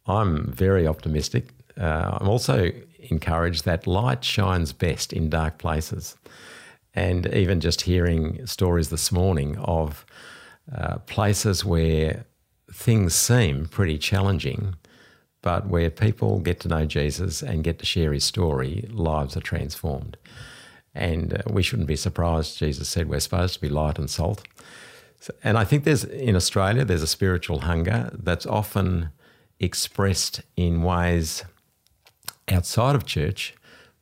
I'm 0.06 0.52
very 0.52 0.86
optimistic. 0.86 1.48
Uh, 1.76 2.18
I'm 2.20 2.30
also 2.30 2.72
encouraged 3.10 3.66
that 3.66 3.88
light 3.88 4.24
shines 4.24 4.74
best 4.74 5.12
in 5.12 5.30
dark 5.30 5.58
places. 5.58 6.16
And 6.94 7.26
even 7.34 7.60
just 7.60 7.82
hearing 7.82 8.46
stories 8.46 8.90
this 8.90 9.12
morning 9.12 9.58
of 9.58 10.06
uh, 10.76 11.00
places 11.00 11.66
where 11.66 12.26
things 12.74 13.14
seem 13.14 13.68
pretty 13.68 13.98
challenging, 13.98 14.76
but 15.42 15.68
where 15.68 15.90
people 15.90 16.40
get 16.40 16.60
to 16.62 16.68
know 16.68 16.86
Jesus 16.86 17.42
and 17.42 17.64
get 17.64 17.80
to 17.80 17.86
share 17.86 18.14
his 18.14 18.24
story, 18.24 18.90
lives 18.92 19.38
are 19.38 19.42
transformed. 19.42 20.18
And 20.96 21.34
uh, 21.34 21.42
we 21.50 21.64
shouldn't 21.64 21.88
be 21.88 21.96
surprised. 21.96 22.58
Jesus 22.58 22.90
said 22.90 23.10
we're 23.10 23.20
supposed 23.20 23.56
to 23.56 23.62
be 23.62 23.70
light 23.70 24.00
and 24.00 24.10
salt. 24.10 24.44
And 25.44 25.58
I 25.58 25.64
think 25.64 25.84
there's 25.84 26.04
in 26.04 26.36
Australia 26.36 26.84
there's 26.84 27.02
a 27.02 27.08
spiritual 27.08 27.60
hunger 27.62 28.12
that's 28.14 28.46
often 28.46 29.10
expressed 29.60 30.42
in 30.58 30.84
ways 30.84 31.46
outside 32.50 32.96
of 32.96 33.06
church, 33.06 33.54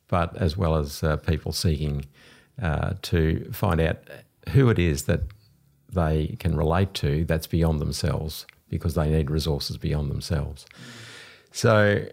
but 0.08 0.36
as 0.36 0.56
well 0.56 0.76
as 0.76 1.02
uh, 1.02 1.16
people 1.18 1.52
seeking 1.52 2.06
uh, 2.60 2.94
to 3.02 3.48
find 3.52 3.80
out 3.80 3.98
who 4.50 4.68
it 4.68 4.78
is 4.78 5.04
that 5.04 5.20
they 5.88 6.36
can 6.40 6.56
relate 6.56 6.94
to 6.94 7.24
that's 7.24 7.46
beyond 7.46 7.80
themselves 7.80 8.46
because 8.72 8.94
they 8.94 9.10
need 9.10 9.30
resources 9.30 9.76
beyond 9.76 10.10
themselves. 10.10 10.64
So 11.52 12.06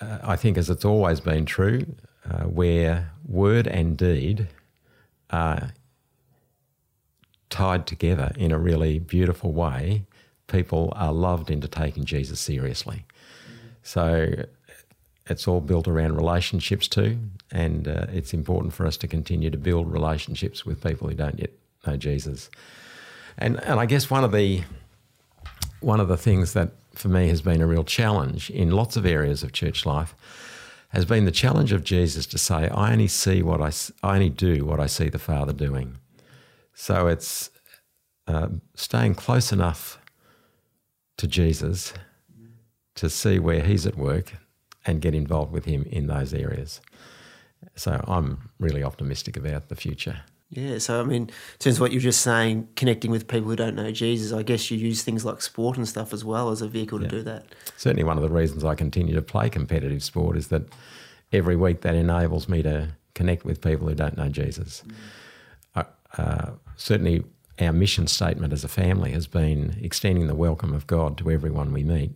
uh, 0.00 0.18
I 0.22 0.36
think, 0.36 0.56
as 0.56 0.70
it's 0.70 0.84
always 0.84 1.20
been 1.20 1.44
true, 1.44 1.84
uh, 2.28 2.44
where 2.44 3.10
word 3.26 3.66
and 3.66 3.96
deed 3.96 4.48
are 5.30 5.72
tied 7.50 7.86
together 7.86 8.32
in 8.36 8.50
a 8.52 8.58
really 8.58 8.98
beautiful 8.98 9.52
way, 9.52 10.06
people 10.46 10.92
are 10.96 11.12
loved 11.12 11.50
into 11.50 11.68
taking 11.68 12.06
Jesus 12.06 12.40
seriously. 12.40 13.04
So 13.82 14.44
it's 15.26 15.46
all 15.46 15.60
built 15.60 15.86
around 15.86 16.16
relationships 16.16 16.88
too, 16.88 17.18
and 17.52 17.86
uh, 17.86 18.06
it's 18.10 18.32
important 18.32 18.72
for 18.72 18.86
us 18.86 18.96
to 18.96 19.06
continue 19.06 19.50
to 19.50 19.58
build 19.58 19.92
relationships 19.92 20.64
with 20.64 20.82
people 20.82 21.06
who 21.06 21.14
don't 21.14 21.38
yet 21.38 21.50
know 21.86 21.98
Jesus. 21.98 22.48
And 23.36 23.62
and 23.64 23.78
I 23.78 23.84
guess 23.84 24.10
one 24.10 24.24
of 24.24 24.32
the 24.32 24.62
one 25.80 26.00
of 26.00 26.08
the 26.08 26.16
things 26.16 26.52
that 26.52 26.72
for 26.94 27.08
me 27.08 27.28
has 27.28 27.42
been 27.42 27.60
a 27.60 27.66
real 27.66 27.84
challenge 27.84 28.50
in 28.50 28.70
lots 28.70 28.96
of 28.96 29.06
areas 29.06 29.42
of 29.42 29.52
church 29.52 29.86
life 29.86 30.14
has 30.90 31.04
been 31.04 31.24
the 31.24 31.30
challenge 31.30 31.72
of 31.72 31.84
Jesus 31.84 32.26
to 32.26 32.38
say, 32.38 32.68
I 32.68 32.92
only 32.92 33.08
see 33.08 33.42
what 33.42 33.60
I, 33.60 33.70
I 34.02 34.14
only 34.14 34.30
do 34.30 34.64
what 34.64 34.80
I 34.80 34.86
see 34.86 35.08
the 35.08 35.18
Father 35.18 35.52
doing. 35.52 35.98
So 36.74 37.08
it's 37.08 37.50
uh, 38.26 38.48
staying 38.74 39.14
close 39.14 39.52
enough 39.52 40.00
to 41.18 41.26
Jesus 41.26 41.92
to 42.94 43.10
see 43.10 43.38
where 43.38 43.62
he's 43.62 43.86
at 43.86 43.96
work 43.96 44.32
and 44.86 45.00
get 45.00 45.14
involved 45.14 45.52
with 45.52 45.66
him 45.66 45.84
in 45.90 46.06
those 46.06 46.32
areas. 46.32 46.80
So 47.74 48.02
I'm 48.08 48.50
really 48.58 48.82
optimistic 48.82 49.36
about 49.36 49.68
the 49.68 49.76
future. 49.76 50.22
Yeah, 50.50 50.78
so 50.78 51.00
I 51.00 51.04
mean, 51.04 51.22
in 51.24 51.58
terms 51.58 51.76
of 51.76 51.80
what 51.82 51.92
you're 51.92 52.00
just 52.00 52.22
saying, 52.22 52.68
connecting 52.74 53.10
with 53.10 53.28
people 53.28 53.50
who 53.50 53.56
don't 53.56 53.74
know 53.74 53.90
Jesus, 53.90 54.32
I 54.32 54.42
guess 54.42 54.70
you 54.70 54.78
use 54.78 55.02
things 55.02 55.24
like 55.24 55.42
sport 55.42 55.76
and 55.76 55.86
stuff 55.86 56.14
as 56.14 56.24
well 56.24 56.50
as 56.50 56.62
a 56.62 56.68
vehicle 56.68 57.00
to 57.00 57.06
do 57.06 57.22
that. 57.22 57.44
Certainly, 57.76 58.04
one 58.04 58.16
of 58.16 58.22
the 58.22 58.30
reasons 58.30 58.64
I 58.64 58.74
continue 58.74 59.14
to 59.14 59.20
play 59.20 59.50
competitive 59.50 60.02
sport 60.02 60.38
is 60.38 60.48
that 60.48 60.62
every 61.32 61.54
week 61.54 61.82
that 61.82 61.94
enables 61.94 62.48
me 62.48 62.62
to 62.62 62.88
connect 63.14 63.44
with 63.44 63.60
people 63.60 63.88
who 63.88 63.94
don't 63.94 64.16
know 64.16 64.30
Jesus. 64.30 64.82
Uh, 65.74 65.84
uh, 66.16 66.50
certainly, 66.76 67.24
our 67.60 67.72
mission 67.72 68.06
statement 68.06 68.54
as 68.54 68.64
a 68.64 68.68
family 68.68 69.12
has 69.12 69.26
been 69.26 69.78
extending 69.82 70.28
the 70.28 70.34
welcome 70.34 70.72
of 70.72 70.86
God 70.86 71.18
to 71.18 71.30
everyone 71.30 71.74
we 71.74 71.82
meet. 71.82 72.12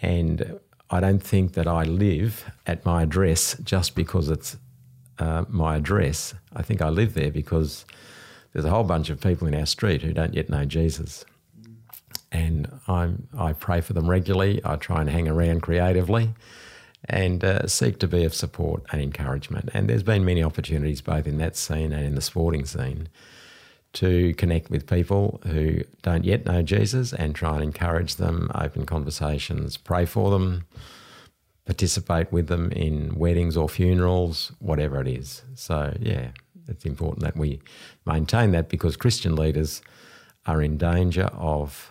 And 0.00 0.58
I 0.90 1.00
don't 1.00 1.22
think 1.22 1.52
that 1.54 1.66
I 1.66 1.82
live 1.82 2.50
at 2.66 2.86
my 2.86 3.02
address 3.02 3.56
just 3.62 3.94
because 3.94 4.30
it's 4.30 4.56
uh, 5.18 5.44
my 5.48 5.76
address. 5.76 6.34
I 6.54 6.62
think 6.62 6.82
I 6.82 6.88
live 6.88 7.14
there 7.14 7.30
because 7.30 7.84
there's 8.52 8.64
a 8.64 8.70
whole 8.70 8.84
bunch 8.84 9.10
of 9.10 9.20
people 9.20 9.46
in 9.46 9.54
our 9.54 9.66
street 9.66 10.02
who 10.02 10.12
don't 10.12 10.34
yet 10.34 10.48
know 10.48 10.64
Jesus. 10.64 11.24
And 12.30 12.70
I'm, 12.86 13.28
I 13.36 13.52
pray 13.52 13.80
for 13.80 13.92
them 13.92 14.08
regularly. 14.08 14.60
I 14.64 14.76
try 14.76 15.00
and 15.00 15.10
hang 15.10 15.28
around 15.28 15.62
creatively 15.62 16.34
and 17.04 17.44
uh, 17.44 17.66
seek 17.66 17.98
to 18.00 18.08
be 18.08 18.24
of 18.24 18.34
support 18.34 18.82
and 18.92 19.00
encouragement. 19.00 19.70
And 19.72 19.88
there's 19.88 20.02
been 20.02 20.24
many 20.24 20.42
opportunities 20.42 21.00
both 21.00 21.26
in 21.26 21.38
that 21.38 21.56
scene 21.56 21.92
and 21.92 22.04
in 22.04 22.14
the 22.14 22.20
sporting 22.20 22.66
scene 22.66 23.08
to 23.94 24.34
connect 24.34 24.70
with 24.70 24.86
people 24.86 25.40
who 25.46 25.80
don't 26.02 26.24
yet 26.24 26.44
know 26.44 26.62
Jesus 26.62 27.12
and 27.12 27.34
try 27.34 27.54
and 27.54 27.64
encourage 27.64 28.16
them, 28.16 28.50
open 28.54 28.84
conversations, 28.84 29.76
pray 29.76 30.04
for 30.04 30.30
them, 30.30 30.66
participate 31.68 32.32
with 32.32 32.46
them 32.46 32.72
in 32.72 33.14
weddings 33.14 33.54
or 33.54 33.68
funerals, 33.68 34.52
whatever 34.58 35.02
it 35.02 35.06
is. 35.06 35.42
So, 35.54 35.94
yeah, 36.00 36.28
it's 36.66 36.86
important 36.86 37.20
that 37.20 37.36
we 37.36 37.60
maintain 38.06 38.52
that 38.52 38.70
because 38.70 38.96
Christian 38.96 39.36
leaders 39.36 39.82
are 40.46 40.62
in 40.62 40.78
danger 40.78 41.28
of 41.34 41.90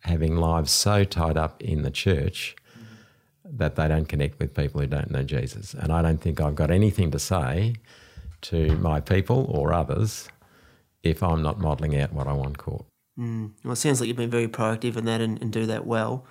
having 0.00 0.36
lives 0.36 0.70
so 0.70 1.04
tied 1.04 1.38
up 1.38 1.62
in 1.62 1.80
the 1.80 1.90
church 1.90 2.54
that 3.42 3.76
they 3.76 3.88
don't 3.88 4.06
connect 4.06 4.38
with 4.38 4.52
people 4.52 4.82
who 4.82 4.86
don't 4.86 5.10
know 5.10 5.22
Jesus. 5.22 5.72
And 5.72 5.90
I 5.90 6.02
don't 6.02 6.20
think 6.20 6.38
I've 6.38 6.54
got 6.54 6.70
anything 6.70 7.10
to 7.12 7.18
say 7.18 7.76
to 8.42 8.76
my 8.76 9.00
people 9.00 9.46
or 9.48 9.72
others 9.72 10.28
if 11.02 11.22
I'm 11.22 11.40
not 11.40 11.58
modelling 11.58 11.98
out 11.98 12.12
what 12.12 12.26
I 12.26 12.34
want 12.34 12.58
caught. 12.58 12.84
Mm. 13.18 13.52
Well, 13.64 13.72
it 13.72 13.76
sounds 13.76 13.98
like 13.98 14.08
you've 14.08 14.18
been 14.18 14.28
very 14.28 14.46
proactive 14.46 14.98
in 14.98 15.06
that 15.06 15.22
and, 15.22 15.40
and 15.40 15.50
do 15.50 15.64
that 15.64 15.86
well, 15.86 16.26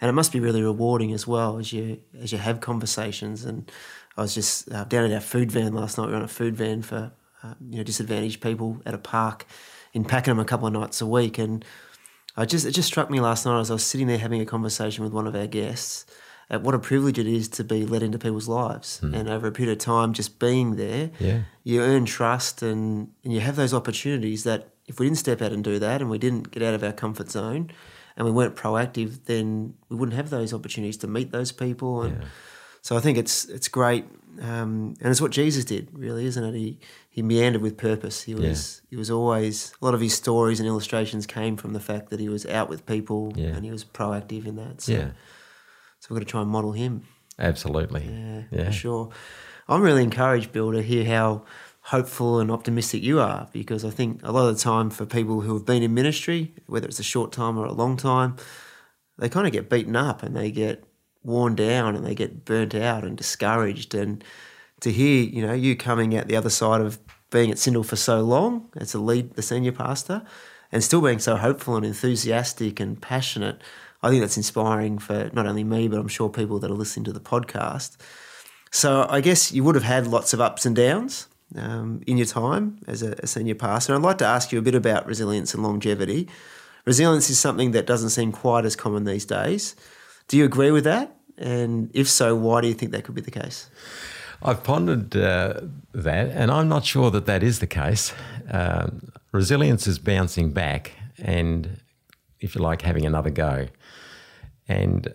and 0.00 0.08
it 0.08 0.12
must 0.12 0.32
be 0.32 0.40
really 0.40 0.62
rewarding 0.62 1.12
as 1.12 1.26
well 1.26 1.58
as 1.58 1.72
you 1.72 2.00
as 2.22 2.32
you 2.32 2.38
have 2.38 2.60
conversations. 2.60 3.44
And 3.44 3.70
I 4.16 4.22
was 4.22 4.34
just 4.34 4.70
uh, 4.72 4.84
down 4.84 5.04
at 5.06 5.12
our 5.12 5.20
food 5.20 5.50
van 5.52 5.72
last 5.74 5.98
night. 5.98 6.06
We 6.06 6.12
were 6.12 6.18
on 6.18 6.24
a 6.24 6.28
food 6.28 6.56
van 6.56 6.82
for 6.82 7.12
uh, 7.42 7.54
you 7.70 7.78
know 7.78 7.82
disadvantaged 7.82 8.40
people 8.40 8.80
at 8.86 8.94
a 8.94 8.98
park 8.98 9.46
in 9.92 10.04
Pakenham 10.04 10.38
a 10.38 10.44
couple 10.44 10.66
of 10.66 10.72
nights 10.72 11.00
a 11.00 11.06
week, 11.06 11.38
and 11.38 11.64
I 12.36 12.44
just 12.44 12.66
it 12.66 12.72
just 12.72 12.88
struck 12.88 13.10
me 13.10 13.20
last 13.20 13.44
night 13.46 13.60
as 13.60 13.70
I 13.70 13.74
was 13.74 13.84
sitting 13.84 14.06
there 14.06 14.18
having 14.18 14.40
a 14.40 14.46
conversation 14.46 15.04
with 15.04 15.12
one 15.12 15.26
of 15.26 15.34
our 15.34 15.46
guests. 15.46 16.06
At 16.52 16.62
what 16.62 16.74
a 16.74 16.80
privilege 16.80 17.16
it 17.16 17.28
is 17.28 17.46
to 17.50 17.62
be 17.62 17.86
let 17.86 18.02
into 18.02 18.18
people's 18.18 18.48
lives, 18.48 19.00
and 19.02 19.28
over 19.28 19.46
a 19.46 19.52
period 19.52 19.70
of 19.72 19.78
time, 19.78 20.12
just 20.12 20.40
being 20.40 20.74
there, 20.74 21.10
Yeah. 21.20 21.42
you 21.62 21.80
earn 21.80 22.06
trust 22.06 22.60
and, 22.60 23.12
and 23.22 23.32
you 23.32 23.38
have 23.38 23.54
those 23.54 23.72
opportunities 23.72 24.42
that 24.42 24.70
if 24.88 24.98
we 24.98 25.06
didn't 25.06 25.18
step 25.18 25.40
out 25.42 25.52
and 25.52 25.62
do 25.62 25.78
that 25.78 26.00
and 26.00 26.10
we 26.10 26.18
didn't 26.18 26.50
get 26.50 26.64
out 26.64 26.74
of 26.74 26.82
our 26.82 26.92
comfort 26.92 27.30
zone 27.30 27.70
and 28.20 28.26
we 28.26 28.32
weren't 28.32 28.54
proactive, 28.54 29.24
then 29.24 29.72
we 29.88 29.96
wouldn't 29.96 30.14
have 30.14 30.28
those 30.28 30.52
opportunities 30.52 30.98
to 30.98 31.06
meet 31.06 31.30
those 31.32 31.52
people. 31.52 32.02
And 32.02 32.26
so 32.82 32.94
I 32.94 33.00
think 33.00 33.16
it's 33.16 33.46
it's 33.46 33.66
great. 33.68 34.04
Um, 34.42 34.94
and 35.00 35.10
it's 35.10 35.22
what 35.22 35.30
Jesus 35.32 35.64
did, 35.64 35.88
really, 35.92 36.26
isn't 36.26 36.44
it? 36.44 36.54
He 36.54 36.78
he 37.08 37.22
meandered 37.22 37.62
with 37.62 37.78
purpose. 37.78 38.22
He 38.22 38.34
was 38.34 38.82
he 38.90 38.96
was 38.96 39.10
always 39.10 39.72
a 39.80 39.84
lot 39.86 39.94
of 39.94 40.02
his 40.02 40.12
stories 40.12 40.60
and 40.60 40.68
illustrations 40.68 41.26
came 41.26 41.56
from 41.56 41.72
the 41.72 41.80
fact 41.80 42.10
that 42.10 42.20
he 42.20 42.28
was 42.28 42.44
out 42.44 42.68
with 42.68 42.84
people 42.84 43.32
Yeah. 43.36 43.54
and 43.56 43.64
he 43.64 43.70
was 43.70 43.84
proactive 43.86 44.44
in 44.46 44.56
that. 44.56 44.82
So, 44.82 44.92
Yeah, 44.92 45.10
so 46.00 46.08
we've 46.10 46.18
got 46.20 46.26
to 46.26 46.30
try 46.30 46.42
and 46.42 46.50
model 46.50 46.72
him. 46.72 47.04
absolutely. 47.38 48.04
Yeah, 48.04 48.42
Yeah. 48.52 48.64
for 48.66 48.72
sure. 48.72 49.08
I'm 49.66 49.80
really 49.82 50.02
encouraged, 50.02 50.52
Bill, 50.52 50.72
to 50.72 50.82
hear 50.82 51.04
how 51.06 51.44
hopeful 51.90 52.38
and 52.38 52.52
optimistic 52.52 53.02
you 53.02 53.18
are 53.18 53.48
because 53.52 53.84
I 53.84 53.90
think 53.90 54.20
a 54.22 54.30
lot 54.30 54.48
of 54.48 54.56
the 54.56 54.62
time 54.62 54.90
for 54.90 55.04
people 55.04 55.40
who 55.40 55.54
have 55.54 55.66
been 55.66 55.82
in 55.82 55.92
ministry, 55.92 56.54
whether 56.66 56.86
it's 56.86 57.00
a 57.00 57.04
short 57.04 57.32
time 57.32 57.58
or 57.58 57.64
a 57.64 57.72
long 57.72 57.96
time, 57.96 58.36
they 59.18 59.28
kind 59.28 59.44
of 59.44 59.52
get 59.52 59.68
beaten 59.68 59.96
up 59.96 60.22
and 60.22 60.36
they 60.36 60.52
get 60.52 60.84
worn 61.24 61.56
down 61.56 61.96
and 61.96 62.06
they 62.06 62.14
get 62.14 62.44
burnt 62.44 62.76
out 62.76 63.02
and 63.02 63.16
discouraged. 63.16 63.92
And 63.92 64.22
to 64.82 64.92
hear, 64.92 65.24
you 65.24 65.44
know, 65.44 65.52
you 65.52 65.74
coming 65.74 66.16
out 66.16 66.28
the 66.28 66.36
other 66.36 66.48
side 66.48 66.80
of 66.80 67.00
being 67.30 67.50
at 67.50 67.56
Syndal 67.56 67.84
for 67.84 67.96
so 67.96 68.20
long 68.20 68.70
as 68.76 68.92
the 68.92 69.00
lead, 69.00 69.34
the 69.34 69.42
senior 69.42 69.72
pastor, 69.72 70.22
and 70.70 70.84
still 70.84 71.00
being 71.00 71.18
so 71.18 71.36
hopeful 71.36 71.74
and 71.74 71.84
enthusiastic 71.84 72.78
and 72.78 73.02
passionate, 73.02 73.60
I 74.00 74.10
think 74.10 74.20
that's 74.20 74.36
inspiring 74.36 74.98
for 74.98 75.28
not 75.32 75.46
only 75.46 75.64
me, 75.64 75.88
but 75.88 75.98
I'm 75.98 76.06
sure 76.06 76.28
people 76.28 76.60
that 76.60 76.70
are 76.70 76.74
listening 76.74 77.04
to 77.06 77.12
the 77.12 77.18
podcast. 77.18 77.96
So 78.70 79.08
I 79.10 79.20
guess 79.20 79.50
you 79.50 79.64
would 79.64 79.74
have 79.74 79.82
had 79.82 80.06
lots 80.06 80.32
of 80.32 80.40
ups 80.40 80.64
and 80.64 80.76
downs 80.76 81.26
um, 81.56 82.02
in 82.06 82.16
your 82.16 82.26
time 82.26 82.78
as 82.86 83.02
a, 83.02 83.12
a 83.18 83.26
senior 83.26 83.54
pastor. 83.54 83.94
I'd 83.94 84.02
like 84.02 84.18
to 84.18 84.26
ask 84.26 84.52
you 84.52 84.58
a 84.58 84.62
bit 84.62 84.74
about 84.74 85.06
resilience 85.06 85.54
and 85.54 85.62
longevity. 85.62 86.28
Resilience 86.84 87.30
is 87.30 87.38
something 87.38 87.72
that 87.72 87.86
doesn't 87.86 88.10
seem 88.10 88.32
quite 88.32 88.64
as 88.64 88.76
common 88.76 89.04
these 89.04 89.24
days. 89.24 89.76
Do 90.28 90.36
you 90.36 90.44
agree 90.44 90.70
with 90.70 90.84
that? 90.84 91.16
And 91.36 91.90
if 91.94 92.08
so, 92.08 92.36
why 92.36 92.60
do 92.60 92.68
you 92.68 92.74
think 92.74 92.92
that 92.92 93.04
could 93.04 93.14
be 93.14 93.20
the 93.20 93.30
case? 93.30 93.70
I've 94.42 94.62
pondered 94.62 95.14
uh, 95.16 95.60
that, 95.92 96.30
and 96.30 96.50
I'm 96.50 96.68
not 96.68 96.84
sure 96.84 97.10
that 97.10 97.26
that 97.26 97.42
is 97.42 97.58
the 97.58 97.66
case. 97.66 98.14
Um, 98.50 99.12
resilience 99.32 99.86
is 99.86 99.98
bouncing 99.98 100.52
back, 100.52 100.92
and 101.18 101.80
if 102.40 102.54
you 102.54 102.62
like, 102.62 102.82
having 102.82 103.04
another 103.04 103.30
go. 103.30 103.68
And 104.66 105.12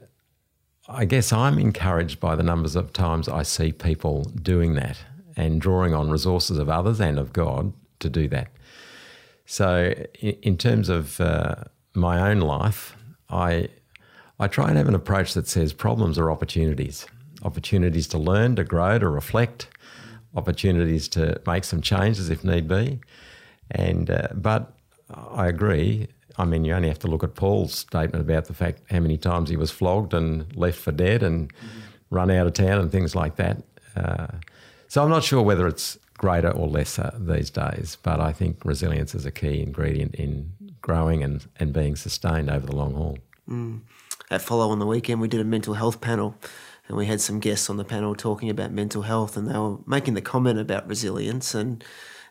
I 0.87 1.05
guess 1.05 1.33
I'm 1.33 1.57
encouraged 1.57 2.19
by 2.19 2.35
the 2.35 2.43
numbers 2.43 2.75
of 2.75 2.93
times 2.93 3.27
I 3.27 3.41
see 3.41 3.71
people 3.71 4.25
doing 4.25 4.75
that 4.75 4.99
and 5.35 5.61
drawing 5.61 5.93
on 5.93 6.09
resources 6.09 6.57
of 6.57 6.69
others 6.69 6.99
and 6.99 7.19
of 7.19 7.33
God 7.33 7.73
to 7.99 8.09
do 8.09 8.27
that. 8.29 8.49
So, 9.45 9.93
in 10.21 10.57
terms 10.57 10.89
of 10.89 11.19
uh, 11.21 11.55
my 11.93 12.29
own 12.29 12.39
life, 12.39 12.95
I 13.29 13.69
I 14.39 14.47
try 14.47 14.67
and 14.67 14.77
have 14.77 14.87
an 14.87 14.95
approach 14.95 15.33
that 15.33 15.47
says 15.47 15.71
problems 15.71 16.17
are 16.17 16.29
opportunities, 16.29 17.05
opportunities 17.43 18.07
to 18.09 18.17
learn, 18.17 18.55
to 18.57 18.63
grow, 18.63 18.99
to 18.99 19.07
reflect, 19.07 19.67
opportunities 20.35 21.07
to 21.09 21.39
make 21.47 21.63
some 21.63 21.81
changes 21.81 22.29
if 22.29 22.43
need 22.43 22.67
be. 22.67 22.99
And 23.71 24.09
uh, 24.09 24.29
but 24.33 24.73
I 25.13 25.47
agree. 25.47 26.07
I 26.37 26.43
mean, 26.43 26.65
you 26.65 26.73
only 26.73 26.89
have 26.89 26.99
to 26.99 27.07
look 27.07 27.23
at 27.23 27.35
Paul's 27.35 27.73
statement 27.73 28.21
about 28.21 28.45
the 28.45 28.53
fact 28.53 28.81
how 28.89 28.99
many 28.99 29.17
times 29.17 29.49
he 29.49 29.55
was 29.55 29.71
flogged 29.71 30.13
and 30.13 30.53
left 30.55 30.77
for 30.77 30.91
dead 30.91 31.23
and 31.23 31.53
run 32.09 32.29
out 32.29 32.47
of 32.47 32.53
town 32.53 32.79
and 32.79 32.91
things 32.91 33.15
like 33.15 33.37
that. 33.37 33.63
Uh, 33.95 34.27
so 34.95 35.03
I'm 35.03 35.09
not 35.09 35.25
sure 35.25 35.41
whether 35.41 35.67
it's 35.67 35.97
greater 36.17 36.49
or 36.49 36.69
lesser 36.69 37.11
these 37.19 37.49
days, 37.49 37.97
but 38.01 38.21
I 38.21 38.31
think 38.31 38.63
resilience 38.63 39.13
is 39.13 39.25
a 39.25 39.31
key 39.31 39.61
ingredient 39.61 40.15
in 40.15 40.53
growing 40.81 41.21
and, 41.21 41.45
and 41.57 41.73
being 41.73 41.97
sustained 41.97 42.49
over 42.49 42.65
the 42.65 42.73
long 42.73 42.93
haul. 42.93 43.17
Mm. 43.49 43.81
At 44.31 44.41
Follow 44.41 44.69
on 44.69 44.79
the 44.79 44.85
weekend, 44.85 45.19
we 45.19 45.27
did 45.27 45.41
a 45.41 45.43
mental 45.43 45.73
health 45.73 45.99
panel, 45.99 46.37
and 46.87 46.95
we 46.95 47.07
had 47.07 47.19
some 47.19 47.41
guests 47.41 47.69
on 47.69 47.75
the 47.75 47.83
panel 47.83 48.15
talking 48.15 48.49
about 48.49 48.71
mental 48.71 49.01
health, 49.01 49.35
and 49.35 49.49
they 49.49 49.57
were 49.57 49.79
making 49.85 50.13
the 50.13 50.21
comment 50.21 50.59
about 50.59 50.87
resilience 50.87 51.53
and 51.53 51.83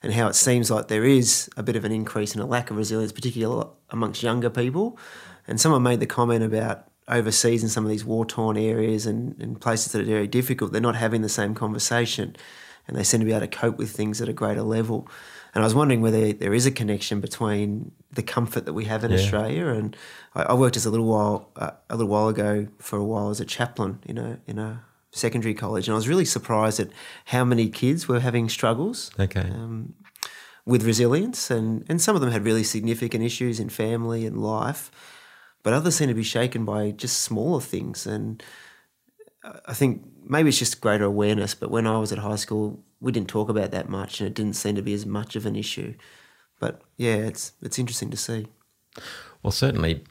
and 0.02 0.14
how 0.14 0.26
it 0.28 0.34
seems 0.34 0.70
like 0.70 0.88
there 0.88 1.04
is 1.04 1.50
a 1.58 1.62
bit 1.62 1.76
of 1.76 1.84
an 1.84 1.92
increase 1.92 2.34
in 2.34 2.40
a 2.40 2.46
lack 2.46 2.70
of 2.70 2.78
resilience, 2.78 3.12
particularly 3.12 3.68
amongst 3.90 4.22
younger 4.22 4.48
people. 4.48 4.98
And 5.46 5.60
someone 5.60 5.82
made 5.82 6.00
the 6.00 6.06
comment 6.06 6.42
about 6.42 6.88
overseas 7.08 7.62
in 7.62 7.68
some 7.68 7.84
of 7.84 7.90
these 7.90 8.04
war 8.04 8.24
torn 8.24 8.56
areas 8.56 9.06
and, 9.06 9.40
and 9.40 9.60
places 9.60 9.92
that 9.92 10.02
are 10.02 10.04
very 10.04 10.26
difficult, 10.26 10.72
they're 10.72 10.80
not 10.80 10.96
having 10.96 11.22
the 11.22 11.28
same 11.28 11.54
conversation, 11.54 12.36
and 12.86 12.96
they 12.96 13.04
seem 13.04 13.20
to 13.20 13.26
be 13.26 13.32
able 13.32 13.40
to 13.46 13.48
cope 13.48 13.76
with 13.78 13.90
things 13.90 14.20
at 14.20 14.28
a 14.28 14.32
greater 14.32 14.62
level. 14.62 15.08
And 15.54 15.62
I 15.62 15.66
was 15.66 15.74
wondering 15.74 16.00
whether 16.00 16.32
there 16.32 16.54
is 16.54 16.66
a 16.66 16.70
connection 16.70 17.20
between 17.20 17.92
the 18.12 18.22
comfort 18.22 18.64
that 18.64 18.72
we 18.72 18.86
have 18.86 19.04
in 19.04 19.10
Yeah. 19.10 19.18
Australia 19.18 19.66
and 19.68 19.96
I, 20.34 20.42
I 20.42 20.54
worked 20.54 20.76
as 20.76 20.86
a 20.86 20.90
little 20.90 21.06
while 21.06 21.50
uh, 21.56 21.70
a 21.88 21.96
little 21.96 22.10
while 22.10 22.28
ago 22.28 22.66
for 22.78 22.98
a 22.98 23.04
while 23.04 23.30
as 23.30 23.40
a 23.40 23.44
chaplain 23.44 23.98
in 24.04 24.18
a 24.18 24.38
in 24.46 24.58
a 24.58 24.82
secondary 25.12 25.54
college, 25.54 25.86
and 25.86 25.94
I 25.94 25.96
was 25.96 26.08
really 26.08 26.24
surprised 26.24 26.80
at 26.80 26.88
how 27.26 27.44
many 27.44 27.68
kids 27.68 28.08
were 28.08 28.18
having 28.20 28.48
struggles 28.48 29.12
Okay. 29.18 29.40
um, 29.42 29.94
with 30.66 30.82
resilience, 30.84 31.50
and 31.50 31.84
and 31.88 32.00
some 32.00 32.16
of 32.16 32.20
them 32.20 32.32
had 32.32 32.44
really 32.44 32.64
significant 32.64 33.22
issues 33.22 33.60
in 33.60 33.68
family 33.68 34.26
and 34.26 34.42
life, 34.42 34.90
but 35.64 35.72
others 35.72 35.96
seem 35.96 36.06
to 36.06 36.14
be 36.14 36.22
shaken 36.22 36.64
by 36.64 36.92
just 36.92 37.20
smaller 37.20 37.60
things 37.60 38.06
and. 38.06 38.42
I 39.66 39.74
think 39.74 40.02
maybe 40.26 40.48
it's 40.48 40.58
just 40.58 40.80
greater 40.80 41.04
awareness. 41.04 41.54
But 41.54 41.70
when 41.70 41.86
I 41.86 41.98
was 41.98 42.12
at 42.12 42.18
high 42.18 42.36
school, 42.36 42.82
we 43.00 43.12
didn't 43.12 43.28
talk 43.28 43.50
about 43.50 43.72
that 43.72 43.90
much, 43.90 44.20
and 44.20 44.26
it 44.26 44.32
didn't 44.32 44.54
seem 44.54 44.74
to 44.76 44.80
be 44.80 44.94
as 44.94 45.04
much 45.04 45.36
of 45.36 45.44
an 45.44 45.54
issue. 45.54 45.92
But 46.58 46.80
yeah, 46.96 47.16
it's 47.16 47.52
it's 47.60 47.78
interesting 47.78 48.10
to 48.10 48.16
see. 48.16 48.46
Well, 49.42 49.50
certainly 49.50 50.02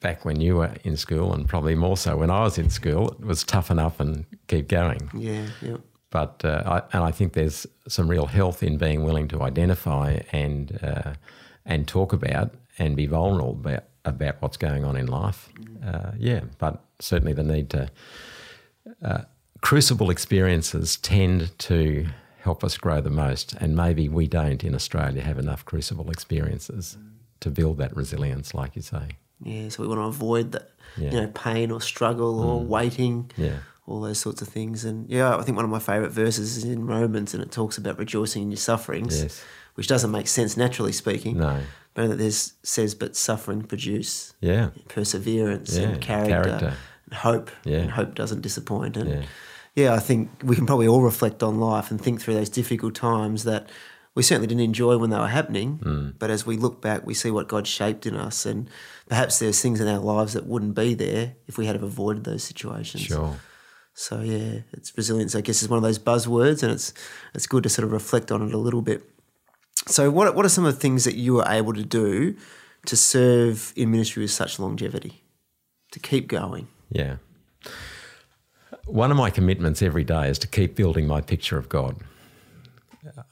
back 0.00 0.24
when 0.24 0.40
you 0.40 0.56
were 0.56 0.74
in 0.84 0.96
school, 0.96 1.32
and 1.32 1.48
probably 1.48 1.74
more 1.74 1.96
so 1.96 2.16
when 2.16 2.30
I 2.30 2.42
was 2.42 2.58
in 2.58 2.70
school, 2.70 3.08
it 3.10 3.24
was 3.24 3.42
toughen 3.42 3.78
up 3.78 3.98
and 3.98 4.24
keep 4.46 4.68
going. 4.68 5.10
Yeah, 5.12 5.46
yeah. 5.60 5.78
But 6.10 6.44
uh, 6.44 6.62
I, 6.64 6.96
and 6.96 7.02
I 7.02 7.10
think 7.10 7.32
there's 7.32 7.66
some 7.88 8.08
real 8.08 8.26
health 8.26 8.62
in 8.62 8.78
being 8.78 9.02
willing 9.02 9.26
to 9.28 9.42
identify 9.42 10.20
and 10.30 10.78
uh, 10.82 11.14
and 11.64 11.88
talk 11.88 12.12
about 12.12 12.54
and 12.78 12.94
be 12.94 13.06
vulnerable 13.06 13.50
about, 13.50 13.84
about 14.06 14.40
what's 14.40 14.56
going 14.56 14.84
on 14.84 14.96
in 14.96 15.06
life. 15.06 15.48
Uh, 15.84 16.12
yeah, 16.18 16.40
but 16.58 16.82
certainly 17.00 17.32
the 17.32 17.42
need 17.42 17.68
to 17.70 17.90
uh, 19.02 19.22
crucible 19.60 20.10
experiences 20.10 20.96
tend 20.96 21.56
to 21.58 22.06
help 22.40 22.62
us 22.62 22.78
grow 22.78 23.00
the 23.00 23.10
most, 23.10 23.54
and 23.54 23.74
maybe 23.76 24.08
we 24.08 24.26
don't 24.28 24.62
in 24.62 24.74
Australia 24.74 25.20
have 25.22 25.38
enough 25.38 25.64
crucible 25.64 26.10
experiences 26.10 26.96
to 27.40 27.50
build 27.50 27.78
that 27.78 27.94
resilience, 27.96 28.54
like 28.54 28.76
you 28.76 28.82
say. 28.82 29.08
Yeah, 29.42 29.68
so 29.68 29.82
we 29.82 29.88
want 29.88 29.98
to 30.00 30.04
avoid 30.04 30.52
that, 30.52 30.70
Yeah. 30.96 31.10
you 31.10 31.20
know, 31.22 31.26
pain 31.28 31.70
or 31.70 31.80
struggle 31.80 32.40
or 32.40 32.60
waiting, 32.64 33.30
Yeah. 33.36 33.58
all 33.86 34.00
those 34.00 34.18
sorts 34.18 34.40
of 34.40 34.48
things. 34.48 34.84
And 34.84 35.10
yeah, 35.10 35.36
I 35.36 35.42
think 35.42 35.56
one 35.56 35.64
of 35.64 35.70
my 35.70 35.80
favourite 35.80 36.12
verses 36.12 36.56
is 36.56 36.64
in 36.64 36.86
Romans, 36.86 37.34
and 37.34 37.42
it 37.42 37.50
talks 37.50 37.76
about 37.76 37.98
rejoicing 37.98 38.42
in 38.44 38.50
your 38.50 38.56
sufferings, 38.58 39.20
Yes. 39.22 39.42
which 39.74 39.88
doesn't 39.88 40.10
make 40.12 40.28
sense 40.28 40.56
naturally 40.56 40.92
speaking. 40.92 41.38
No. 41.38 41.60
But 41.96 42.08
that 42.10 42.18
this 42.18 42.52
says, 42.62 42.94
but 42.94 43.16
suffering 43.16 43.62
produce 43.62 44.34
Yeah. 44.40 44.70
perseverance 44.88 45.76
Yeah, 45.76 45.88
and 45.88 46.00
character, 46.00 46.30
character. 46.44 46.74
and 47.06 47.14
hope. 47.14 47.50
Yeah. 47.64 47.78
And 47.78 47.90
hope 47.90 48.14
doesn't 48.14 48.42
disappoint. 48.42 48.96
And 48.96 49.08
Yeah. 49.10 49.22
yeah. 49.74 49.94
I 49.94 49.98
think 49.98 50.30
we 50.44 50.54
can 50.56 50.66
probably 50.66 50.86
all 50.86 51.02
reflect 51.02 51.42
on 51.42 51.58
life 51.58 51.90
and 51.90 52.00
think 52.00 52.20
through 52.20 52.34
those 52.34 52.50
difficult 52.50 52.94
times 52.94 53.42
that 53.44 53.68
we 54.14 54.22
certainly 54.22 54.46
didn't 54.46 54.62
enjoy 54.62 54.96
when 54.98 55.10
they 55.10 55.18
were 55.18 55.26
happening. 55.28 55.80
Hmm. 55.82 56.08
But 56.18 56.30
as 56.30 56.46
we 56.46 56.56
look 56.56 56.80
back, 56.80 57.06
we 57.06 57.14
see 57.14 57.30
what 57.30 57.48
God 57.48 57.66
shaped 57.66 58.06
in 58.06 58.14
us. 58.14 58.46
And 58.46 58.68
perhaps 59.08 59.38
there's 59.38 59.60
things 59.60 59.80
in 59.80 59.88
our 59.88 59.98
lives 59.98 60.34
that 60.34 60.46
wouldn't 60.46 60.74
be 60.74 60.94
there 60.94 61.34
if 61.46 61.56
we 61.58 61.66
had 61.66 61.74
have 61.76 61.82
avoided 61.82 62.24
those 62.24 62.44
situations. 62.44 63.02
Sure. 63.04 63.36
So 63.94 64.20
yeah, 64.20 64.60
it's 64.72 64.92
resilience. 64.96 65.34
I 65.34 65.40
guess 65.40 65.62
is 65.62 65.70
one 65.70 65.78
of 65.78 65.82
those 65.82 65.98
buzzwords, 65.98 66.62
and 66.62 66.70
it's 66.72 66.92
it's 67.34 67.46
good 67.46 67.62
to 67.62 67.70
sort 67.70 67.84
of 67.86 67.92
reflect 67.92 68.30
on 68.30 68.42
it 68.46 68.52
a 68.52 68.58
little 68.58 68.82
bit. 68.82 69.08
So 69.86 70.10
what 70.10 70.34
what 70.34 70.44
are 70.44 70.48
some 70.48 70.64
of 70.64 70.74
the 70.74 70.80
things 70.80 71.04
that 71.04 71.16
you 71.16 71.34
were 71.34 71.44
able 71.46 71.74
to 71.74 71.84
do 71.84 72.36
to 72.86 72.96
serve 72.96 73.72
in 73.76 73.90
ministry 73.90 74.22
with 74.22 74.30
such 74.30 74.58
longevity, 74.58 75.22
to 75.92 75.98
keep 75.98 76.28
going? 76.28 76.68
Yeah. 76.90 77.16
One 78.86 79.10
of 79.10 79.16
my 79.16 79.30
commitments 79.30 79.82
every 79.82 80.04
day 80.04 80.28
is 80.28 80.38
to 80.38 80.46
keep 80.46 80.76
building 80.76 81.06
my 81.06 81.20
picture 81.20 81.58
of 81.58 81.68
God. 81.68 81.96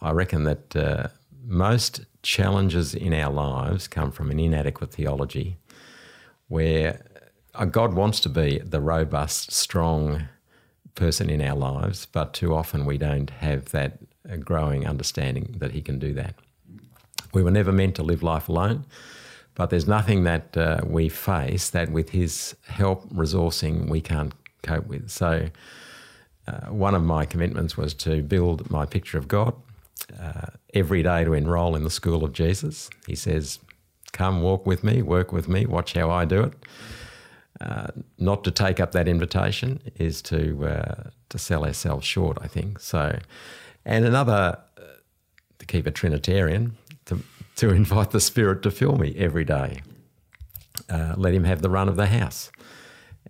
I 0.00 0.10
reckon 0.10 0.44
that 0.44 0.76
uh, 0.76 1.08
most 1.44 2.04
challenges 2.22 2.94
in 2.94 3.12
our 3.12 3.32
lives 3.32 3.86
come 3.86 4.10
from 4.10 4.30
an 4.30 4.40
inadequate 4.40 4.92
theology 4.92 5.56
where 6.48 7.04
uh, 7.54 7.64
God 7.64 7.94
wants 7.94 8.20
to 8.20 8.28
be 8.28 8.58
the 8.58 8.80
robust, 8.80 9.52
strong 9.52 10.28
person 10.94 11.28
in 11.30 11.40
our 11.40 11.56
lives, 11.56 12.06
but 12.06 12.32
too 12.32 12.54
often 12.54 12.84
we 12.84 12.98
don't 12.98 13.30
have 13.30 13.66
that 13.66 13.98
growing 14.40 14.86
understanding 14.86 15.56
that 15.58 15.72
He 15.72 15.82
can 15.82 15.98
do 15.98 16.12
that. 16.14 16.34
We 17.32 17.42
were 17.42 17.50
never 17.50 17.72
meant 17.72 17.96
to 17.96 18.02
live 18.02 18.22
life 18.22 18.48
alone, 18.48 18.84
but 19.54 19.70
there's 19.70 19.88
nothing 19.88 20.24
that 20.24 20.56
uh, 20.56 20.80
we 20.84 21.08
face 21.08 21.70
that 21.70 21.90
with 21.90 22.10
His 22.10 22.54
help, 22.66 23.08
resourcing, 23.10 23.88
we 23.88 24.00
can't 24.00 24.32
cope 24.62 24.86
with. 24.86 25.10
So, 25.10 25.48
uh, 26.46 26.66
one 26.66 26.94
of 26.94 27.02
my 27.02 27.24
commitments 27.24 27.76
was 27.76 27.94
to 27.94 28.22
build 28.22 28.70
my 28.70 28.84
picture 28.84 29.16
of 29.16 29.28
God 29.28 29.54
uh, 30.20 30.48
every 30.74 31.02
day 31.02 31.24
to 31.24 31.32
enrol 31.32 31.74
in 31.74 31.84
the 31.84 31.90
school 31.90 32.22
of 32.22 32.32
Jesus. 32.32 32.90
He 33.06 33.14
says, 33.14 33.60
Come 34.12 34.42
walk 34.42 34.66
with 34.66 34.84
me, 34.84 35.02
work 35.02 35.32
with 35.32 35.48
me, 35.48 35.66
watch 35.66 35.94
how 35.94 36.10
I 36.10 36.24
do 36.24 36.42
it. 36.42 36.52
Uh, 37.60 37.86
not 38.18 38.42
to 38.42 38.50
take 38.50 38.80
up 38.80 38.92
that 38.92 39.06
invitation 39.06 39.80
is 39.96 40.20
to 40.20 40.66
uh, 40.66 41.10
to 41.28 41.38
sell 41.38 41.64
ourselves 41.64 42.04
short, 42.04 42.36
I 42.40 42.48
think. 42.48 42.80
So, 42.80 43.16
and 43.84 44.04
another 44.04 44.58
uh, 44.76 44.82
to 45.60 45.66
keep 45.66 45.86
a 45.86 45.92
Trinitarian, 45.92 46.76
to 47.06 47.20
to 47.56 47.70
invite 47.82 48.10
the 48.10 48.20
Spirit 48.20 48.62
to 48.62 48.70
fill 48.72 48.96
me 48.96 49.14
every 49.16 49.44
day. 49.44 49.82
Uh, 50.88 51.14
let 51.16 51.32
Him 51.32 51.44
have 51.44 51.62
the 51.62 51.70
run 51.70 51.88
of 51.88 51.94
the 51.94 52.06
house, 52.06 52.50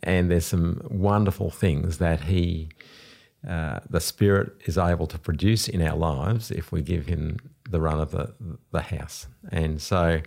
and 0.02 0.30
there's 0.30 0.46
some 0.46 0.80
wonderful 0.90 1.50
things 1.50 1.98
that 1.98 2.22
He, 2.22 2.70
uh, 3.46 3.80
the 3.90 4.00
Spirit, 4.00 4.52
is 4.64 4.78
able 4.78 5.06
to 5.08 5.18
produce 5.18 5.68
in 5.68 5.82
our 5.82 5.96
lives 5.96 6.50
if 6.50 6.72
we 6.72 6.80
give 6.80 7.06
Him 7.06 7.36
the 7.68 7.80
run 7.80 8.00
of 8.00 8.10
the 8.10 8.32
the 8.72 8.80
house, 8.80 9.26
and 9.52 9.82
so 9.82 10.22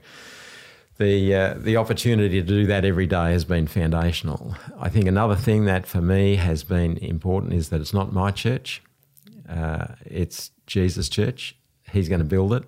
the 0.97 1.35
uh, 1.35 1.53
the 1.57 1.77
opportunity 1.77 2.41
to 2.41 2.47
do 2.47 2.65
that 2.67 2.83
every 2.83 3.05
day 3.05 3.31
has 3.31 3.45
been 3.45 3.67
foundational. 3.67 4.55
I 4.79 4.89
think 4.89 5.07
another 5.07 5.35
thing 5.35 5.65
that 5.65 5.85
for 5.85 6.01
me 6.01 6.35
has 6.35 6.63
been 6.63 6.97
important 6.97 7.53
is 7.53 7.69
that 7.69 7.81
it's 7.81 7.93
not 7.93 8.13
my 8.13 8.31
church; 8.31 8.81
uh, 9.47 9.87
it's 10.05 10.51
Jesus' 10.65 11.09
church. 11.09 11.55
He's 11.91 12.09
going 12.09 12.19
to 12.19 12.25
build 12.25 12.53
it. 12.53 12.63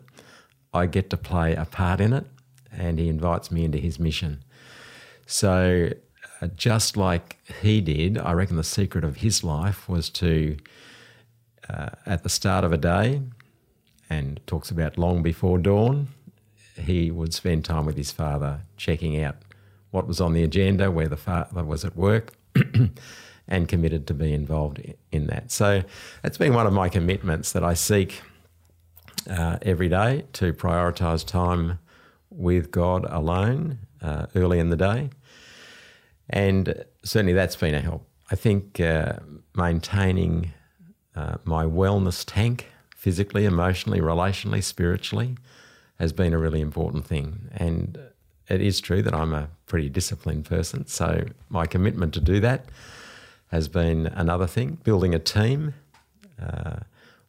I 0.73 0.85
get 0.85 1.09
to 1.09 1.17
play 1.17 1.55
a 1.55 1.65
part 1.65 1.99
in 1.99 2.13
it, 2.13 2.25
and 2.71 2.99
He 2.99 3.09
invites 3.09 3.51
me 3.51 3.65
into 3.65 3.79
His 3.79 3.99
mission. 3.99 4.43
So, 5.25 5.89
uh, 6.41 6.47
just 6.55 6.95
like 6.95 7.37
He 7.61 7.81
did, 7.81 8.17
I 8.17 8.33
reckon 8.33 8.55
the 8.57 8.63
secret 8.63 9.03
of 9.03 9.17
His 9.17 9.43
life 9.43 9.89
was 9.89 10.09
to, 10.11 10.57
uh, 11.67 11.89
at 12.05 12.23
the 12.23 12.29
start 12.29 12.63
of 12.63 12.71
a 12.71 12.77
day, 12.77 13.21
and 14.09 14.39
talks 14.45 14.69
about 14.69 14.97
long 14.97 15.23
before 15.23 15.57
dawn, 15.57 16.09
he 16.81 17.11
would 17.11 17.33
spend 17.33 17.65
time 17.65 17.85
with 17.85 17.97
his 17.97 18.11
father, 18.11 18.61
checking 18.77 19.21
out 19.21 19.37
what 19.91 20.07
was 20.07 20.21
on 20.21 20.33
the 20.33 20.43
agenda, 20.43 20.91
where 20.91 21.07
the 21.07 21.17
father 21.17 21.63
was 21.63 21.83
at 21.83 21.95
work, 21.95 22.33
and 23.47 23.67
committed 23.67 24.05
to 24.07 24.13
be 24.13 24.33
involved 24.33 24.81
in 25.11 25.27
that. 25.27 25.51
So 25.51 25.83
that's 26.21 26.37
been 26.37 26.53
one 26.53 26.67
of 26.67 26.73
my 26.73 26.89
commitments 26.89 27.51
that 27.53 27.63
I 27.63 27.73
seek 27.73 28.21
uh, 29.29 29.57
every 29.61 29.89
day 29.89 30.25
to 30.33 30.53
prioritise 30.53 31.25
time 31.25 31.79
with 32.29 32.71
God 32.71 33.05
alone 33.09 33.79
uh, 34.01 34.27
early 34.35 34.59
in 34.59 34.69
the 34.69 34.77
day. 34.77 35.09
And 36.29 36.85
certainly 37.03 37.33
that's 37.33 37.55
been 37.55 37.73
a 37.73 37.81
help. 37.81 38.07
I 38.31 38.35
think 38.35 38.79
uh, 38.79 39.13
maintaining 39.55 40.53
uh, 41.15 41.37
my 41.43 41.65
wellness 41.65 42.23
tank 42.25 42.67
physically, 42.95 43.45
emotionally, 43.45 43.99
relationally, 43.99 44.63
spiritually 44.63 45.35
has 45.99 46.13
been 46.13 46.33
a 46.33 46.37
really 46.37 46.61
important 46.61 47.05
thing. 47.05 47.49
And 47.53 47.99
it 48.47 48.61
is 48.61 48.79
true 48.79 49.01
that 49.01 49.13
I'm 49.13 49.33
a 49.33 49.49
pretty 49.67 49.89
disciplined 49.89 50.45
person. 50.45 50.87
So 50.87 51.25
my 51.49 51.65
commitment 51.65 52.13
to 52.15 52.21
do 52.21 52.39
that 52.39 52.65
has 53.47 53.67
been 53.67 54.07
another 54.07 54.47
thing. 54.47 54.79
Building 54.83 55.13
a 55.13 55.19
team. 55.19 55.75
Uh, 56.41 56.77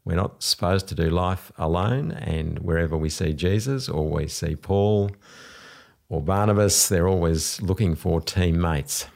we're 0.05 0.17
not 0.17 0.43
supposed 0.43 0.89
to 0.89 0.95
do 0.95 1.11
life 1.11 1.53
alone. 1.59 2.13
And 2.13 2.61
wherever 2.61 2.97
we 2.97 3.11
see 3.11 3.33
Jesus 3.35 3.89
or 3.89 4.09
we 4.09 4.29
see 4.29 4.57
Paul 4.57 5.11
or 6.09 6.23
Barnabas, 6.23 6.89
they're 6.89 7.09
always 7.09 7.61
looking 7.61 7.95
for 7.95 8.21
teammates. 8.21 9.07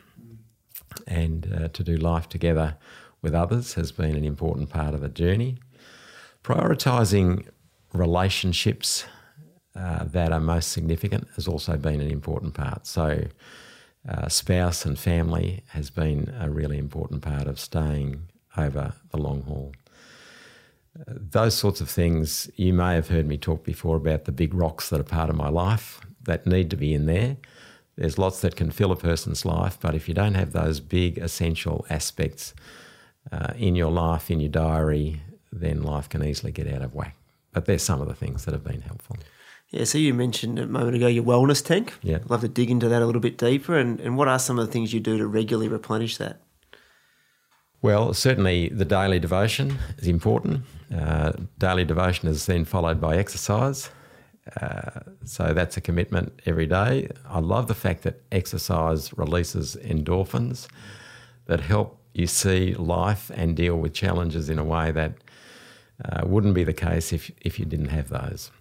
And 1.06 1.52
uh, 1.52 1.68
to 1.68 1.82
do 1.82 1.96
life 1.96 2.28
together 2.28 2.76
with 3.22 3.34
others 3.34 3.74
has 3.74 3.92
been 3.92 4.16
an 4.16 4.24
important 4.24 4.68
part 4.68 4.94
of 4.94 5.00
the 5.00 5.08
journey. 5.08 5.58
Prioritising 6.42 7.48
relationships 7.92 9.04
uh, 9.76 10.04
that 10.04 10.32
are 10.32 10.40
most 10.40 10.70
significant 10.70 11.26
has 11.34 11.48
also 11.48 11.76
been 11.76 12.00
an 12.00 12.10
important 12.10 12.54
part. 12.54 12.86
So, 12.86 13.24
uh, 14.08 14.28
spouse 14.28 14.84
and 14.84 14.98
family 14.98 15.62
has 15.68 15.90
been 15.90 16.34
a 16.38 16.50
really 16.50 16.78
important 16.78 17.22
part 17.22 17.46
of 17.46 17.58
staying 17.58 18.28
over 18.56 18.92
the 19.10 19.16
long 19.16 19.42
haul. 19.42 19.72
Uh, 20.98 21.14
those 21.16 21.54
sorts 21.54 21.80
of 21.80 21.88
things, 21.88 22.50
you 22.56 22.72
may 22.72 22.94
have 22.94 23.08
heard 23.08 23.26
me 23.26 23.36
talk 23.36 23.64
before 23.64 23.96
about 23.96 24.26
the 24.26 24.32
big 24.32 24.54
rocks 24.54 24.90
that 24.90 25.00
are 25.00 25.04
part 25.04 25.30
of 25.30 25.36
my 25.36 25.48
life 25.48 26.00
that 26.22 26.46
need 26.46 26.70
to 26.70 26.76
be 26.76 26.94
in 26.94 27.06
there. 27.06 27.36
There's 27.96 28.18
lots 28.18 28.40
that 28.40 28.56
can 28.56 28.70
fill 28.70 28.92
a 28.92 28.96
person's 28.96 29.44
life, 29.44 29.78
but 29.80 29.94
if 29.94 30.08
you 30.08 30.14
don't 30.14 30.34
have 30.34 30.52
those 30.52 30.80
big 30.80 31.18
essential 31.18 31.86
aspects 31.88 32.54
uh, 33.30 33.54
in 33.56 33.74
your 33.74 33.90
life, 33.90 34.30
in 34.30 34.40
your 34.40 34.50
diary, 34.50 35.20
then 35.52 35.82
life 35.82 36.08
can 36.08 36.24
easily 36.24 36.52
get 36.52 36.66
out 36.72 36.82
of 36.82 36.94
whack. 36.94 37.16
But 37.52 37.66
there's 37.66 37.82
some 37.82 38.00
of 38.00 38.08
the 38.08 38.14
things 38.14 38.44
that 38.44 38.52
have 38.52 38.64
been 38.64 38.80
helpful. 38.82 39.16
Yeah, 39.74 39.82
so 39.82 39.98
you 39.98 40.14
mentioned 40.14 40.60
a 40.60 40.68
moment 40.68 40.94
ago 40.94 41.08
your 41.08 41.24
wellness 41.24 41.64
tank. 41.64 41.94
Yeah. 42.00 42.18
I'd 42.18 42.30
love 42.30 42.42
to 42.42 42.48
dig 42.48 42.70
into 42.70 42.88
that 42.88 43.02
a 43.02 43.06
little 43.06 43.20
bit 43.20 43.36
deeper. 43.36 43.76
And, 43.76 43.98
and 43.98 44.16
what 44.16 44.28
are 44.28 44.38
some 44.38 44.56
of 44.56 44.64
the 44.64 44.72
things 44.72 44.94
you 44.94 45.00
do 45.00 45.18
to 45.18 45.26
regularly 45.26 45.66
replenish 45.66 46.16
that? 46.18 46.40
Well, 47.82 48.14
certainly 48.14 48.68
the 48.68 48.84
daily 48.84 49.18
devotion 49.18 49.78
is 49.98 50.06
important. 50.06 50.62
Uh, 50.96 51.32
daily 51.58 51.84
devotion 51.84 52.28
is 52.28 52.46
then 52.46 52.64
followed 52.64 53.00
by 53.00 53.16
exercise. 53.16 53.90
Uh, 54.62 55.00
so 55.24 55.52
that's 55.52 55.76
a 55.76 55.80
commitment 55.80 56.40
every 56.46 56.66
day. 56.66 57.08
I 57.28 57.40
love 57.40 57.66
the 57.66 57.74
fact 57.74 58.04
that 58.04 58.22
exercise 58.30 59.12
releases 59.18 59.74
endorphins 59.82 60.68
that 61.46 61.58
help 61.58 61.98
you 62.12 62.28
see 62.28 62.74
life 62.74 63.28
and 63.34 63.56
deal 63.56 63.76
with 63.76 63.92
challenges 63.92 64.48
in 64.48 64.60
a 64.60 64.64
way 64.64 64.92
that 64.92 65.14
uh, 66.04 66.22
wouldn't 66.24 66.54
be 66.54 66.62
the 66.62 66.72
case 66.72 67.12
if, 67.12 67.32
if 67.40 67.58
you 67.58 67.64
didn't 67.64 67.88
have 67.88 68.08
those. 68.08 68.52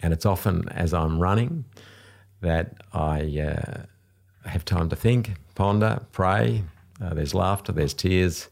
And 0.00 0.12
it's 0.12 0.26
often 0.26 0.68
as 0.70 0.94
I'm 0.94 1.18
running 1.18 1.64
that 2.40 2.74
I 2.92 3.20
uh, 3.40 4.48
have 4.48 4.64
time 4.64 4.88
to 4.90 4.96
think, 4.96 5.32
ponder, 5.54 6.00
pray. 6.12 6.62
Uh, 7.00 7.14
there's 7.14 7.34
laughter, 7.34 7.72
there's 7.72 7.94
tears, 7.94 8.48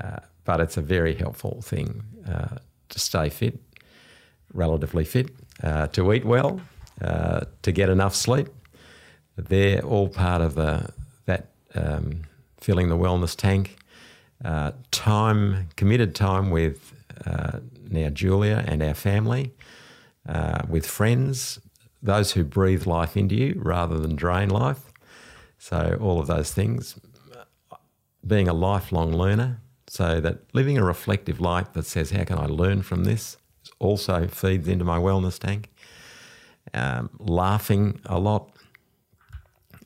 uh, 0.00 0.18
but 0.44 0.60
it's 0.60 0.76
a 0.76 0.82
very 0.82 1.14
helpful 1.14 1.60
thing 1.62 2.02
uh, 2.28 2.56
to 2.88 2.98
stay 2.98 3.28
fit, 3.28 3.58
relatively 4.52 5.04
fit, 5.04 5.30
uh, 5.62 5.86
to 5.88 6.12
eat 6.12 6.24
well, 6.24 6.60
to 7.00 7.72
get 7.72 7.88
enough 7.88 8.14
sleep. 8.14 8.48
They're 9.36 9.82
all 9.82 10.08
part 10.08 10.42
of 10.42 10.54
the, 10.54 10.90
that 11.26 11.48
um, 11.74 12.22
filling 12.58 12.88
the 12.88 12.96
wellness 12.96 13.36
tank. 13.36 13.76
time, 14.90 15.68
committed 15.76 16.14
time 16.14 16.50
with 16.50 16.92
uh, 17.26 17.60
now 17.90 18.08
Julia 18.10 18.64
and 18.66 18.82
our 18.82 18.94
family, 18.94 19.52
uh, 20.28 20.62
with 20.68 20.86
friends, 20.86 21.60
those 22.02 22.32
who 22.32 22.44
breathe 22.44 22.86
life 22.86 23.16
into 23.16 23.34
you 23.34 23.54
rather 23.56 23.98
than 23.98 24.16
drain 24.16 24.50
life. 24.50 24.92
So, 25.58 25.96
all 26.00 26.20
of 26.20 26.26
those 26.26 26.52
things. 26.52 26.98
Being 28.26 28.48
a 28.48 28.54
lifelong 28.54 29.12
learner, 29.12 29.60
so 29.86 30.20
that 30.20 30.38
living 30.54 30.78
a 30.78 30.84
reflective 30.84 31.40
life 31.40 31.72
that 31.74 31.84
says, 31.84 32.10
How 32.10 32.24
can 32.24 32.38
I 32.38 32.46
learn 32.46 32.82
from 32.82 33.04
this? 33.04 33.36
also 33.78 34.26
feeds 34.26 34.68
into 34.68 34.84
my 34.84 34.98
wellness 34.98 35.38
tank. 35.38 35.70
Um, 36.72 37.10
laughing 37.18 38.00
a 38.06 38.18
lot. 38.18 38.50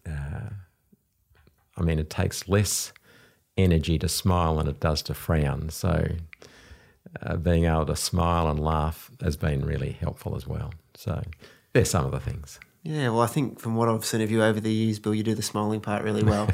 Uh, 0.08 0.50
I 1.76 1.82
mean, 1.82 1.98
it 1.98 2.10
takes 2.10 2.48
less 2.48 2.92
energy 3.56 3.98
to 3.98 4.08
smile 4.08 4.56
than 4.56 4.68
it 4.68 4.80
does 4.80 5.02
to 5.02 5.14
frown. 5.14 5.70
So, 5.70 6.08
uh, 7.22 7.36
being 7.36 7.64
able 7.64 7.86
to 7.86 7.96
smile 7.96 8.48
and 8.48 8.58
laugh 8.58 9.10
has 9.22 9.36
been 9.36 9.64
really 9.64 9.92
helpful 9.92 10.36
as 10.36 10.46
well. 10.46 10.72
So 10.94 11.22
there's 11.72 11.90
some 11.90 12.04
of 12.04 12.12
the 12.12 12.20
things. 12.20 12.58
Yeah, 12.84 13.10
well, 13.10 13.20
I 13.20 13.26
think 13.26 13.60
from 13.60 13.74
what 13.74 13.88
I've 13.88 14.04
seen 14.04 14.20
of 14.20 14.30
you 14.30 14.42
over 14.42 14.60
the 14.60 14.72
years, 14.72 14.98
Bill, 14.98 15.14
you 15.14 15.22
do 15.22 15.34
the 15.34 15.42
smiling 15.42 15.80
part 15.80 16.04
really 16.04 16.22
well. 16.22 16.48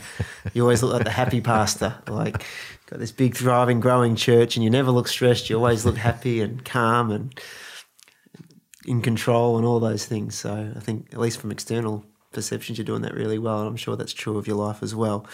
you 0.55 0.63
always 0.63 0.83
look 0.83 0.93
like 0.93 1.05
the 1.05 1.11
happy 1.11 1.41
pastor, 1.53 1.95
like 2.09 2.45
got 2.87 2.99
this 2.99 3.13
big, 3.13 3.37
thriving, 3.37 3.79
growing 3.79 4.17
church, 4.17 4.57
and 4.57 4.65
you 4.65 4.71
never 4.71 4.91
look 4.91 5.07
stressed. 5.07 5.51
You 5.51 5.57
always 5.57 5.85
look 5.85 5.97
happy 5.97 6.41
and 6.41 6.65
calm 6.65 7.11
and 7.11 7.39
in 8.87 9.03
control 9.03 9.57
and 9.57 9.67
all 9.67 9.81
those 9.81 10.07
things. 10.07 10.35
So 10.35 10.73
I 10.75 10.81
think, 10.81 11.09
at 11.13 11.21
least 11.21 11.41
from 11.41 11.53
external 11.53 12.05
perceptions, 12.33 12.79
you're 12.79 12.85
doing 12.85 13.03
that 13.03 13.15
really 13.15 13.39
well, 13.39 13.61
and 13.61 13.69
I'm 13.69 13.77
sure 13.77 13.95
that's 13.95 14.13
true 14.13 14.39
of 14.39 14.47
your 14.47 14.57
life 14.57 14.83
as 14.83 14.95
well. 14.95 15.27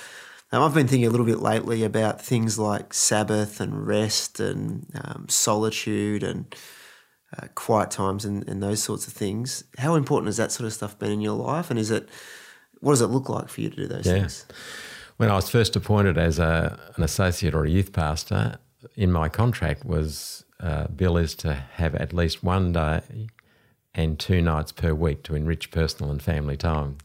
Um, 0.53 0.63
I've 0.63 0.75
been 0.75 0.89
thinking 0.89 1.07
a 1.07 1.11
little 1.11 1.27
bit 1.27 1.39
lately 1.39 1.85
about 1.85 2.21
things 2.21 2.59
like 2.59 2.93
Sabbath 2.93 3.61
and 3.61 3.87
rest 3.87 4.41
and 4.41 4.87
um, 5.05 5.27
solitude 5.29 6.23
and 6.23 6.53
uh, 7.37 7.47
quiet 7.55 7.91
times 7.93 8.25
and, 8.25 8.47
and 8.49 8.63
those 8.63 8.83
sorts 8.83 9.07
of 9.07 9.13
things. 9.13 9.63
How 9.79 9.95
important 9.95 10.27
has 10.27 10.39
that 10.39 10.51
sort 10.51 10.67
of 10.67 10.73
stuff 10.73 10.99
been 10.99 11.13
in 11.13 11.21
your 11.21 11.37
life? 11.37 11.71
And 11.71 11.79
is 11.79 11.91
it, 11.91 12.09
what 12.81 12.93
does 12.93 13.01
it 13.01 13.07
look 13.07 13.29
like 13.29 13.49
for 13.49 13.61
you 13.61 13.71
to 13.71 13.77
do 13.77 13.87
those 13.87 14.07
yeah. 14.07 14.15
things? 14.15 14.45
When 15.19 15.31
I 15.31 15.35
was 15.35 15.49
first 15.49 15.77
appointed 15.77 16.19
as 16.19 16.39
a, 16.39 16.79
an 16.97 17.05
associate 17.05 17.55
or 17.55 17.65
a 17.65 17.71
youth 17.71 17.93
pastor, 17.93 18.59
in 18.97 19.13
my 19.13 19.29
contract 19.29 19.85
was 19.85 20.45
uh, 20.59 20.89
bill 20.89 21.17
is 21.17 21.35
to 21.37 21.55
have 21.55 21.95
at 21.95 22.13
least 22.13 22.43
one 22.43 22.73
day 22.73 23.29
and 23.95 24.19
two 24.19 24.43
nights 24.43 24.73
per 24.73 24.95
week 24.95 25.23
to 25.25 25.35
enrich 25.35 25.71
personal 25.71 26.11
and 26.11 26.23
family 26.23 26.57
time. 26.57 26.99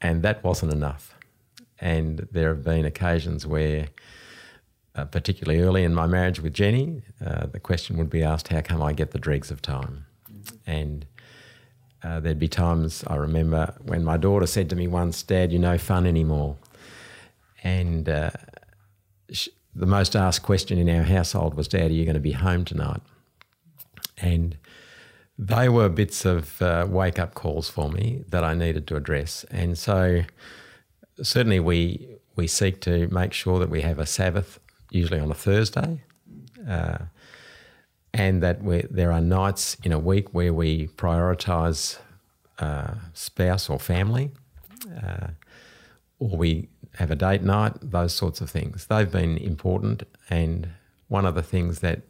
And 0.00 0.22
that 0.22 0.42
wasn't 0.42 0.72
enough. 0.72 1.14
And 1.80 2.26
there 2.32 2.48
have 2.48 2.64
been 2.64 2.84
occasions 2.84 3.46
where, 3.46 3.88
uh, 4.94 5.04
particularly 5.04 5.60
early 5.60 5.84
in 5.84 5.94
my 5.94 6.06
marriage 6.06 6.40
with 6.40 6.52
Jenny, 6.54 7.02
uh, 7.24 7.46
the 7.46 7.60
question 7.60 7.96
would 7.98 8.10
be 8.10 8.22
asked, 8.22 8.48
How 8.48 8.60
come 8.60 8.82
I 8.82 8.92
get 8.92 9.12
the 9.12 9.18
dregs 9.18 9.50
of 9.50 9.62
time? 9.62 10.06
And 10.66 11.06
uh, 12.02 12.20
there'd 12.20 12.38
be 12.38 12.48
times 12.48 13.04
I 13.06 13.16
remember 13.16 13.74
when 13.82 14.04
my 14.04 14.16
daughter 14.16 14.46
said 14.46 14.70
to 14.70 14.76
me 14.76 14.86
once, 14.86 15.22
Dad, 15.22 15.52
you're 15.52 15.60
no 15.60 15.78
fun 15.78 16.06
anymore. 16.06 16.56
And 17.62 18.08
uh, 18.08 18.30
she, 19.30 19.50
the 19.74 19.86
most 19.86 20.16
asked 20.16 20.42
question 20.42 20.78
in 20.78 20.88
our 20.88 21.04
household 21.04 21.54
was, 21.54 21.68
Dad, 21.68 21.90
are 21.90 21.94
you 21.94 22.04
going 22.04 22.14
to 22.14 22.20
be 22.20 22.32
home 22.32 22.64
tonight? 22.64 23.00
And 24.16 24.56
they 25.38 25.68
were 25.68 25.88
bits 25.88 26.24
of 26.24 26.60
uh, 26.60 26.86
wake 26.88 27.18
up 27.18 27.34
calls 27.34 27.68
for 27.68 27.90
me 27.90 28.24
that 28.28 28.42
I 28.42 28.54
needed 28.54 28.86
to 28.88 28.96
address. 28.96 29.44
And 29.50 29.78
so 29.78 30.22
certainly 31.22 31.60
we 31.60 32.08
we 32.36 32.46
seek 32.46 32.80
to 32.82 33.08
make 33.08 33.32
sure 33.32 33.58
that 33.58 33.68
we 33.68 33.80
have 33.82 33.98
a 33.98 34.06
Sabbath, 34.06 34.60
usually 34.90 35.18
on 35.18 35.30
a 35.30 35.34
Thursday, 35.34 36.02
uh, 36.68 36.98
and 38.14 38.42
that 38.42 38.60
there 38.90 39.12
are 39.12 39.20
nights 39.20 39.76
in 39.82 39.92
a 39.92 39.98
week 39.98 40.32
where 40.32 40.54
we 40.54 40.86
prioritise 40.88 41.98
uh, 42.60 42.94
spouse 43.12 43.68
or 43.68 43.78
family, 43.78 44.30
uh, 45.02 45.28
or 46.20 46.36
we 46.36 46.68
have 46.94 47.10
a 47.10 47.16
date 47.16 47.42
night. 47.42 47.72
Those 47.82 48.14
sorts 48.14 48.40
of 48.40 48.50
things. 48.50 48.86
They've 48.86 49.10
been 49.10 49.36
important, 49.38 50.04
and 50.30 50.68
one 51.08 51.26
of 51.26 51.34
the 51.34 51.42
things 51.42 51.80
that 51.80 52.02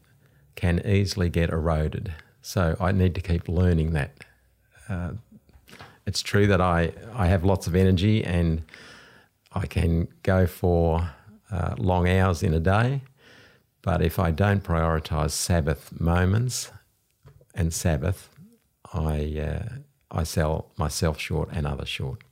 can 0.55 0.85
easily 0.87 1.31
get 1.31 1.51
eroded. 1.51 2.13
So 2.43 2.77
I 2.81 2.93
need 2.93 3.15
to 3.15 3.21
keep 3.21 3.49
learning 3.49 3.93
that. 3.93 4.25
Uh, 4.89 5.13
it's 6.07 6.23
true 6.23 6.47
that 6.47 6.61
I, 6.61 6.93
I 7.15 7.27
have 7.27 7.45
lots 7.45 7.67
of 7.67 7.75
energy 7.77 8.25
and 8.25 8.63
I 9.53 9.67
can 9.67 10.09
go 10.23 10.47
for 10.47 11.11
uh, 11.51 11.75
long 11.79 12.09
hours 12.09 12.43
in 12.43 12.55
a 12.55 12.61
day, 12.61 13.03
but 13.83 14.03
if 14.03 14.19
I 14.19 14.31
don't 14.31 14.63
prioritise 14.63 15.31
Sabbath 15.31 15.99
moments 15.99 16.71
and 17.55 17.73
Sabbath, 17.73 18.29
I 18.93 19.39
uh, 19.39 19.69
I 20.11 20.25
sell 20.25 20.71
myself 20.77 21.19
short 21.19 21.51
and 21.53 21.67
others 21.67 21.89
short, 21.89 22.23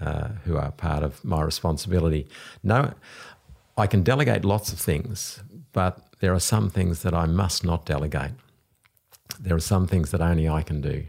uh, 0.00 0.28
who 0.44 0.56
are 0.56 0.70
part 0.72 1.02
of 1.02 1.24
my 1.24 1.42
responsibility. 1.42 2.26
No, 2.62 2.92
I 3.76 3.86
can 3.86 4.02
delegate 4.02 4.44
lots 4.44 4.72
of 4.72 4.78
things, 4.78 5.42
but 5.72 5.98
there 6.20 6.34
are 6.34 6.40
some 6.40 6.70
things 6.70 7.02
that 7.02 7.14
I 7.14 7.26
must 7.26 7.64
not 7.64 7.86
delegate. 7.86 8.32
There 9.40 9.54
are 9.54 9.60
some 9.60 9.86
things 9.86 10.10
that 10.10 10.20
only 10.20 10.48
I 10.48 10.62
can 10.62 10.80
do, 10.80 11.04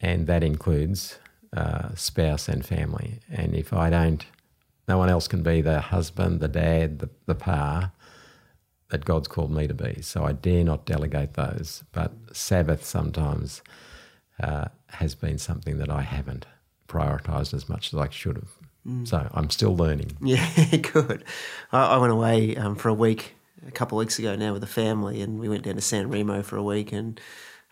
and 0.00 0.26
that 0.26 0.42
includes 0.42 1.18
uh, 1.56 1.94
spouse 1.94 2.48
and 2.48 2.64
family. 2.64 3.20
And 3.30 3.54
if 3.54 3.72
I 3.72 3.90
don't 3.90 4.26
no 4.88 4.98
one 4.98 5.08
else 5.08 5.28
can 5.28 5.42
be 5.42 5.60
the 5.60 5.80
husband, 5.80 6.40
the 6.40 6.48
dad, 6.48 7.00
the, 7.00 7.10
the 7.26 7.34
pa 7.34 7.92
that 8.90 9.04
God's 9.04 9.28
called 9.28 9.50
me 9.50 9.66
to 9.66 9.74
be. 9.74 10.00
So 10.02 10.24
I 10.24 10.32
dare 10.32 10.64
not 10.64 10.86
delegate 10.86 11.34
those. 11.34 11.82
But 11.92 12.12
Sabbath 12.32 12.84
sometimes 12.84 13.62
uh, 14.40 14.66
has 14.90 15.14
been 15.14 15.38
something 15.38 15.78
that 15.78 15.90
I 15.90 16.02
haven't 16.02 16.46
prioritised 16.88 17.52
as 17.52 17.68
much 17.68 17.92
as 17.92 17.98
I 17.98 18.08
should 18.10 18.36
have. 18.36 18.50
Mm. 18.86 19.08
So 19.08 19.28
I'm 19.34 19.50
still 19.50 19.76
learning. 19.76 20.12
Yeah, 20.20 20.48
good. 20.92 21.24
I, 21.72 21.86
I 21.86 21.98
went 21.98 22.12
away 22.12 22.56
um, 22.56 22.76
for 22.76 22.88
a 22.88 22.94
week 22.94 23.34
a 23.66 23.72
couple 23.72 23.98
of 23.98 24.04
weeks 24.04 24.18
ago 24.18 24.36
now 24.36 24.52
with 24.52 24.60
the 24.60 24.68
family, 24.68 25.20
and 25.20 25.40
we 25.40 25.48
went 25.48 25.64
down 25.64 25.74
to 25.74 25.80
San 25.80 26.08
Remo 26.08 26.42
for 26.42 26.56
a 26.56 26.62
week. 26.62 26.92
And 26.92 27.20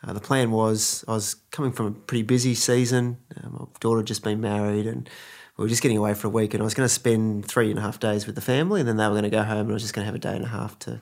uh, 0.02 0.12
the 0.12 0.20
plan 0.20 0.50
was 0.50 1.04
I 1.06 1.12
was 1.12 1.36
coming 1.52 1.70
from 1.70 1.86
a 1.86 1.92
pretty 1.92 2.22
busy 2.22 2.54
season. 2.54 3.18
Uh, 3.36 3.48
my 3.50 3.64
daughter 3.80 4.00
had 4.00 4.06
just 4.06 4.24
been 4.24 4.40
married, 4.40 4.86
and 4.86 5.08
we 5.56 5.64
were 5.64 5.68
just 5.68 5.82
getting 5.82 5.98
away 5.98 6.14
for 6.14 6.26
a 6.26 6.30
week, 6.30 6.54
and 6.54 6.62
I 6.62 6.64
was 6.64 6.74
going 6.74 6.88
to 6.88 6.92
spend 6.92 7.46
three 7.46 7.70
and 7.70 7.78
a 7.78 7.82
half 7.82 8.00
days 8.00 8.26
with 8.26 8.34
the 8.34 8.40
family, 8.40 8.80
and 8.80 8.88
then 8.88 8.96
they 8.96 9.04
were 9.04 9.12
going 9.12 9.24
to 9.24 9.30
go 9.30 9.42
home, 9.42 9.60
and 9.60 9.70
I 9.70 9.74
was 9.74 9.82
just 9.82 9.94
going 9.94 10.02
to 10.02 10.06
have 10.06 10.14
a 10.14 10.18
day 10.18 10.34
and 10.34 10.44
a 10.44 10.48
half 10.48 10.78
to 10.80 11.00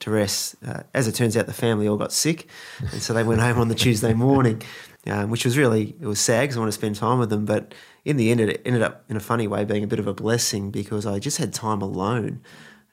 to 0.00 0.10
rest. 0.12 0.54
Uh, 0.64 0.82
as 0.94 1.08
it 1.08 1.12
turns 1.12 1.36
out, 1.36 1.46
the 1.46 1.52
family 1.52 1.88
all 1.88 1.96
got 1.96 2.12
sick, 2.12 2.48
and 2.92 3.02
so 3.02 3.12
they 3.12 3.24
went 3.24 3.40
home 3.40 3.58
on 3.58 3.68
the 3.68 3.74
Tuesday 3.74 4.14
morning, 4.14 4.62
um, 5.08 5.30
which 5.30 5.44
was 5.44 5.58
really 5.58 5.96
it 6.00 6.06
was 6.06 6.20
sad 6.20 6.42
because 6.42 6.56
I 6.56 6.60
want 6.60 6.68
to 6.68 6.78
spend 6.78 6.94
time 6.94 7.18
with 7.18 7.30
them. 7.30 7.44
But 7.44 7.74
in 8.04 8.16
the 8.16 8.30
end, 8.30 8.40
it 8.40 8.62
ended 8.64 8.82
up 8.82 9.04
in 9.08 9.16
a 9.16 9.20
funny 9.20 9.48
way 9.48 9.64
being 9.64 9.82
a 9.82 9.88
bit 9.88 9.98
of 9.98 10.06
a 10.06 10.14
blessing 10.14 10.70
because 10.70 11.04
I 11.04 11.18
just 11.18 11.38
had 11.38 11.52
time 11.52 11.82
alone, 11.82 12.42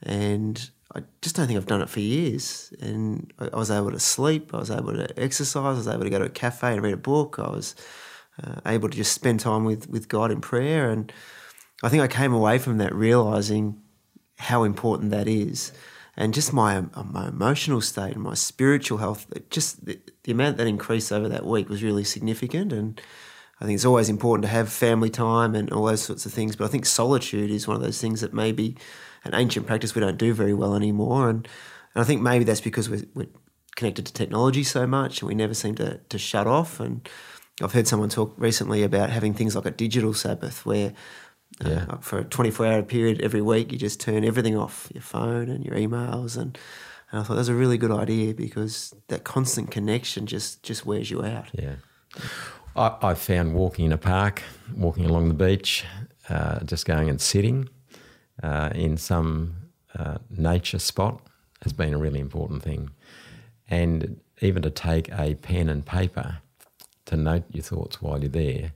and 0.01 0.69
I 0.95 1.01
just 1.21 1.35
don't 1.35 1.45
think 1.45 1.57
I've 1.57 1.67
done 1.67 1.81
it 1.81 1.89
for 1.89 1.99
years. 1.99 2.73
And 2.81 3.31
I 3.37 3.55
was 3.57 3.69
able 3.69 3.91
to 3.91 3.99
sleep, 3.99 4.53
I 4.53 4.57
was 4.57 4.71
able 4.71 4.93
to 4.93 5.19
exercise, 5.19 5.63
I 5.63 5.69
was 5.77 5.87
able 5.87 6.03
to 6.03 6.09
go 6.09 6.19
to 6.19 6.25
a 6.25 6.29
cafe 6.29 6.73
and 6.73 6.81
read 6.81 6.93
a 6.93 6.97
book. 6.97 7.37
I 7.37 7.49
was 7.49 7.75
uh, 8.43 8.59
able 8.65 8.89
to 8.89 8.97
just 8.97 9.13
spend 9.13 9.39
time 9.39 9.63
with 9.63 9.89
with 9.89 10.07
God 10.07 10.31
in 10.31 10.41
prayer. 10.41 10.89
And 10.89 11.11
I 11.83 11.89
think 11.89 12.03
I 12.03 12.07
came 12.07 12.33
away 12.33 12.57
from 12.57 12.77
that 12.77 12.93
realizing 12.93 13.81
how 14.37 14.63
important 14.63 15.11
that 15.11 15.27
is, 15.27 15.71
and 16.17 16.33
just 16.33 16.53
my 16.53 16.77
uh, 16.77 17.03
my 17.03 17.27
emotional 17.27 17.81
state 17.81 18.13
and 18.13 18.23
my 18.23 18.33
spiritual 18.33 18.97
health. 18.97 19.27
Just 19.49 19.85
the, 19.85 19.99
the 20.23 20.31
amount 20.31 20.57
that 20.57 20.67
increased 20.67 21.11
over 21.11 21.29
that 21.29 21.45
week 21.45 21.69
was 21.69 21.83
really 21.83 22.03
significant. 22.03 22.73
And 22.73 23.01
I 23.61 23.65
think 23.65 23.75
it's 23.75 23.85
always 23.85 24.09
important 24.09 24.43
to 24.43 24.49
have 24.49 24.69
family 24.69 25.09
time 25.09 25.55
and 25.55 25.71
all 25.71 25.85
those 25.85 26.01
sorts 26.01 26.25
of 26.25 26.33
things. 26.33 26.55
But 26.55 26.65
I 26.65 26.67
think 26.67 26.85
solitude 26.85 27.49
is 27.49 27.67
one 27.67 27.77
of 27.77 27.83
those 27.83 28.01
things 28.01 28.21
that 28.21 28.33
maybe 28.33 28.75
an 29.23 29.33
ancient 29.33 29.65
practice 29.65 29.95
we 29.95 30.01
don't 30.01 30.17
do 30.17 30.33
very 30.33 30.53
well 30.53 30.75
anymore. 30.75 31.29
And, 31.29 31.47
and 31.93 32.01
I 32.01 32.03
think 32.03 32.21
maybe 32.21 32.43
that's 32.43 32.61
because 32.61 32.89
we're, 32.89 33.05
we're 33.13 33.27
connected 33.75 34.05
to 34.07 34.13
technology 34.13 34.63
so 34.63 34.85
much 34.85 35.21
and 35.21 35.29
we 35.29 35.35
never 35.35 35.53
seem 35.53 35.75
to, 35.75 35.99
to 36.09 36.17
shut 36.17 36.47
off. 36.47 36.79
And 36.81 37.07
I've 37.61 37.73
heard 37.73 37.87
someone 37.87 38.09
talk 38.09 38.33
recently 38.37 38.83
about 38.83 39.09
having 39.09 39.33
things 39.33 39.55
like 39.55 39.65
a 39.65 39.71
digital 39.71 40.13
Sabbath 40.13 40.65
where 40.65 40.93
Yeah. 41.65 41.85
Uh, 41.89 41.97
for 41.97 42.19
a 42.19 42.23
24 42.25 42.65
hour 42.65 42.83
period 42.83 43.21
every 43.21 43.41
week, 43.41 43.71
you 43.71 43.77
just 43.77 44.01
turn 44.01 44.25
everything 44.25 44.57
off 44.57 44.89
your 44.93 45.03
phone 45.03 45.49
and 45.49 45.63
your 45.63 45.75
emails. 45.75 46.35
And, 46.35 46.57
and 47.11 47.21
I 47.21 47.23
thought 47.23 47.35
that 47.35 47.41
was 47.41 47.49
a 47.49 47.55
really 47.55 47.77
good 47.77 47.91
idea 47.91 48.33
because 48.33 48.93
that 49.07 49.23
constant 49.23 49.71
connection 49.71 50.25
just, 50.25 50.63
just 50.63 50.85
wears 50.85 51.09
you 51.09 51.23
out. 51.23 51.47
Yeah. 51.53 51.75
I, 52.75 52.97
I 53.01 53.13
found 53.13 53.53
walking 53.53 53.85
in 53.85 53.93
a 53.93 53.97
park, 53.97 54.43
walking 54.75 55.05
along 55.05 55.29
the 55.29 55.33
beach, 55.33 55.85
uh, 56.27 56.59
just 56.65 56.85
going 56.85 57.09
and 57.09 57.21
sitting 57.21 57.69
uh, 58.43 58.71
in 58.75 58.97
some 58.97 59.55
uh, 59.97 60.17
nature 60.29 60.79
spot 60.79 61.21
has 61.63 61.71
been 61.71 61.93
a 61.93 61.97
really 61.97 62.19
important 62.19 62.63
thing. 62.63 62.89
And 63.69 64.19
even 64.41 64.61
to 64.63 64.69
take 64.69 65.09
a 65.13 65.35
pen 65.35 65.69
and 65.69 65.85
paper 65.85 66.39
to 67.05 67.15
note 67.17 67.43
your 67.51 67.63
thoughts 67.63 68.01
while 68.01 68.19
you're 68.19 68.29
there, 68.29 68.71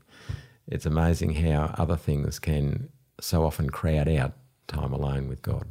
it's 0.67 0.85
amazing 0.85 1.35
how 1.35 1.73
other 1.77 1.95
things 1.95 2.39
can 2.39 2.89
so 3.19 3.43
often 3.43 3.69
crowd 3.69 4.07
out 4.07 4.33
time 4.67 4.93
alone 4.93 5.27
with 5.27 5.41
God. 5.41 5.67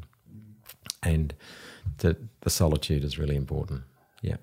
And 1.02 1.34
the, 1.98 2.16
the 2.40 2.50
solitude 2.50 3.04
is 3.04 3.18
really 3.18 3.36
important. 3.36 3.82
Yeah. 4.22 4.36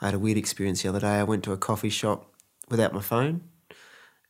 I 0.00 0.06
had 0.06 0.14
a 0.14 0.18
weird 0.18 0.38
experience 0.38 0.82
the 0.82 0.88
other 0.88 1.00
day. 1.00 1.18
I 1.18 1.22
went 1.24 1.44
to 1.44 1.52
a 1.52 1.56
coffee 1.58 1.90
shop 1.90 2.32
without 2.70 2.92
my 2.94 3.00
phone 3.02 3.42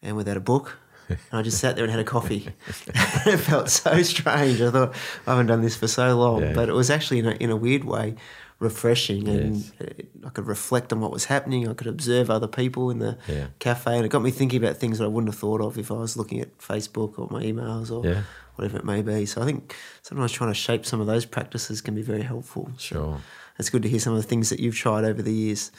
and 0.02 0.16
without 0.16 0.36
a 0.36 0.40
book. 0.40 0.78
And 1.08 1.18
I 1.32 1.42
just 1.42 1.58
sat 1.58 1.76
there 1.76 1.84
and 1.84 1.90
had 1.90 2.00
a 2.00 2.04
coffee. 2.04 2.48
it 2.86 3.36
felt 3.38 3.68
so 3.70 4.02
strange. 4.02 4.60
I 4.60 4.70
thought 4.70 4.94
I 5.26 5.30
haven't 5.30 5.46
done 5.46 5.62
this 5.62 5.76
for 5.76 5.86
so 5.88 6.16
long, 6.18 6.42
Yeah. 6.42 6.52
but 6.54 6.68
it 6.68 6.72
was 6.72 6.90
actually 6.90 7.20
in 7.20 7.26
a, 7.26 7.30
in 7.32 7.50
a 7.50 7.56
weird 7.56 7.84
way 7.84 8.16
refreshing, 8.62 9.28
and 9.28 9.56
Yes. 9.56 9.72
uh, 9.80 10.26
I 10.26 10.30
could 10.30 10.46
reflect 10.46 10.92
on 10.92 11.00
what 11.00 11.10
was 11.10 11.26
happening. 11.26 11.68
I 11.68 11.74
could 11.74 11.86
observe 11.86 12.30
other 12.30 12.46
people 12.48 12.90
in 12.90 12.98
the 12.98 13.18
Yeah. 13.28 13.48
cafe, 13.58 13.96
and 13.96 14.04
it 14.06 14.08
got 14.08 14.22
me 14.22 14.30
thinking 14.30 14.62
about 14.64 14.76
things 14.78 14.98
that 14.98 15.04
I 15.04 15.08
wouldn't 15.08 15.32
have 15.32 15.38
thought 15.40 15.60
of 15.60 15.76
if 15.78 15.90
I 15.90 15.94
was 15.94 16.16
looking 16.16 16.40
at 16.40 16.56
Facebook 16.58 17.18
or 17.18 17.28
my 17.30 17.42
emails 17.42 17.90
or 17.90 18.06
Yeah. 18.06 18.22
whatever 18.56 18.78
it 18.78 18.84
may 18.84 19.02
be. 19.02 19.26
So 19.26 19.42
I 19.42 19.44
think 19.44 19.74
sometimes 20.02 20.32
trying 20.32 20.50
to 20.50 20.54
shape 20.54 20.86
some 20.86 21.00
of 21.00 21.06
those 21.06 21.24
practices 21.26 21.80
can 21.80 21.94
be 21.94 22.02
very 22.02 22.22
helpful. 22.22 22.70
Sure. 22.78 23.20
It's 23.58 23.68
good 23.70 23.82
to 23.82 23.88
hear 23.88 24.00
some 24.00 24.14
of 24.14 24.22
the 24.22 24.28
things 24.28 24.48
that 24.50 24.60
you've 24.60 24.76
tried 24.76 25.04
over 25.04 25.20
the 25.22 25.32
years. 25.34 25.70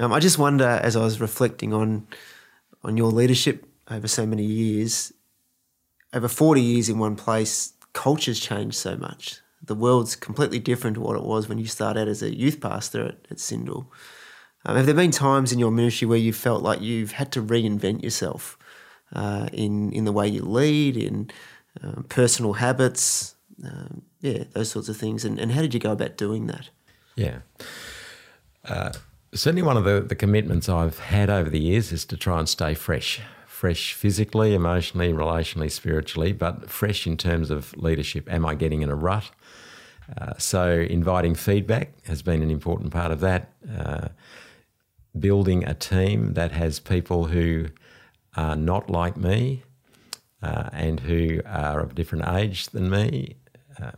Um, 0.00 0.12
I 0.12 0.20
just 0.20 0.38
wonder, 0.38 0.66
as 0.82 0.96
I 0.96 1.00
was 1.04 1.20
reflecting 1.20 1.72
on 1.72 2.06
on 2.84 2.96
your 2.96 3.12
leadership 3.12 3.64
over 3.90 4.08
so 4.08 4.26
many 4.26 4.44
years, 4.44 5.12
over 6.12 6.28
forty 6.28 6.60
years 6.62 6.88
in 6.88 6.98
one 6.98 7.14
place, 7.14 7.74
culture's 7.92 8.40
changed 8.40 8.74
so 8.76 8.96
much. 8.96 9.38
The 9.64 9.74
world's 9.74 10.16
completely 10.16 10.58
different 10.58 10.94
to 10.94 11.00
what 11.00 11.16
it 11.16 11.22
was 11.22 11.48
when 11.48 11.58
you 11.58 11.66
started 11.66 12.00
out 12.00 12.08
as 12.08 12.22
a 12.22 12.34
youth 12.34 12.60
pastor 12.60 13.04
at, 13.04 13.16
at 13.30 13.36
Syndal. 13.38 13.86
Um, 14.64 14.76
have 14.76 14.86
there 14.86 14.94
been 14.94 15.10
times 15.10 15.52
in 15.52 15.58
your 15.58 15.70
ministry 15.70 16.06
where 16.06 16.18
you 16.18 16.32
felt 16.32 16.62
like 16.62 16.80
you've 16.80 17.12
had 17.12 17.32
to 17.32 17.42
reinvent 17.42 18.02
yourself 18.02 18.58
uh, 19.12 19.48
in 19.52 19.92
in 19.92 20.04
the 20.04 20.12
way 20.12 20.28
you 20.28 20.42
lead, 20.42 20.96
in 20.96 21.30
um, 21.82 22.04
personal 22.08 22.54
habits, 22.54 23.34
um, 23.64 24.02
yeah, 24.20 24.44
those 24.52 24.70
sorts 24.70 24.88
of 24.88 24.96
things? 24.96 25.24
And, 25.24 25.38
and 25.38 25.52
how 25.52 25.62
did 25.62 25.74
you 25.74 25.80
go 25.80 25.92
about 25.92 26.16
doing 26.16 26.46
that? 26.46 26.70
Yeah. 27.16 27.38
Uh, 28.64 28.92
certainly, 29.34 29.62
one 29.62 29.76
of 29.76 29.84
the, 29.84 30.00
the 30.00 30.14
commitments 30.14 30.68
I've 30.68 30.98
had 30.98 31.28
over 31.28 31.50
the 31.50 31.60
years 31.60 31.92
is 31.92 32.04
to 32.06 32.16
try 32.16 32.38
and 32.38 32.48
stay 32.48 32.74
fresh. 32.74 33.20
Fresh 33.46 33.92
physically, 33.92 34.54
emotionally, 34.54 35.12
relationally, 35.12 35.70
spiritually, 35.70 36.32
but 36.32 36.68
fresh 36.68 37.06
in 37.06 37.16
terms 37.16 37.48
of 37.48 37.76
leadership. 37.76 38.28
Am 38.32 38.44
I 38.44 38.56
getting 38.56 38.82
in 38.82 38.88
a 38.88 38.96
rut? 38.96 39.30
Uh, 40.16 40.34
so, 40.38 40.86
inviting 40.90 41.34
feedback 41.34 41.92
has 42.06 42.22
been 42.22 42.42
an 42.42 42.50
important 42.50 42.92
part 42.92 43.12
of 43.12 43.20
that. 43.20 43.52
Uh, 43.78 44.08
building 45.18 45.64
a 45.64 45.74
team 45.74 46.34
that 46.34 46.52
has 46.52 46.80
people 46.80 47.26
who 47.26 47.66
are 48.36 48.56
not 48.56 48.90
like 48.90 49.16
me 49.16 49.62
uh, 50.42 50.68
and 50.72 51.00
who 51.00 51.40
are 51.46 51.80
of 51.80 51.92
a 51.92 51.94
different 51.94 52.26
age 52.26 52.66
than 52.66 52.90
me. 52.90 53.36
Uh, 53.80 53.92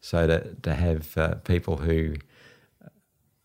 so, 0.00 0.26
to, 0.26 0.54
to 0.62 0.74
have 0.74 1.16
uh, 1.16 1.34
people 1.36 1.78
who 1.78 2.14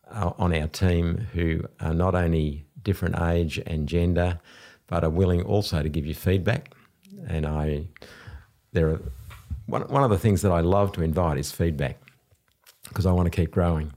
are 0.10 0.36
on 0.38 0.54
our 0.54 0.68
team 0.68 1.28
who 1.34 1.64
are 1.80 1.94
not 1.94 2.16
only 2.16 2.66
different 2.82 3.20
age 3.20 3.60
and 3.66 3.88
gender, 3.88 4.40
but 4.88 5.04
are 5.04 5.10
willing 5.10 5.42
also 5.42 5.82
to 5.82 5.90
give 5.90 6.06
you 6.06 6.14
feedback. 6.14 6.74
And 7.28 7.46
I, 7.46 7.86
there 8.74 8.90
are 8.90 9.02
one, 9.72 9.84
one 9.84 10.04
of 10.04 10.10
the 10.10 10.20
things 10.20 10.42
that 10.42 10.52
I 10.52 10.60
love 10.60 10.92
to 10.94 11.02
invite 11.02 11.38
is 11.38 11.52
feedback 11.52 11.98
because 12.90 13.06
I 13.06 13.12
want 13.12 13.32
to 13.32 13.36
keep 13.36 13.52
growing. 13.52 13.94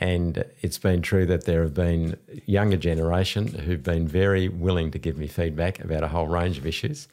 And 0.00 0.44
it's 0.60 0.78
been 0.78 1.02
true 1.02 1.24
that 1.26 1.44
there 1.44 1.62
have 1.62 1.74
been 1.74 2.16
younger 2.46 2.76
generation 2.76 3.46
who've 3.46 3.82
been 3.82 4.08
very 4.08 4.48
willing 4.48 4.90
to 4.90 4.98
give 4.98 5.16
me 5.16 5.28
feedback 5.28 5.78
about 5.80 6.02
a 6.02 6.08
whole 6.08 6.26
range 6.26 6.58
of 6.58 6.66
issues, 6.66 7.06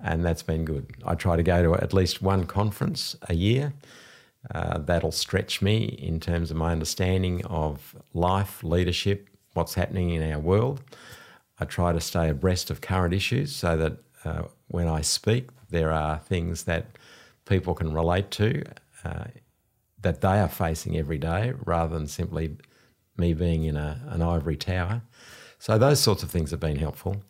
and 0.00 0.24
that's 0.24 0.42
been 0.42 0.64
good. 0.64 0.86
I 1.06 1.14
try 1.14 1.36
to 1.36 1.42
go 1.42 1.62
to 1.62 1.74
at 1.82 1.94
least 1.94 2.20
one 2.20 2.44
conference 2.44 3.16
a 3.28 3.34
year. 3.34 3.72
Uh, 4.54 4.78
that'll 4.78 5.12
stretch 5.12 5.62
me 5.62 5.84
in 5.84 6.20
terms 6.20 6.50
of 6.50 6.56
my 6.56 6.70
understanding 6.70 7.44
of 7.46 7.96
life, 8.12 8.62
leadership, 8.62 9.28
what's 9.54 9.74
happening 9.74 10.10
in 10.10 10.32
our 10.32 10.38
world. 10.38 10.82
I 11.58 11.64
try 11.64 11.92
to 11.92 12.00
stay 12.00 12.28
abreast 12.28 12.70
of 12.70 12.80
current 12.80 13.14
issues 13.14 13.56
so 13.56 13.76
that 13.76 13.96
uh, 14.24 14.42
when 14.68 14.86
I 14.86 15.00
speak, 15.00 15.48
there 15.70 15.92
are 15.92 16.18
things 16.18 16.64
that 16.64 16.97
people 17.48 17.74
can 17.74 17.92
relate 17.92 18.30
to 18.32 18.62
uh, 19.04 19.24
that 20.00 20.20
they 20.20 20.38
are 20.38 20.48
facing 20.48 20.96
every 20.96 21.18
day 21.18 21.52
rather 21.64 21.96
than 21.96 22.06
simply 22.06 22.56
me 23.16 23.34
being 23.34 23.64
in 23.64 23.76
a, 23.76 24.00
an 24.08 24.22
ivory 24.22 24.56
tower. 24.56 25.02
So, 25.58 25.76
those 25.76 26.00
sorts 26.00 26.22
of 26.22 26.30
things 26.30 26.50
have 26.52 26.60
been 26.60 26.76
helpful. 26.76 27.22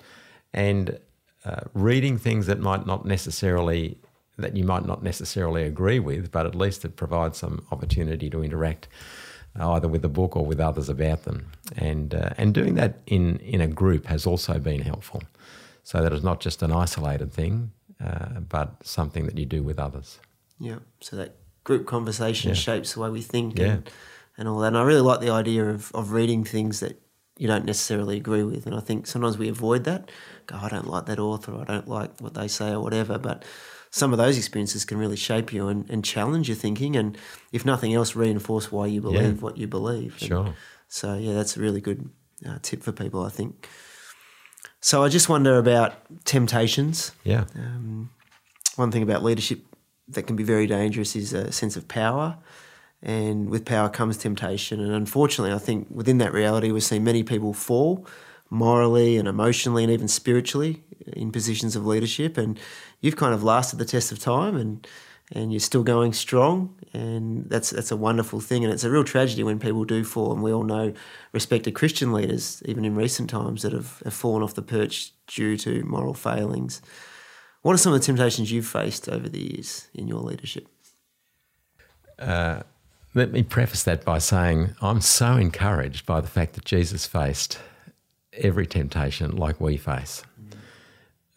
And 0.53 0.99
uh, 1.45 1.63
reading 1.73 2.19
things 2.19 2.47
that 2.47 2.61
might 2.61 2.87
not 2.87 3.07
necessarily 3.07 3.99
that 4.37 4.57
you 4.57 4.65
might 4.65 4.87
not 4.87 5.03
necessarily 5.03 5.65
agree 5.65 5.99
with, 5.99 6.31
but 6.31 6.47
at 6.47 6.55
least 6.55 6.85
it 6.85 6.95
provides 6.95 7.39
some 7.39 7.67
opportunity 7.73 8.31
to 8.31 8.45
interact 8.45 8.87
uh, 9.59 9.73
either 9.73 9.89
with 9.89 10.03
the 10.03 10.09
book 10.09 10.37
or 10.37 10.47
with 10.47 10.61
others 10.61 10.89
about 10.89 11.25
them. 11.25 11.51
And 11.77 12.15
uh, 12.15 12.31
and 12.37 12.55
doing 12.55 12.75
that 12.75 13.01
in 13.07 13.39
in 13.39 13.61
a 13.61 13.69
group 13.69 14.07
has 14.07 14.27
also 14.27 14.59
been 14.59 14.83
helpful, 14.83 15.23
so 15.83 16.03
that 16.03 16.13
it's 16.13 16.25
not 16.25 16.41
just 16.41 16.63
an 16.63 16.73
isolated 16.73 17.33
thing, 17.33 17.73
uh, 18.05 18.41
but 18.41 18.69
something 18.85 19.27
that 19.27 19.39
you 19.39 19.47
do 19.47 19.63
with 19.63 19.79
others. 19.79 20.19
Yeah. 20.61 20.79
So 21.01 21.17
that 21.17 21.37
group 21.65 21.87
conversation 21.87 22.51
Yeah. 22.51 22.55
shapes 22.55 22.95
the 22.95 23.01
way 23.01 23.11
we 23.11 23.23
think 23.23 23.59
Yeah. 23.59 23.67
and, 23.73 23.91
and 24.37 24.49
all 24.49 24.59
that. 24.61 24.69
And 24.69 24.77
I 24.79 24.83
really 24.83 25.01
like 25.01 25.21
the 25.21 25.31
idea 25.31 25.65
of, 25.69 25.91
of 25.95 26.13
reading 26.13 26.45
things 26.45 26.81
that 26.81 27.01
you 27.37 27.47
don't 27.47 27.65
necessarily 27.65 28.17
agree 28.17 28.43
with. 28.43 28.67
And 28.67 28.75
I 28.75 28.81
think 28.81 29.07
sometimes 29.07 29.39
we 29.39 29.49
avoid 29.49 29.85
that. 29.85 30.11
Go, 30.47 30.57
I 30.57 30.69
don't 30.69 30.89
like 30.89 31.07
that 31.07 31.19
author, 31.21 31.57
I 31.61 31.65
don't 31.65 31.89
like 31.89 32.21
what 32.21 32.35
they 32.35 32.49
say, 32.49 32.71
or 32.73 32.81
whatever. 32.81 33.19
But 33.19 33.45
some 33.91 34.13
of 34.13 34.19
those 34.19 34.37
experiences 34.37 34.85
can 34.85 34.99
really 34.99 35.17
shape 35.17 35.53
you 35.53 35.69
and, 35.69 35.89
and 35.91 36.05
challenge 36.05 36.49
your 36.49 36.57
thinking. 36.57 36.97
And 36.97 37.17
if 37.53 37.65
nothing 37.65 37.95
else, 37.95 38.17
reinforce 38.17 38.73
why 38.73 38.87
you 38.87 39.01
believe 39.01 39.37
Yeah. 39.37 39.43
what 39.43 39.57
you 39.57 39.67
believe. 39.69 40.17
And 40.21 40.29
Sure. 40.29 40.55
so, 40.89 41.15
yeah, 41.15 41.33
that's 41.35 41.57
a 41.57 41.61
really 41.61 41.81
good 41.81 42.11
uh, 42.49 42.59
tip 42.63 42.83
for 42.83 42.93
people, 42.93 43.25
I 43.25 43.31
think. 43.31 43.69
So 44.89 45.05
I 45.05 45.11
just 45.11 45.29
wonder 45.29 45.59
about 45.59 45.97
temptations. 46.25 47.13
Yeah. 47.23 47.45
Um, 47.55 48.09
one 48.77 48.91
thing 48.91 49.03
about 49.03 49.23
leadership 49.23 49.61
that 50.09 50.23
can 50.23 50.35
be 50.35 50.45
very 50.45 50.67
dangerous 50.67 51.15
is 51.15 51.35
a 51.35 51.53
sense 51.53 51.77
of 51.77 51.89
power. 51.89 52.39
And 53.03 53.51
with 53.51 53.67
power 53.67 53.91
comes 53.91 54.17
temptation. 54.17 54.81
And 54.81 54.95
unfortunately, 54.95 55.55
I 55.55 55.59
think 55.59 55.89
within 55.91 56.17
that 56.19 56.33
reality, 56.33 56.73
we've 56.73 56.83
seen 56.83 57.05
many 57.05 57.23
people 57.23 57.53
fall 57.53 58.07
morally 58.49 59.19
and 59.19 59.29
emotionally 59.29 59.85
and 59.85 59.93
even 59.93 60.09
spiritually 60.09 60.83
in 61.13 61.33
positions 61.33 61.77
of 61.77 61.85
leadership. 61.85 62.39
And 62.39 62.59
you've 63.03 63.17
kind 63.17 63.35
of 63.35 63.45
lasted 63.45 63.79
the 63.79 63.85
test 63.85 64.11
of 64.11 64.19
time 64.19 64.57
and, 64.57 64.87
and 65.33 65.53
you're 65.53 65.61
still 65.61 65.83
going 65.83 66.13
strong. 66.13 66.75
And 66.93 67.49
that's, 67.51 67.71
that's 67.71 67.91
a 67.91 67.97
wonderful 67.97 68.41
thing. 68.41 68.65
And 68.65 68.73
it's 68.73 68.85
a 68.85 68.91
real 68.91 69.05
tragedy 69.05 69.43
when 69.43 69.59
people 69.59 69.85
do 69.85 70.05
fall. 70.05 70.33
And 70.33 70.43
we 70.43 70.53
all 70.53 70.65
know 70.65 70.95
respected 71.33 71.73
Christian 71.73 72.13
leaders, 72.13 72.63
even 72.65 72.85
in 72.85 72.97
recent 72.97 73.29
times, 73.29 73.63
that 73.63 73.73
have, 73.73 74.01
have 74.05 74.15
fallen 74.15 74.43
off 74.43 74.55
the 74.55 74.63
perch 74.63 75.13
due 75.27 75.57
to 75.59 75.83
moral 75.85 76.15
failings. 76.15 76.81
What 77.63 77.75
are 77.75 77.79
some 77.79 77.93
of 77.93 78.01
the 78.01 78.07
temptations 78.07 78.51
you've 78.51 78.67
faced 78.67 79.09
over 79.09 79.29
the 79.29 79.41
years 79.41 79.89
in 79.93 80.09
your 80.09 80.21
leadership? 80.21 80.67
Let 83.15 83.33
me 83.33 83.43
preface 83.43 83.83
that 83.85 84.05
by 84.05 84.19
saying 84.19 84.77
I'm 84.81 85.01
so 85.01 85.37
encouraged 85.37 86.07
by 86.07 86.21
the 86.21 86.29
fact 86.29 86.55
that 86.55 86.65
Jesus 86.65 87.07
faced 87.07 87.59
every 88.33 88.67
temptation 88.67 89.37
like 89.37 89.61
we 89.61 89.77
face, 89.77 90.23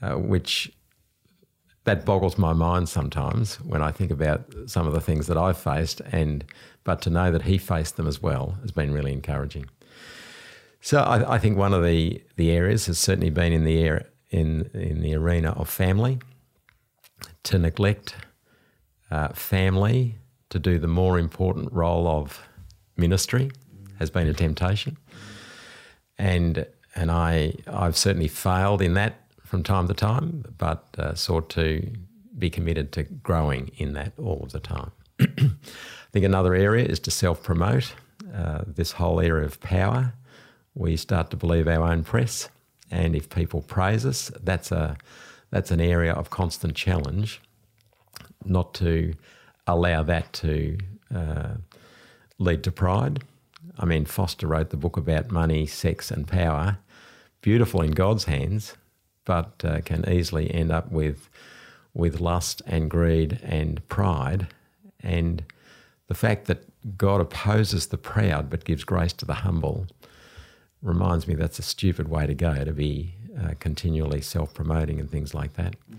uh, 0.01 0.13
which 0.13 0.71
that 1.83 2.05
boggles 2.05 2.37
my 2.37 2.53
mind 2.53 2.89
sometimes 2.89 3.55
when 3.61 3.81
I 3.81 3.91
think 3.91 4.11
about 4.11 4.41
some 4.67 4.87
of 4.87 4.93
the 4.93 5.01
things 5.01 5.27
that 5.27 5.37
I've 5.37 5.57
faced, 5.57 6.01
and 6.11 6.43
but 6.83 7.01
to 7.01 7.09
know 7.09 7.31
that 7.31 7.43
he 7.43 7.57
faced 7.57 7.97
them 7.97 8.07
as 8.07 8.21
well 8.21 8.57
has 8.61 8.71
been 8.71 8.93
really 8.93 9.13
encouraging. 9.13 9.65
So 10.81 10.99
I, 10.99 11.35
I 11.35 11.39
think 11.39 11.57
one 11.57 11.73
of 11.73 11.83
the, 11.83 12.23
the 12.37 12.51
areas 12.51 12.87
has 12.87 12.97
certainly 12.97 13.29
been 13.29 13.53
in 13.53 13.63
the 13.63 13.79
air 13.79 14.09
in 14.29 14.69
in 14.73 15.01
the 15.01 15.15
arena 15.15 15.51
of 15.51 15.69
family 15.69 16.19
to 17.43 17.57
neglect 17.57 18.15
uh, 19.09 19.29
family 19.29 20.15
to 20.49 20.59
do 20.59 20.79
the 20.79 20.87
more 20.87 21.19
important 21.19 21.71
role 21.71 22.07
of 22.07 22.47
ministry 22.95 23.51
has 23.99 24.09
been 24.09 24.27
a 24.27 24.33
temptation, 24.33 24.97
and 26.17 26.65
and 26.95 27.11
I 27.11 27.55
I've 27.67 27.97
certainly 27.97 28.27
failed 28.27 28.81
in 28.81 28.93
that 28.93 29.15
from 29.51 29.63
time 29.63 29.85
to 29.85 29.93
time, 29.93 30.45
but 30.57 30.85
uh, 30.97 31.13
sought 31.13 31.49
to 31.49 31.85
be 32.37 32.49
committed 32.49 32.93
to 32.93 33.03
growing 33.03 33.69
in 33.75 33.91
that 33.91 34.13
all 34.17 34.39
of 34.41 34.53
the 34.53 34.61
time. 34.61 34.91
I 35.19 35.27
think 36.13 36.23
another 36.23 36.55
area 36.55 36.85
is 36.85 37.01
to 37.01 37.11
self 37.11 37.43
promote. 37.43 37.93
Uh, 38.33 38.61
this 38.65 38.93
whole 38.93 39.19
area 39.19 39.45
of 39.45 39.59
power, 39.59 40.13
we 40.73 40.95
start 40.95 41.29
to 41.31 41.35
believe 41.35 41.67
our 41.67 41.83
own 41.83 42.01
press, 42.01 42.47
and 42.89 43.13
if 43.13 43.29
people 43.29 43.61
praise 43.61 44.05
us, 44.05 44.31
that's 44.41 44.71
a 44.71 44.95
that's 45.49 45.69
an 45.69 45.81
area 45.81 46.13
of 46.13 46.29
constant 46.29 46.73
challenge. 46.73 47.41
Not 48.45 48.73
to 48.75 49.15
allow 49.67 50.01
that 50.03 50.31
to 50.31 50.77
uh, 51.13 51.55
lead 52.39 52.63
to 52.63 52.71
pride. 52.71 53.21
I 53.77 53.83
mean, 53.83 54.05
Foster 54.05 54.47
wrote 54.47 54.69
the 54.69 54.77
book 54.77 54.95
about 54.95 55.29
money, 55.29 55.65
sex, 55.65 56.09
and 56.09 56.25
power. 56.25 56.77
Beautiful 57.41 57.81
in 57.81 57.91
God's 57.91 58.25
hands, 58.25 58.77
but 59.25 59.53
uh, 59.63 59.81
can 59.81 60.07
easily 60.09 60.53
end 60.53 60.71
up 60.71 60.91
with 60.91 61.29
with 61.93 62.21
lust 62.21 62.61
and 62.65 62.89
greed 62.89 63.37
and 63.43 63.87
pride. 63.89 64.47
And 65.01 65.43
the 66.07 66.13
fact 66.13 66.45
that 66.45 66.63
God 66.97 67.19
opposes 67.19 67.87
the 67.87 67.97
proud 67.97 68.49
but 68.49 68.63
gives 68.63 68.83
grace 68.83 69.13
to 69.13 69.25
the 69.25 69.33
humble 69.33 69.87
reminds 70.81 71.27
me 71.27 71.35
that's 71.35 71.59
a 71.59 71.63
stupid 71.63 72.07
way 72.07 72.25
to 72.25 72.33
go 72.33 72.63
to 72.63 72.71
be 72.71 73.13
uh, 73.39 73.53
continually 73.59 74.21
self 74.21 74.53
promoting 74.53 74.99
and 74.99 75.09
things 75.09 75.33
like 75.33 75.53
that. 75.53 75.75
Mm. 75.91 75.97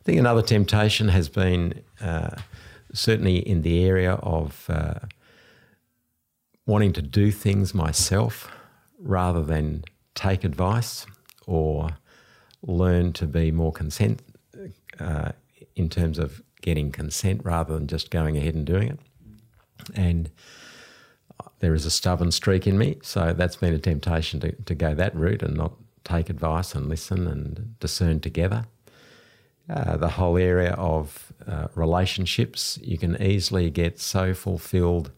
I 0.00 0.02
think 0.04 0.18
another 0.18 0.42
temptation 0.42 1.08
has 1.08 1.28
been 1.28 1.82
uh, 2.00 2.36
certainly 2.92 3.38
in 3.38 3.62
the 3.62 3.84
area 3.84 4.12
of 4.14 4.66
uh, 4.68 5.00
wanting 6.66 6.92
to 6.92 7.02
do 7.02 7.30
things 7.30 7.74
myself 7.74 8.48
rather 9.00 9.42
than 9.42 9.84
take 10.14 10.44
advice 10.44 11.06
or 11.46 11.90
learn 12.66 13.12
to 13.14 13.26
be 13.26 13.50
more 13.50 13.72
consent 13.72 14.22
uh, 14.98 15.32
in 15.74 15.88
terms 15.88 16.18
of 16.18 16.42
getting 16.60 16.90
consent 16.90 17.40
rather 17.44 17.74
than 17.74 17.86
just 17.86 18.10
going 18.10 18.36
ahead 18.36 18.54
and 18.54 18.66
doing 18.66 18.88
it. 18.88 18.98
And 19.94 20.30
there 21.60 21.74
is 21.74 21.86
a 21.86 21.90
stubborn 21.90 22.32
streak 22.32 22.66
in 22.66 22.76
me, 22.76 22.96
so 23.02 23.32
that's 23.32 23.56
been 23.56 23.72
a 23.72 23.78
temptation 23.78 24.40
to, 24.40 24.52
to 24.52 24.74
go 24.74 24.94
that 24.94 25.14
route 25.14 25.42
and 25.42 25.56
not 25.56 25.72
take 26.04 26.30
advice 26.30 26.74
and 26.74 26.88
listen 26.88 27.26
and 27.26 27.78
discern 27.80 28.20
together. 28.20 28.66
Uh, 29.68 29.96
the 29.96 30.10
whole 30.10 30.36
area 30.36 30.72
of 30.72 31.32
uh, 31.46 31.66
relationships, 31.74 32.78
you 32.82 32.96
can 32.96 33.20
easily 33.20 33.68
get 33.68 33.98
so 33.98 34.32
fulfilled 34.32 35.10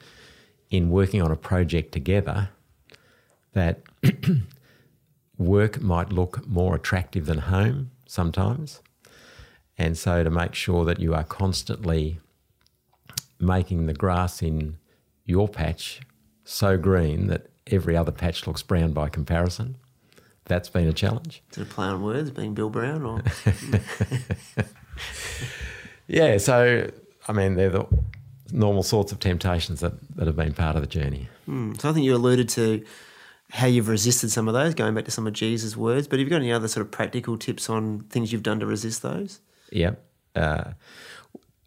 in 0.70 0.88
working 0.90 1.20
on 1.20 1.30
a 1.30 1.36
project 1.36 1.92
together 1.92 2.48
that 3.52 3.80
work 5.38 5.80
might 5.80 6.12
look 6.12 6.46
more 6.46 6.74
attractive 6.74 7.26
than 7.26 7.38
home 7.38 7.92
sometimes. 8.06 8.80
And 9.78 9.96
so, 9.96 10.24
to 10.24 10.30
make 10.30 10.54
sure 10.54 10.84
that 10.84 10.98
you 10.98 11.14
are 11.14 11.24
constantly 11.24 12.18
making 13.38 13.86
the 13.86 13.94
grass 13.94 14.42
in 14.42 14.78
your 15.24 15.48
patch 15.48 16.00
so 16.44 16.76
green 16.76 17.28
that 17.28 17.46
every 17.68 17.96
other 17.96 18.10
patch 18.10 18.46
looks 18.46 18.62
brown 18.62 18.92
by 18.92 19.08
comparison, 19.08 19.76
that's 20.46 20.68
been 20.68 20.88
a 20.88 20.92
challenge. 20.92 21.42
Is 21.52 21.58
it 21.58 21.62
a 21.62 21.66
play 21.66 21.86
on 21.86 22.02
words, 22.02 22.30
being 22.30 22.54
Bill 22.54 22.70
Brown, 22.70 23.04
or? 23.04 23.22
yeah, 26.08 26.38
so 26.38 26.90
I 27.28 27.32
mean, 27.32 27.54
they're 27.54 27.70
the 27.70 27.86
normal 28.50 28.82
sorts 28.82 29.12
of 29.12 29.20
temptations 29.20 29.80
that, 29.80 29.92
that 30.16 30.26
have 30.26 30.36
been 30.36 30.54
part 30.54 30.74
of 30.74 30.82
the 30.82 30.88
journey. 30.88 31.28
Mm. 31.46 31.80
So 31.80 31.90
I 31.90 31.92
think 31.92 32.04
you 32.04 32.14
alluded 32.16 32.48
to 32.50 32.84
how 33.50 33.66
you've 33.66 33.88
resisted 33.88 34.30
some 34.30 34.46
of 34.46 34.54
those, 34.54 34.74
going 34.74 34.94
back 34.94 35.04
to 35.06 35.10
some 35.10 35.26
of 35.26 35.32
Jesus' 35.32 35.76
words. 35.76 36.06
But 36.06 36.18
have 36.18 36.26
you 36.26 36.30
got 36.30 36.42
any 36.42 36.52
other 36.52 36.68
sort 36.68 36.84
of 36.84 36.90
practical 36.90 37.38
tips 37.38 37.70
on 37.70 38.00
things 38.10 38.32
you've 38.32 38.42
done 38.42 38.60
to 38.60 38.66
resist 38.66 39.02
those? 39.02 39.40
Yeah. 39.72 39.92
Uh, 40.34 40.72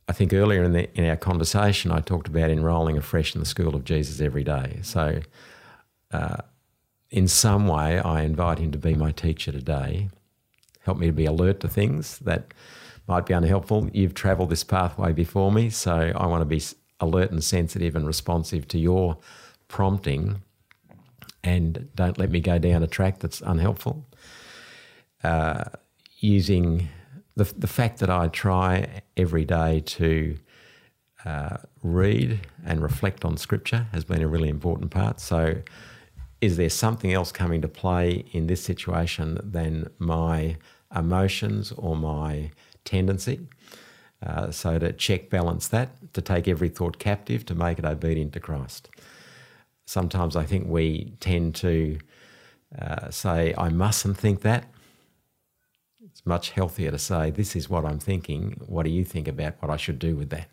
I 0.08 0.14
think 0.14 0.34
earlier 0.34 0.64
in, 0.64 0.74
the, 0.74 0.98
in 0.98 1.10
our 1.10 1.16
conversation, 1.16 1.92
I 1.92 2.02
talked 2.02 2.28
about 2.28 2.50
enrolling 2.50 2.98
afresh 2.98 3.34
in 3.34 3.40
the 3.40 3.46
school 3.46 3.76
of 3.76 3.84
Jesus 3.84 4.22
every 4.22 4.44
day. 4.44 4.80
So, 4.84 5.22
uh, 6.12 6.38
in 7.10 7.28
some 7.28 7.68
way, 7.68 8.00
I 8.00 8.22
invite 8.22 8.60
him 8.60 8.72
to 8.72 8.78
be 8.78 8.94
my 8.94 9.12
teacher 9.12 9.52
today, 9.52 10.10
help 10.82 10.98
me 10.98 11.08
to 11.08 11.14
be 11.14 11.26
alert 11.26 11.60
to 11.62 11.68
things 11.68 12.20
that 12.20 12.54
might 13.08 13.26
be 13.26 13.34
unhelpful. 13.34 13.90
You've 13.92 14.14
travelled 14.14 14.50
this 14.50 14.64
pathway 14.64 15.12
before 15.14 15.52
me, 15.52 15.70
so 15.70 16.12
I 16.16 16.26
want 16.28 16.42
to 16.42 16.46
be 16.46 16.62
alert 17.00 17.32
and 17.32 17.44
sensitive 17.44 17.96
and 17.96 18.06
responsive 18.06 18.68
to 18.70 18.80
your 18.80 19.18
prompting 19.68 20.42
and 21.44 21.90
don't 21.96 22.18
let 22.18 22.30
me 22.30 22.40
go 22.40 22.60
down 22.60 22.84
a 22.84 22.88
track 22.88 23.20
that's 23.20 23.42
unhelpful. 23.42 24.06
Uh, 25.24 25.66
using 26.20 26.90
the, 27.36 27.52
the 27.58 27.68
fact 27.68 28.00
that 28.00 28.10
I 28.10 28.28
try 28.28 29.02
every 29.18 29.46
day 29.46 29.82
to 29.82 30.38
uh, 31.26 31.58
read 31.84 32.48
and 32.66 32.82
reflect 32.82 33.26
on 33.26 33.38
Scripture 33.38 33.88
has 33.92 34.04
been 34.04 34.22
a 34.22 34.28
really 34.28 34.50
important 34.50 34.92
part. 34.92 35.20
So, 35.20 35.62
is 36.42 36.58
there 36.58 36.70
something 36.70 37.14
else 37.14 37.32
coming 37.32 37.62
to 37.62 37.68
play 37.68 38.26
in 38.32 38.48
this 38.48 38.64
situation 38.64 39.38
than 39.44 39.92
my 40.00 40.58
emotions 40.96 41.72
or 41.74 41.96
my 41.96 42.50
tendency? 42.84 43.48
Uh, 44.26 44.50
so, 44.50 44.80
to 44.80 44.92
check 44.92 45.30
balance 45.30 45.68
that, 45.68 46.14
to 46.14 46.22
take 46.22 46.48
every 46.48 46.70
thought 46.70 46.98
captive, 46.98 47.46
to 47.46 47.56
make 47.56 47.78
it 47.78 47.86
obedient 47.86 48.34
to 48.34 48.40
Christ 48.40 48.90
sometimes 49.92 50.38
I 50.38 50.46
think 50.46 50.68
we 50.68 51.14
tend 51.20 51.54
to 51.56 52.00
uh, 52.80 53.10
say, 53.10 53.54
I 53.58 53.68
mustn't 53.70 54.18
think 54.18 54.42
that. 54.42 54.64
It's 56.02 56.26
much 56.26 56.52
healthier 56.52 56.92
to 56.92 56.98
say, 56.98 57.30
This 57.32 57.56
is 57.56 57.70
what 57.70 57.84
I'm 57.86 58.00
thinking. 58.00 58.62
What 58.66 58.84
do 58.84 58.90
you 58.90 59.04
think 59.04 59.28
about 59.28 59.56
what 59.60 59.70
I 59.70 59.76
should 59.76 60.00
do 60.00 60.16
with 60.16 60.30
that? 60.30 60.48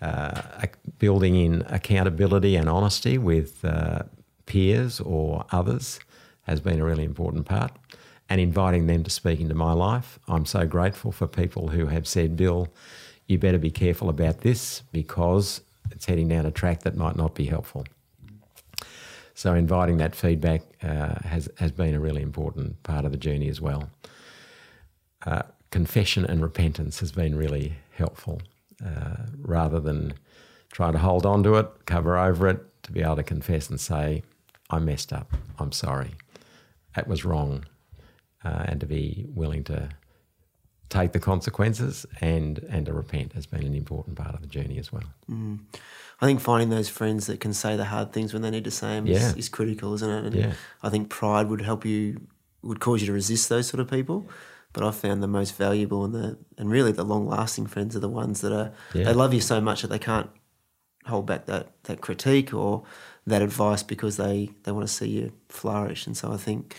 Uh, 0.00 0.66
building 0.98 1.36
in 1.36 1.62
accountability 1.68 2.56
and 2.56 2.68
honesty 2.68 3.18
with 3.18 3.64
uh, 3.64 4.02
peers 4.46 5.00
or 5.00 5.44
others 5.52 6.00
has 6.42 6.60
been 6.60 6.80
a 6.80 6.84
really 6.84 7.04
important 7.04 7.44
part. 7.46 7.72
And 8.30 8.40
inviting 8.40 8.86
them 8.86 9.04
to 9.04 9.10
speak 9.10 9.38
into 9.38 9.54
my 9.54 9.74
life. 9.74 10.18
I'm 10.28 10.46
so 10.46 10.66
grateful 10.66 11.12
for 11.12 11.26
people 11.26 11.68
who 11.68 11.86
have 11.86 12.08
said, 12.08 12.36
Bill, 12.36 12.68
you 13.26 13.38
better 13.38 13.58
be 13.58 13.70
careful 13.70 14.08
about 14.08 14.40
this 14.40 14.82
because 14.92 15.60
it's 15.90 16.06
heading 16.06 16.28
down 16.28 16.46
a 16.46 16.50
track 16.50 16.84
that 16.84 16.96
might 16.96 17.16
not 17.16 17.34
be 17.34 17.44
helpful. 17.44 17.84
So 19.34 19.54
inviting 19.54 19.96
that 19.98 20.14
feedback 20.14 20.62
uh, 20.82 21.16
has 21.24 21.48
has 21.58 21.72
been 21.72 21.94
a 21.94 22.00
really 22.00 22.22
important 22.22 22.82
part 22.84 23.04
of 23.04 23.10
the 23.10 23.18
journey 23.18 23.48
as 23.48 23.60
well. 23.60 23.90
Uh, 25.26 25.42
confession 25.70 26.24
and 26.24 26.40
repentance 26.40 27.00
has 27.00 27.10
been 27.10 27.34
really 27.34 27.74
helpful, 27.96 28.40
uh, 28.84 29.26
rather 29.38 29.80
than 29.80 30.14
trying 30.70 30.92
to 30.92 30.98
hold 30.98 31.26
on 31.26 31.42
to 31.42 31.56
it, 31.56 31.66
cover 31.86 32.16
over 32.16 32.48
it, 32.48 32.82
to 32.84 32.92
be 32.92 33.02
able 33.02 33.16
to 33.16 33.22
confess 33.22 33.68
and 33.68 33.80
say, 33.80 34.22
"I 34.70 34.78
messed 34.78 35.12
up. 35.12 35.32
I'm 35.58 35.72
sorry. 35.72 36.14
That 36.94 37.08
was 37.08 37.24
wrong," 37.24 37.64
uh, 38.44 38.64
and 38.68 38.80
to 38.80 38.86
be 38.86 39.26
willing 39.34 39.64
to 39.64 39.88
take 40.90 41.12
the 41.12 41.20
consequences 41.20 42.06
and 42.20 42.58
and 42.68 42.86
to 42.86 42.92
repent 42.92 43.32
has 43.32 43.46
been 43.46 43.66
an 43.66 43.74
important 43.74 44.16
part 44.16 44.34
of 44.34 44.42
the 44.42 44.46
journey 44.46 44.78
as 44.78 44.92
well. 44.92 45.08
Mm. 45.28 45.58
I 46.24 46.26
think 46.26 46.40
finding 46.40 46.70
those 46.70 46.88
friends 46.88 47.26
that 47.26 47.38
can 47.38 47.52
say 47.52 47.76
the 47.76 47.84
hard 47.84 48.14
things 48.14 48.32
when 48.32 48.40
they 48.40 48.48
need 48.48 48.64
to 48.64 48.70
say 48.70 48.94
them 48.94 49.06
yeah. 49.06 49.16
is, 49.16 49.36
is, 49.36 49.48
critical, 49.50 49.92
isn't 49.92 50.08
it? 50.10 50.24
And 50.24 50.34
yeah. 50.34 50.52
I 50.82 50.88
think 50.88 51.10
pride 51.10 51.48
would 51.50 51.60
help 51.60 51.84
you, 51.84 52.18
would 52.62 52.80
cause 52.80 53.02
you 53.02 53.06
to 53.08 53.12
resist 53.12 53.50
those 53.50 53.66
sort 53.66 53.78
of 53.78 53.90
people. 53.90 54.26
But 54.72 54.84
I've 54.84 54.96
found 54.96 55.22
the 55.22 55.28
most 55.28 55.54
valuable 55.54 56.02
and 56.02 56.14
the 56.14 56.38
and 56.56 56.70
really 56.70 56.92
the 56.92 57.04
long 57.04 57.28
lasting 57.28 57.66
friends 57.66 57.94
are 57.94 58.00
the 58.00 58.08
ones 58.08 58.40
that 58.40 58.52
are 58.54 58.72
yeah. 58.94 59.04
they 59.04 59.12
love 59.12 59.34
you 59.34 59.42
so 59.42 59.60
much 59.60 59.82
that 59.82 59.88
they 59.88 59.98
can't 59.98 60.30
hold 61.04 61.26
back 61.26 61.44
that 61.44 61.68
that 61.82 62.00
critique 62.00 62.54
or 62.54 62.84
that 63.26 63.42
advice 63.42 63.82
because 63.82 64.16
they 64.16 64.48
they 64.62 64.72
want 64.72 64.88
to 64.88 64.92
see 64.92 65.08
you 65.08 65.30
flourish. 65.50 66.06
And 66.06 66.16
so 66.16 66.32
I 66.32 66.38
think 66.38 66.74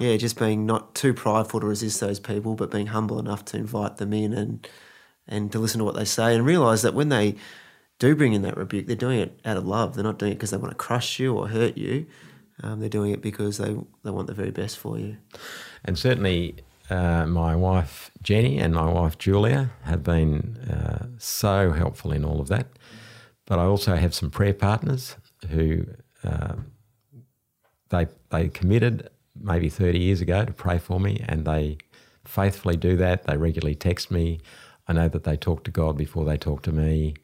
yeah, 0.00 0.16
just 0.16 0.38
being 0.38 0.64
not 0.64 0.94
too 0.94 1.12
prideful 1.12 1.60
to 1.60 1.66
resist 1.66 2.00
those 2.00 2.18
people, 2.18 2.54
but 2.54 2.70
being 2.70 2.86
humble 2.86 3.18
enough 3.18 3.44
to 3.46 3.58
invite 3.58 3.98
them 3.98 4.14
in 4.14 4.32
and 4.32 4.66
and 5.28 5.52
to 5.52 5.58
listen 5.58 5.80
to 5.80 5.84
what 5.84 5.94
they 5.94 6.06
say 6.06 6.34
and 6.34 6.46
realize 6.46 6.80
that 6.80 6.94
when 6.94 7.10
they 7.10 7.36
do 8.02 8.16
bring 8.16 8.32
in 8.32 8.42
that 8.42 8.56
rebuke, 8.56 8.88
they're 8.88 8.96
doing 8.96 9.20
it 9.20 9.38
out 9.44 9.56
of 9.56 9.64
love. 9.64 9.94
They're 9.94 10.02
not 10.02 10.18
doing 10.18 10.32
it 10.32 10.34
because 10.34 10.50
they 10.50 10.56
want 10.56 10.72
to 10.72 10.76
crush 10.76 11.20
you 11.20 11.34
or 11.36 11.46
hurt 11.46 11.78
you. 11.78 12.06
Um, 12.60 12.80
they're 12.80 12.88
doing 12.88 13.12
it 13.12 13.22
because 13.22 13.58
they 13.58 13.76
they 14.02 14.10
want 14.10 14.26
the 14.26 14.34
very 14.34 14.50
best 14.50 14.76
for 14.76 14.98
you. 14.98 15.18
And 15.84 15.96
certainly, 15.96 16.56
uh, 16.90 17.26
my 17.26 17.54
wife 17.54 18.10
Jenny 18.20 18.58
and 18.58 18.74
my 18.74 18.90
wife 18.90 19.18
Julia 19.18 19.70
have 19.84 20.02
been 20.02 20.56
uh, 20.68 21.06
so 21.18 21.70
helpful 21.70 22.10
in 22.10 22.24
all 22.24 22.40
of 22.40 22.48
that. 22.48 22.66
But 23.46 23.60
I 23.60 23.64
also 23.64 23.94
have 23.94 24.14
some 24.14 24.30
prayer 24.30 24.54
partners 24.54 25.16
who 25.50 25.86
uh, 26.24 26.56
they 27.90 28.08
they 28.30 28.48
committed 28.48 29.10
maybe 29.40 29.68
30 29.68 29.98
years 29.98 30.20
ago 30.20 30.44
to 30.44 30.52
pray 30.52 30.78
for 30.78 30.98
me, 30.98 31.24
and 31.28 31.44
they 31.44 31.78
faithfully 32.24 32.76
do 32.76 32.96
that. 32.96 33.24
They 33.26 33.36
regularly 33.36 33.76
text 33.76 34.10
me. 34.10 34.40
I 34.88 34.92
know 34.92 35.08
that 35.08 35.22
they 35.22 35.36
talk 35.36 35.62
to 35.64 35.70
God 35.70 35.96
before 35.96 36.24
they 36.24 36.36
talk 36.36 36.62
to 36.62 36.72
me. 36.72 37.14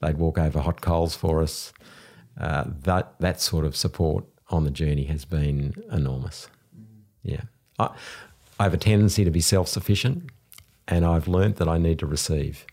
They'd 0.00 0.18
walk 0.18 0.38
over 0.38 0.60
hot 0.60 0.80
coals 0.80 1.14
for 1.14 1.42
us. 1.42 1.72
Uh, 2.38 2.64
that 2.82 3.18
that 3.20 3.40
sort 3.40 3.64
of 3.64 3.76
support 3.76 4.24
on 4.48 4.64
the 4.64 4.70
journey 4.70 5.04
has 5.04 5.24
been 5.24 5.74
enormous. 5.90 6.48
Yeah, 7.22 7.42
I, 7.78 7.90
I 8.58 8.64
have 8.64 8.74
a 8.74 8.78
tendency 8.78 9.24
to 9.24 9.30
be 9.30 9.40
self 9.40 9.68
sufficient, 9.68 10.30
and 10.88 11.04
I've 11.04 11.28
learnt 11.28 11.56
that 11.56 11.68
I 11.68 11.78
need 11.78 11.98
to 12.00 12.06
receive. 12.06 12.66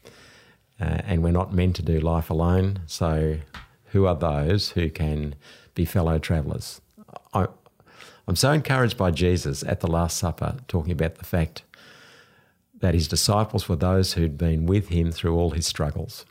Uh, 0.80 1.02
and 1.06 1.24
we're 1.24 1.32
not 1.32 1.54
meant 1.54 1.76
to 1.78 1.82
do 1.82 2.00
life 2.00 2.30
alone. 2.30 2.82
So, 2.86 3.38
who 3.86 4.06
are 4.06 4.16
those 4.16 4.72
who 4.72 4.90
can 4.90 5.36
be 5.74 5.86
fellow 5.86 6.20
travellers? 6.20 6.82
I, 7.34 7.48
I'm 8.28 8.36
so 8.36 8.52
encouraged 8.52 8.98
by 8.98 9.12
Jesus 9.12 9.64
at 9.64 9.80
the 9.80 9.88
Last 9.88 10.18
Supper 10.18 10.58
talking 10.68 10.92
about 10.92 11.16
the 11.16 11.26
fact 11.26 11.64
that 12.80 12.94
his 12.94 13.08
disciples 13.08 13.68
were 13.68 13.76
those 13.76 14.14
who'd 14.14 14.38
been 14.38 14.66
with 14.66 14.90
him 14.90 15.12
through 15.12 15.36
all 15.36 15.52
his 15.52 15.66
struggles. 15.66 16.26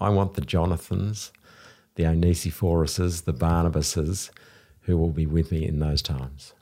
I 0.00 0.08
want 0.10 0.34
the 0.34 0.40
Jonathans, 0.40 1.32
the 1.96 2.04
Onesiphoruses, 2.04 3.24
the 3.24 3.32
Barnabases 3.34 4.30
who 4.82 4.96
will 4.96 5.10
be 5.10 5.26
with 5.26 5.52
me 5.52 5.66
in 5.66 5.80
those 5.80 6.00
times. 6.00 6.54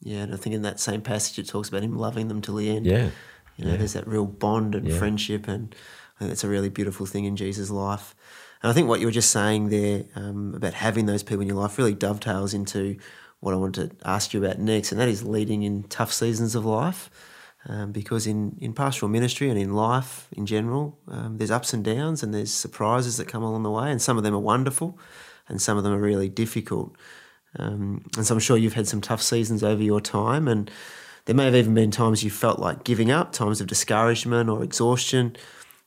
Yeah, 0.00 0.18
and 0.24 0.34
I 0.34 0.36
think 0.36 0.54
in 0.54 0.62
that 0.62 0.80
same 0.80 1.00
passage 1.00 1.38
it 1.38 1.48
talks 1.48 1.68
about 1.68 1.82
him 1.82 1.96
loving 1.96 2.28
them 2.28 2.42
till 2.42 2.56
the 2.56 2.68
end. 2.68 2.84
Yeah. 2.84 3.10
You 3.56 3.64
know, 3.64 3.70
yeah. 3.72 3.76
there's 3.78 3.94
that 3.94 4.06
real 4.06 4.26
bond 4.26 4.74
and 4.74 4.86
Yeah. 4.86 4.98
friendship, 4.98 5.48
and 5.48 5.74
I 6.16 6.18
think 6.18 6.30
that's 6.30 6.44
a 6.44 6.48
really 6.48 6.68
beautiful 6.68 7.06
thing 7.06 7.24
in 7.24 7.36
Jesus' 7.36 7.70
life. 7.70 8.14
And 8.62 8.70
I 8.70 8.74
think 8.74 8.88
what 8.88 9.00
you 9.00 9.06
were 9.06 9.12
just 9.12 9.30
saying 9.30 9.68
there 9.68 10.04
um, 10.16 10.54
about 10.54 10.74
having 10.74 11.06
those 11.06 11.22
people 11.22 11.42
in 11.42 11.48
your 11.48 11.56
life 11.56 11.78
really 11.78 11.94
dovetails 11.94 12.52
into 12.52 12.96
what 13.40 13.54
I 13.54 13.56
wanted 13.56 13.98
to 14.00 14.08
ask 14.08 14.34
you 14.34 14.44
about 14.44 14.58
next, 14.58 14.90
and 14.92 15.00
that 15.00 15.08
is 15.08 15.22
leading 15.22 15.62
in 15.62 15.84
tough 15.84 16.12
seasons 16.12 16.54
of 16.54 16.64
life. 16.64 17.10
Um, 17.66 17.92
because 17.92 18.26
in, 18.26 18.58
in 18.60 18.74
pastoral 18.74 19.08
ministry 19.08 19.48
and 19.48 19.58
in 19.58 19.72
life 19.74 20.28
in 20.32 20.44
general, 20.44 20.98
um, 21.08 21.38
there's 21.38 21.50
ups 21.50 21.72
and 21.72 21.82
downs 21.82 22.22
and 22.22 22.34
there's 22.34 22.52
surprises 22.52 23.16
that 23.16 23.26
come 23.26 23.42
along 23.42 23.62
the 23.62 23.70
way, 23.70 23.90
and 23.90 24.02
some 24.02 24.18
of 24.18 24.22
them 24.22 24.34
are 24.34 24.38
wonderful, 24.38 24.98
and 25.48 25.62
some 25.62 25.78
of 25.78 25.84
them 25.84 25.92
are 25.92 25.98
really 25.98 26.28
difficult. 26.28 26.94
Um, 27.58 28.04
and 28.16 28.26
so 28.26 28.34
I'm 28.34 28.40
sure 28.40 28.58
you've 28.58 28.74
had 28.74 28.88
some 28.88 29.00
tough 29.00 29.22
seasons 29.22 29.62
over 29.62 29.82
your 29.82 30.00
time, 30.00 30.46
and 30.46 30.70
there 31.24 31.34
may 31.34 31.46
have 31.46 31.54
even 31.54 31.72
been 31.72 31.90
times 31.90 32.22
you 32.22 32.30
felt 32.30 32.58
like 32.58 32.84
giving 32.84 33.10
up, 33.10 33.32
times 33.32 33.60
of 33.62 33.66
discouragement 33.66 34.50
or 34.50 34.62
exhaustion. 34.62 35.36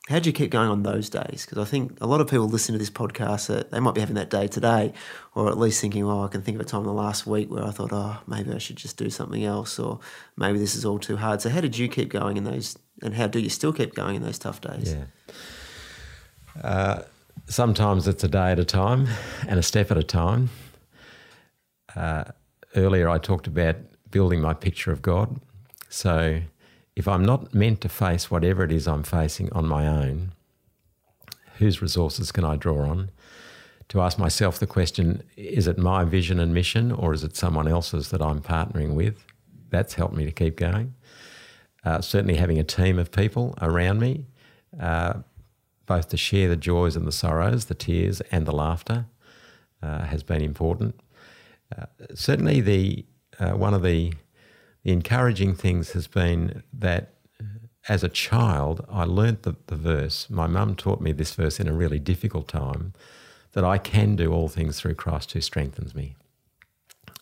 How 0.08 0.18
do 0.18 0.28
you 0.30 0.32
keep 0.32 0.50
going 0.50 0.70
on 0.70 0.84
those 0.84 1.10
days? 1.10 1.44
Because 1.44 1.58
I 1.58 1.66
think 1.66 1.98
a 2.00 2.06
lot 2.06 2.22
of 2.22 2.28
people 2.28 2.48
listen 2.48 2.72
to 2.72 2.78
this 2.78 2.88
podcast 2.88 3.48
that 3.48 3.70
they 3.70 3.78
might 3.78 3.94
be 3.94 4.00
having 4.00 4.14
that 4.14 4.30
day 4.30 4.46
today, 4.46 4.94
or 5.34 5.50
at 5.50 5.58
least 5.58 5.82
thinking, 5.82 6.02
"Oh, 6.02 6.24
I 6.24 6.28
can 6.28 6.40
think 6.40 6.54
of 6.54 6.62
a 6.62 6.64
time 6.64 6.80
in 6.80 6.86
the 6.86 6.94
last 6.94 7.26
week 7.26 7.50
where 7.50 7.62
I 7.62 7.70
thought, 7.70 7.92
oh, 7.92 8.16
maybe 8.26 8.50
I 8.52 8.58
should 8.58 8.76
just 8.76 8.96
do 8.96 9.10
something 9.10 9.44
else, 9.44 9.78
or 9.78 10.00
maybe 10.34 10.58
this 10.58 10.74
is 10.74 10.86
all 10.86 10.98
too 10.98 11.18
hard." 11.18 11.42
So, 11.42 11.50
how 11.50 11.60
did 11.60 11.76
you 11.76 11.88
keep 11.88 12.08
going 12.08 12.38
in 12.38 12.44
those, 12.44 12.78
and 13.02 13.14
how 13.14 13.26
do 13.26 13.38
you 13.38 13.50
still 13.50 13.72
keep 13.72 13.94
going 13.94 14.16
in 14.16 14.22
those 14.22 14.38
tough 14.38 14.62
days? 14.62 14.94
Yeah. 14.94 16.64
Uh, 16.66 17.02
sometimes 17.46 18.08
it's 18.08 18.24
a 18.24 18.28
day 18.28 18.52
at 18.52 18.58
a 18.58 18.64
time 18.64 19.08
and 19.46 19.58
a 19.58 19.62
step 19.62 19.90
at 19.90 19.98
a 19.98 20.02
time. 20.02 20.48
Uh, 21.94 22.24
earlier, 22.74 23.10
I 23.10 23.18
talked 23.18 23.46
about 23.46 23.76
building 24.10 24.40
my 24.40 24.54
picture 24.54 24.90
of 24.90 25.02
God. 25.02 25.38
So, 25.90 26.40
if 26.98 27.06
I'm 27.06 27.24
not 27.24 27.54
meant 27.54 27.80
to 27.82 27.88
face 27.88 28.28
whatever 28.28 28.64
it 28.64 28.72
is 28.72 28.88
I'm 28.88 29.04
facing 29.04 29.52
on 29.52 29.66
my 29.66 29.86
own, 29.86 30.32
whose 31.58 31.80
resources 31.80 32.32
can 32.32 32.44
I 32.44 32.56
draw 32.56 32.88
on? 32.88 33.10
To 33.90 34.00
ask 34.00 34.18
myself 34.18 34.58
the 34.58 34.66
question 34.66 35.22
is 35.36 35.68
it 35.68 35.78
my 35.78 36.02
vision 36.02 36.40
and 36.40 36.52
mission, 36.52 36.90
or 36.90 37.14
is 37.14 37.22
it 37.22 37.36
someone 37.36 37.68
else's 37.68 38.08
that 38.08 38.20
I'm 38.20 38.40
partnering 38.40 38.94
with? 38.94 39.24
That's 39.70 39.94
helped 39.94 40.16
me 40.16 40.24
to 40.24 40.32
keep 40.32 40.56
going. 40.56 40.94
Uh, 41.84 42.00
certainly, 42.00 42.34
having 42.34 42.58
a 42.58 42.64
team 42.64 42.98
of 42.98 43.12
people 43.12 43.54
around 43.62 44.00
me, 44.00 44.26
uh, 44.80 45.20
both 45.86 46.08
to 46.08 46.16
share 46.16 46.48
the 46.48 46.56
joys 46.56 46.96
and 46.96 47.06
the 47.06 47.12
sorrows, 47.12 47.66
the 47.66 47.76
tears 47.76 48.20
and 48.32 48.44
the 48.44 48.52
laughter, 48.52 49.06
uh, 49.84 50.00
has 50.00 50.24
been 50.24 50.42
important. 50.42 51.00
Uh, 51.76 51.86
certainly, 52.12 52.60
the 52.60 53.06
uh, 53.38 53.52
one 53.52 53.72
of 53.72 53.84
the, 53.84 54.14
the 54.82 54.92
encouraging 54.92 55.54
things 55.54 55.92
has 55.92 56.06
been 56.06 56.62
that 56.72 57.14
as 57.88 58.04
a 58.04 58.08
child, 58.08 58.84
I 58.88 59.04
learnt 59.04 59.42
the, 59.42 59.56
the 59.66 59.76
verse. 59.76 60.28
My 60.28 60.46
mum 60.46 60.76
taught 60.76 61.00
me 61.00 61.12
this 61.12 61.34
verse 61.34 61.58
in 61.58 61.68
a 61.68 61.72
really 61.72 61.98
difficult 61.98 62.48
time 62.48 62.92
that 63.52 63.64
I 63.64 63.78
can 63.78 64.14
do 64.14 64.32
all 64.32 64.48
things 64.48 64.78
through 64.78 64.94
Christ 64.94 65.32
who 65.32 65.40
strengthens 65.40 65.94
me. 65.94 66.14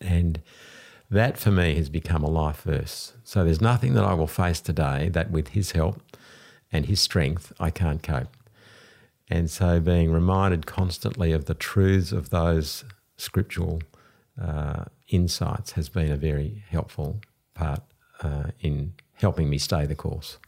And 0.01 0.43
that 1.09 1.39
for 1.39 1.53
me 1.53 1.77
has 1.77 1.89
become 1.89 2.25
a 2.25 2.31
life 2.31 2.63
verse. 2.63 3.13
So 3.23 3.45
there's 3.45 3.61
nothing 3.61 3.95
that 3.95 4.05
I 4.05 4.15
will 4.15 4.27
face 4.27 4.61
today 4.61 5.09
that 5.11 5.31
with 5.31 5.49
his 5.49 5.71
help 5.73 6.03
and 6.73 6.87
his 6.87 7.01
strength 7.01 7.53
I 7.61 7.71
can't 7.71 8.03
cope. 8.03 8.37
And 9.29 9.49
so 9.49 9.81
being 9.81 10.13
reminded 10.13 10.67
constantly 10.67 11.33
of 11.33 11.45
the 11.45 11.55
truths 11.55 12.11
of 12.11 12.31
those 12.31 12.85
scriptural 13.17 13.83
uh, 14.41 14.85
insights 15.09 15.73
has 15.73 15.89
been 15.89 16.11
a 16.11 16.17
very 16.17 16.65
helpful 16.69 17.21
part 17.57 17.83
uh, 18.23 18.51
in 18.61 18.93
helping 19.15 19.49
me 19.51 19.59
stay 19.59 19.87
the 19.87 19.95
course. 19.95 20.39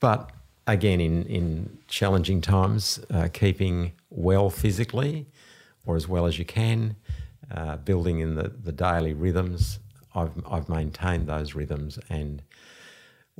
But 0.00 0.30
again, 0.66 1.00
in, 1.00 1.24
in 1.26 1.78
challenging 1.88 2.40
times, 2.40 3.00
uh, 3.10 3.28
keeping 3.32 3.92
well 4.10 4.50
physically 4.50 5.26
or 5.86 5.96
as 5.96 6.08
well 6.08 6.26
as 6.26 6.38
you 6.38 6.44
can, 6.44 6.96
uh, 7.50 7.76
building 7.76 8.20
in 8.20 8.34
the, 8.34 8.48
the 8.48 8.72
daily 8.72 9.12
rhythms, 9.12 9.78
I've, 10.14 10.32
I've 10.50 10.68
maintained 10.68 11.26
those 11.26 11.54
rhythms. 11.54 11.98
And 12.08 12.42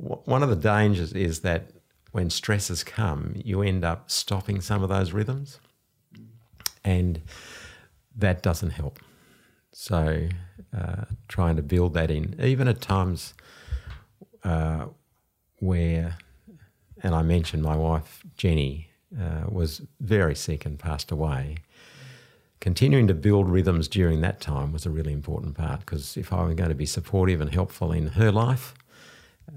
w- 0.01 0.21
one 0.25 0.43
of 0.43 0.49
the 0.49 0.55
dangers 0.55 1.13
is 1.13 1.41
that 1.41 1.71
when 2.11 2.29
stresses 2.29 2.83
come, 2.83 3.33
you 3.43 3.61
end 3.61 3.83
up 3.83 4.11
stopping 4.11 4.61
some 4.61 4.83
of 4.83 4.89
those 4.89 5.13
rhythms, 5.13 5.59
and 6.83 7.21
that 8.15 8.43
doesn't 8.43 8.71
help. 8.71 8.99
So, 9.73 10.29
uh, 10.75 11.05
trying 11.27 11.55
to 11.55 11.63
build 11.63 11.95
that 11.95 12.11
in, 12.11 12.39
even 12.39 12.67
at 12.67 12.79
times 12.79 13.33
uh, 14.43 14.85
where, 15.59 16.17
and 17.01 17.15
I 17.15 17.23
mentioned 17.23 17.63
my 17.63 17.75
wife 17.75 18.23
Jenny 18.37 18.89
uh, 19.19 19.45
was 19.49 19.81
very 19.99 20.35
sick 20.35 20.65
and 20.65 20.77
passed 20.77 21.11
away. 21.11 21.57
Continuing 22.59 23.07
to 23.07 23.13
build 23.13 23.49
rhythms 23.49 23.87
during 23.87 24.21
that 24.21 24.39
time 24.39 24.71
was 24.71 24.85
a 24.85 24.89
really 24.89 25.11
important 25.11 25.55
part 25.55 25.81
because 25.81 26.15
if 26.17 26.31
I 26.31 26.43
were 26.43 26.53
going 26.53 26.69
to 26.69 26.75
be 26.75 26.85
supportive 26.85 27.41
and 27.41 27.51
helpful 27.51 27.91
in 27.91 28.07
her 28.09 28.31
life, 28.31 28.73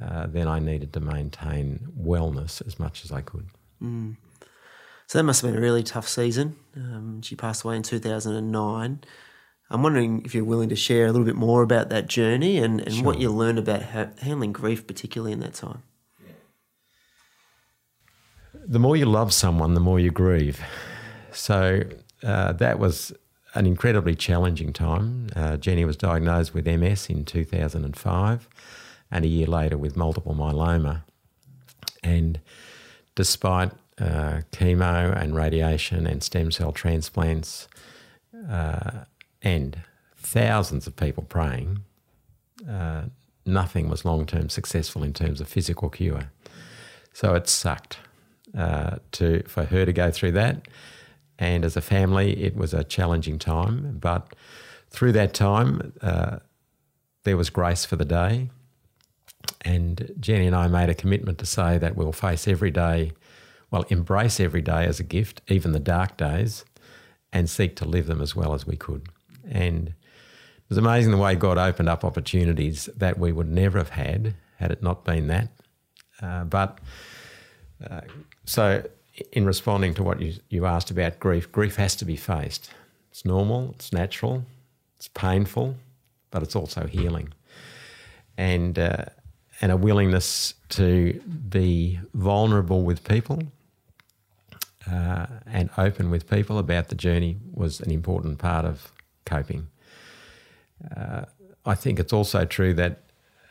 uh, 0.03 0.27
then 0.27 0.49
I 0.49 0.59
needed 0.59 0.93
to 0.95 1.01
maintain 1.01 1.89
wellness 1.97 2.67
as 2.67 2.79
much 2.79 3.05
as 3.05 3.13
I 3.13 3.21
could. 3.21 3.49
So 5.07 5.19
that 5.19 5.23
must 5.23 5.43
have 5.43 5.51
been 5.51 5.59
a 5.59 5.63
really 5.63 5.85
tough 5.85 6.09
season. 6.09 6.57
Um, 6.75 7.23
she 7.23 7.37
passed 7.37 7.65
away 7.65 7.77
in 7.77 7.83
2009. 7.83 9.05
I'm 9.71 9.83
wondering 9.83 10.25
if 10.25 10.35
you're 10.35 10.45
willing 10.45 10.69
to 10.69 10.77
share 10.77 11.07
a 11.07 11.13
little 11.13 11.27
bit 11.27 11.35
more 11.35 11.63
about 11.63 11.89
that 11.89 12.07
journey 12.07 12.59
and, 12.59 12.81
and 12.81 13.05
what 13.05 13.19
you 13.19 13.31
learned 13.31 13.59
about 13.59 13.83
ha- 13.83 14.11
handling 14.21 14.53
grief, 14.53 14.87
particularly 14.87 15.33
in 15.33 15.41
that 15.41 15.55
time. 15.55 15.83
The 18.55 18.79
more 18.79 18.97
you 18.97 19.07
love 19.07 19.33
someone, 19.33 19.75
the 19.75 19.81
more 19.81 19.99
you 19.99 20.11
grieve. 20.11 20.61
So 21.33 21.83
uh, 22.23 22.53
that 22.53 22.79
was 22.79 23.13
an 23.55 23.67
incredibly 23.67 24.15
challenging 24.15 24.73
time. 24.73 25.29
Uh, 25.35 25.57
Jenny 25.57 25.85
was 25.85 25.97
diagnosed 25.97 26.55
with 26.55 26.67
MS 26.67 27.09
in 27.09 27.25
2005 27.25 28.49
and 29.11 29.25
a 29.25 29.29
year 29.29 29.47
later 29.47 29.79
with 29.79 29.97
multiple 29.97 30.35
myeloma. 30.35 31.03
And 32.03 32.41
despite 33.15 33.73
uh, 33.99 34.43
chemo 34.53 35.17
and 35.17 35.35
radiation 35.35 36.07
and 36.07 36.23
stem 36.23 36.51
cell 36.51 36.73
transplants 36.73 37.67
uh, 38.51 39.05
and 39.47 39.79
thousands 40.17 40.89
of 40.89 40.97
people 40.97 41.23
praying, 41.23 41.79
uh, 42.69 43.03
nothing 43.45 43.89
was 43.89 44.05
long 44.05 44.27
term 44.27 44.49
successful 44.49 45.05
in 45.05 45.13
terms 45.13 45.41
of 45.41 45.47
physical 45.47 45.89
cure. 45.89 46.33
So 47.13 47.35
it 47.35 47.49
sucked 47.49 47.99
uh, 48.59 48.97
to 49.13 49.45
for 49.47 49.65
her 49.65 49.87
to 49.87 49.93
go 49.93 50.11
through 50.11 50.33
that, 50.33 50.67
and 51.39 51.65
as 51.65 51.77
a 51.77 51.81
family, 51.81 52.43
it 52.43 52.57
was 52.57 52.75
a 52.75 52.83
challenging 52.83 53.39
time. 53.39 53.99
But 54.01 54.35
through 54.91 55.13
that 55.13 55.33
time, 55.33 55.93
uh, 56.03 56.39
there 57.23 57.37
was 57.37 57.49
grace 57.49 57.85
for 57.85 57.95
the 57.95 58.05
day, 58.05 58.51
and 59.65 60.13
Jenny 60.19 60.47
and 60.49 60.57
I 60.57 60.67
made 60.67 60.91
a 60.91 60.95
commitment 60.95 61.39
to 61.39 61.47
say 61.47 61.79
that 61.79 61.95
we'll 61.95 62.13
face 62.13 62.49
every 62.49 62.73
day, 62.73 63.13
well, 63.71 63.85
embrace 63.91 64.41
every 64.41 64.63
day 64.63 64.87
as 64.87 64.99
a 64.99 65.05
gift, 65.05 65.41
even 65.47 65.71
the 65.71 65.79
dark 65.97 66.17
days, 66.17 66.65
and 67.33 67.49
seek 67.49 67.77
to 67.77 67.85
live 67.85 68.07
them 68.07 68.21
as 68.21 68.35
well 68.35 68.53
as 68.53 68.67
we 68.67 68.77
could. 68.77 69.09
And 69.51 69.89
it 69.89 70.69
was 70.69 70.79
amazing 70.79 71.13
the 71.13 71.19
way 71.19 71.35
God 71.35 71.59
opened 71.59 71.89
up 71.89 72.05
opportunities 72.05 72.87
that 72.97 73.19
we 73.19 73.33
would 73.33 73.49
never 73.49 73.79
have 73.79 73.91
had 73.91 74.35
had 74.57 74.71
it 74.71 74.83
not 74.83 75.05
been 75.05 75.27
that. 75.29 75.49
Uh, 76.21 76.45
but 76.45 76.79
uh, 77.89 78.01
so, 78.45 78.83
in 79.33 79.45
responding 79.45 79.95
to 79.95 80.03
what 80.03 80.21
you, 80.21 80.35
you 80.49 80.67
asked 80.67 80.91
about 80.91 81.19
grief, 81.21 81.51
grief 81.53 81.77
has 81.77 81.95
to 81.97 82.05
be 82.05 82.17
faced. 82.17 82.71
It's 83.11 83.25
normal, 83.25 83.71
it's 83.73 83.93
natural, 83.93 84.45
it's 84.97 85.09
painful, 85.09 85.77
but 86.31 86.43
it's 86.43 86.57
also 86.57 86.87
healing. 86.87 87.33
And, 88.37 88.79
uh, 88.79 89.07
and 89.61 89.73
a 89.73 89.77
willingness 89.77 90.55
to 90.71 91.21
be 91.49 92.01
vulnerable 92.13 92.83
with 92.83 93.05
people 93.05 93.43
uh, 94.91 95.27
and 95.47 95.71
open 95.79 96.11
with 96.11 96.29
people 96.29 96.59
about 96.59 96.89
the 96.89 96.95
journey 96.95 97.39
was 97.53 97.81
an 97.81 97.91
important 97.91 98.39
part 98.39 98.65
of 98.65 98.93
coping. 99.27 99.69
Uh, 100.97 101.27
I 101.65 101.75
think 101.75 101.99
it's 101.99 102.13
also 102.13 102.45
true 102.45 102.73
that 102.75 103.03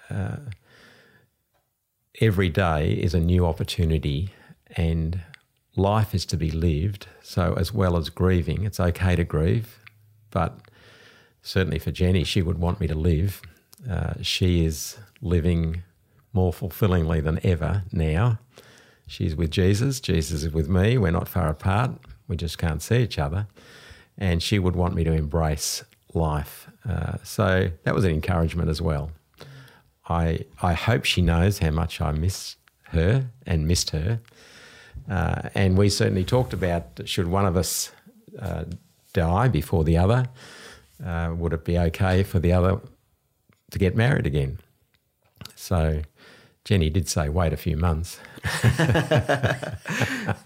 uh, 0.09 0.37
every 2.21 2.49
day 2.49 2.93
is 2.93 3.13
a 3.13 3.19
new 3.19 3.45
opportunity 3.45 4.33
and 4.75 5.21
life 5.75 6.15
is 6.15 6.25
to 6.27 6.37
be 6.37 6.51
lived. 6.51 7.07
So, 7.21 7.53
as 7.57 7.73
well 7.73 7.97
as 7.97 8.09
grieving, 8.09 8.63
it's 8.63 8.79
okay 8.79 9.15
to 9.15 9.23
grieve, 9.23 9.79
but 10.31 10.59
certainly 11.41 11.79
for 11.79 11.91
Jenny, 11.91 12.23
she 12.23 12.41
would 12.41 12.57
want 12.57 12.79
me 12.79 12.87
to 12.87 12.95
live. 12.95 13.41
Uh, 13.89 14.13
she 14.21 14.65
is 14.65 14.97
living 15.21 15.83
more 16.33 16.53
fulfillingly 16.53 17.21
than 17.21 17.39
ever 17.43 17.83
now. 17.91 18.39
She's 19.07 19.35
with 19.35 19.51
Jesus, 19.51 19.99
Jesus 19.99 20.43
is 20.43 20.53
with 20.53 20.67
me. 20.67 20.97
We're 20.97 21.11
not 21.11 21.27
far 21.27 21.49
apart, 21.49 21.91
we 22.27 22.35
just 22.35 22.57
can't 22.57 22.81
see 22.81 22.97
each 22.97 23.19
other. 23.19 23.47
And 24.17 24.41
she 24.41 24.59
would 24.59 24.75
want 24.75 24.95
me 24.95 25.03
to 25.03 25.11
embrace 25.11 25.83
life. 26.13 26.67
Uh, 26.87 27.17
so 27.23 27.69
that 27.83 27.93
was 27.93 28.05
an 28.05 28.11
encouragement 28.11 28.69
as 28.69 28.81
well. 28.81 29.11
I, 30.07 30.45
I 30.61 30.73
hope 30.73 31.03
she 31.03 31.21
knows 31.21 31.59
how 31.59 31.71
much 31.71 31.99
I 31.99 32.11
miss 32.11 32.55
her 32.89 33.29
and 33.45 33.67
missed 33.67 33.89
her. 33.89 34.21
Uh, 35.09 35.49
and 35.53 35.77
we 35.77 35.89
certainly 35.89 36.23
talked 36.23 36.53
about 36.53 37.01
should 37.05 37.27
one 37.27 37.45
of 37.45 37.57
us 37.57 37.91
uh, 38.39 38.65
die 39.13 39.47
before 39.47 39.83
the 39.83 39.97
other, 39.97 40.27
uh, 41.03 41.33
would 41.37 41.53
it 41.53 41.65
be 41.65 41.77
okay 41.77 42.23
for 42.23 42.39
the 42.39 42.53
other 42.53 42.79
to 43.71 43.79
get 43.79 43.95
married 43.95 44.25
again? 44.25 44.59
So 45.55 46.01
Jenny 46.65 46.89
did 46.89 47.07
say, 47.07 47.29
wait 47.29 47.53
a 47.53 47.57
few 47.57 47.77
months. 47.77 48.19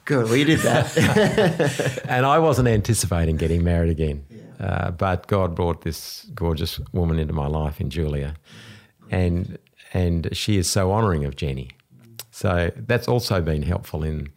Good, 0.03 0.29
we 0.29 0.43
did 0.43 0.59
that. 0.59 2.01
and 2.09 2.25
I 2.25 2.39
wasn't 2.39 2.67
anticipating 2.67 3.37
getting 3.37 3.63
married 3.63 3.89
again. 3.89 4.25
Yeah. 4.29 4.65
Uh, 4.65 4.91
but 4.91 5.27
God 5.27 5.55
brought 5.55 5.83
this 5.83 6.27
gorgeous 6.35 6.77
woman 6.91 7.19
into 7.19 7.31
my 7.31 7.47
life 7.47 7.79
in 7.79 7.89
Julia. 7.89 8.35
And, 9.09 9.57
and 9.93 10.27
she 10.33 10.57
is 10.57 10.69
so 10.69 10.91
honouring 10.91 11.23
of 11.23 11.37
Jenny. 11.37 11.69
So 12.31 12.69
that's 12.75 13.07
also 13.07 13.39
been 13.39 13.63
helpful 13.63 14.03
in, 14.03 14.29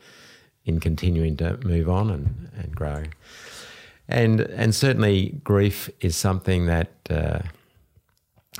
in 0.64 0.78
continuing 0.78 1.36
to 1.38 1.58
move 1.66 1.88
on 1.88 2.10
and, 2.10 2.48
and 2.56 2.76
grow. 2.76 3.02
And, 4.06 4.40
and 4.40 4.72
certainly, 4.72 5.40
grief 5.42 5.90
is 6.00 6.14
something 6.16 6.66
that. 6.66 6.92
Uh, 7.10 7.40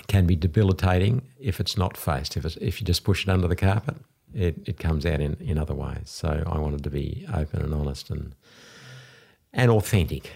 can 0.06 0.26
be 0.26 0.36
debilitating 0.36 1.22
if 1.38 1.60
it's 1.60 1.76
not 1.76 1.96
faced. 1.96 2.36
If, 2.36 2.56
if 2.56 2.80
you 2.80 2.86
just 2.86 3.04
push 3.04 3.24
it 3.24 3.30
under 3.30 3.48
the 3.48 3.56
carpet, 3.56 3.96
it, 4.34 4.56
it 4.66 4.78
comes 4.78 5.04
out 5.04 5.20
in, 5.20 5.36
in 5.40 5.58
other 5.58 5.74
ways. 5.74 6.04
So 6.06 6.42
I 6.46 6.58
wanted 6.58 6.82
to 6.84 6.90
be 6.90 7.26
open 7.32 7.62
and 7.62 7.74
honest 7.74 8.10
and 8.10 8.34
and 9.54 9.70
authentic. 9.70 10.30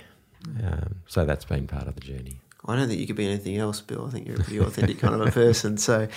Um, 0.62 0.96
so 1.06 1.24
that's 1.24 1.46
been 1.46 1.66
part 1.66 1.88
of 1.88 1.94
the 1.94 2.02
journey. 2.02 2.40
I 2.66 2.76
don't 2.76 2.88
think 2.88 3.00
you 3.00 3.06
could 3.06 3.16
be 3.16 3.26
anything 3.26 3.56
else, 3.56 3.80
Bill. 3.80 4.06
I 4.06 4.10
think 4.10 4.26
you're 4.26 4.36
a 4.36 4.42
pretty 4.42 4.58
authentic 4.58 4.98
kind 4.98 5.14
of 5.14 5.20
a 5.20 5.30
person. 5.30 5.78
So 5.78 6.08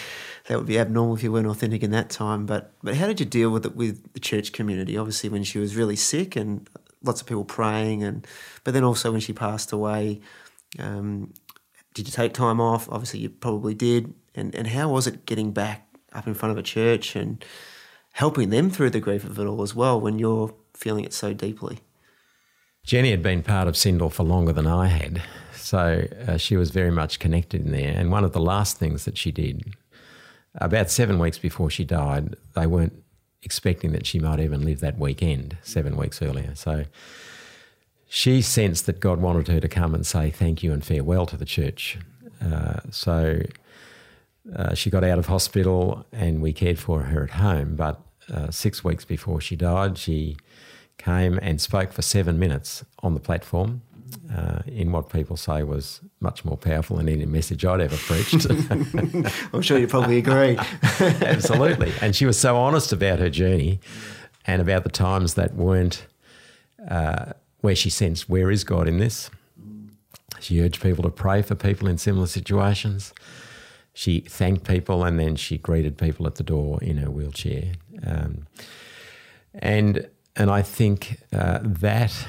that 0.48 0.58
would 0.58 0.68
be 0.68 0.80
abnormal 0.80 1.16
if 1.16 1.24
you 1.24 1.32
weren't 1.32 1.48
authentic 1.48 1.84
in 1.84 1.92
that 1.92 2.10
time. 2.10 2.46
But 2.46 2.74
but 2.84 2.96
how 2.96 3.08
did 3.08 3.20
you 3.20 3.26
deal 3.26 3.52
with 3.52 3.66
it 3.66 3.76
with 3.76 4.14
the 4.14 4.20
church 4.20 4.52
community? 4.52 4.98
Obviously, 4.98 5.30
when 5.30 5.44
she 5.44 5.60
was 5.60 5.76
really 5.76 5.96
sick 5.96 6.36
and 6.36 6.68
lots 7.04 7.22
of 7.22 7.28
people 7.28 7.46
praying, 7.46 8.04
and 8.04 8.28
but 8.64 8.74
then 8.74 8.84
also 8.84 9.12
when 9.12 9.22
she 9.22 9.32
passed 9.32 9.72
away, 9.72 10.22
um, 10.80 11.34
did 12.00 12.08
you 12.08 12.14
take 12.14 12.34
time 12.34 12.62
off? 12.62 12.88
Obviously, 12.89 13.20
you 13.20 13.30
probably 13.30 13.74
did. 13.74 14.14
And 14.34 14.56
and 14.56 14.68
how 14.68 14.89
was 14.89 15.06
it 15.06 15.26
getting 15.26 15.52
back 15.52 15.86
up 16.14 16.28
in 16.28 16.34
front 16.34 16.52
of 16.52 16.58
a 16.58 16.64
church 16.64 17.16
and 17.16 17.43
helping 18.14 18.50
them 18.52 18.70
through 18.70 18.91
the 18.91 19.02
grief 19.02 19.26
of 19.26 19.38
it 19.38 19.45
all 19.45 19.62
as 19.62 19.76
well 19.76 20.00
when 20.00 20.18
you're 20.18 20.54
feeling 20.74 21.04
it 21.04 21.14
so 21.14 21.34
deeply? 21.34 21.80
Jenny 22.86 23.12
had 23.12 23.22
been 23.22 23.43
part 23.43 23.68
of 23.68 23.76
Syndal 23.76 24.12
for 24.12 24.24
longer 24.24 24.54
than 24.54 24.66
I 24.66 24.88
had, 24.88 25.22
so 25.54 26.08
uh, 26.26 26.38
she 26.38 26.56
was 26.56 26.72
very 26.72 26.89
much 26.89 27.20
connected 27.20 27.66
in 27.66 27.72
there. 27.72 27.93
And 27.93 28.12
one 28.12 28.24
of 28.24 28.32
the 28.32 28.39
last 28.39 28.78
things 28.78 29.04
that 29.04 29.18
she 29.18 29.32
did, 29.32 29.76
about 30.56 30.89
seven 30.89 31.20
weeks 31.20 31.38
before 31.38 31.70
she 31.70 31.84
died, 31.84 32.36
they 32.56 32.66
weren't 32.66 33.04
expecting 33.43 33.91
that 33.91 34.06
she 34.06 34.20
might 34.20 34.39
even 34.39 34.64
live 34.64 34.80
that 34.80 34.97
weekend, 34.97 35.58
seven 35.62 35.97
weeks 35.97 36.22
earlier. 36.22 36.56
So 36.56 36.86
she 38.12 38.41
sensed 38.41 38.88
that 38.88 38.99
God 38.99 39.22
wanted 39.22 39.47
her 39.49 39.60
to 39.60 39.68
come 39.68 39.93
and 39.93 40.05
say 40.05 40.32
thank 40.32 40.64
you 40.64 40.74
and 40.74 40.84
farewell 40.84 41.28
to 41.28 41.38
the 41.38 41.45
church. 41.45 41.99
Uh, 42.43 42.80
so 42.89 43.41
uh, 44.55 44.74
she 44.74 44.89
got 44.89 45.03
out 45.03 45.20
of 45.20 45.28
hospital 45.28 46.05
and 46.12 46.41
we 46.41 46.51
cared 46.51 46.80
for 46.80 47.03
her 47.03 47.24
at 47.24 47.30
home. 47.30 47.76
But 47.76 48.01
uh, 48.34 48.49
six 48.49 48.84
weeks 48.84 49.05
before 49.05 49.39
she 49.39 49.55
died, 49.55 49.99
she 49.99 50.38
came 50.97 51.38
and 51.43 51.62
spoke 51.62 51.93
for 51.93 52.01
seven 52.01 52.39
minutes 52.39 52.84
on 53.03 53.14
the 53.14 53.20
platform 53.20 53.84
uh, 54.36 54.64
in 54.66 54.91
what 54.91 55.10
people 55.10 55.38
say 55.38 55.62
was 55.62 56.01
much 56.20 56.43
more 56.43 56.57
powerful 56.57 56.97
than 56.97 57.07
any 57.07 57.28
message 57.28 57.64
I'd 57.64 57.80
ever 57.80 57.95
preached. 57.95 58.47
I'm 59.53 59.62
sure 59.62 59.78
you 59.78 59.88
probably 59.88 60.18
agree. 60.18 60.57
Absolutely. 60.99 61.93
And 62.01 62.16
she 62.16 62.26
was 62.26 62.39
so 62.39 62.57
honest 62.57 62.91
about 62.91 63.20
her 63.20 63.30
journey 63.30 63.80
and 64.47 64.64
about 64.64 64.84
the 64.84 64.89
times 64.89 65.36
that 65.36 65.53
weren't 65.53 66.07
uh, 66.89 67.34
where 67.62 67.76
she 67.76 67.89
sensed, 67.89 68.30
where 68.30 68.49
is 68.49 68.64
God 68.64 68.88
in 68.88 68.97
this? 68.97 69.30
She 70.39 70.62
urged 70.62 70.82
people 70.82 71.03
to 71.03 71.10
pray 71.10 71.41
for 71.41 71.55
people 71.55 71.88
in 71.88 71.97
similar 71.97 72.28
situations. 72.28 73.14
She 73.93 74.22
thanked 74.22 74.66
people 74.66 75.03
and 75.03 75.20
then 75.20 75.36
she 75.36 75.57
greeted 75.57 75.97
people 75.97 76.26
at 76.26 76.36
the 76.36 76.43
door 76.43 76.82
in 76.82 76.97
her 76.97 77.12
wheelchair. 77.12 77.74
Um, 78.05 78.47
and, 79.53 80.07
and 80.36 80.49
I 80.49 80.62
think 80.62 81.20
uh, 81.34 81.60
that 81.64 82.28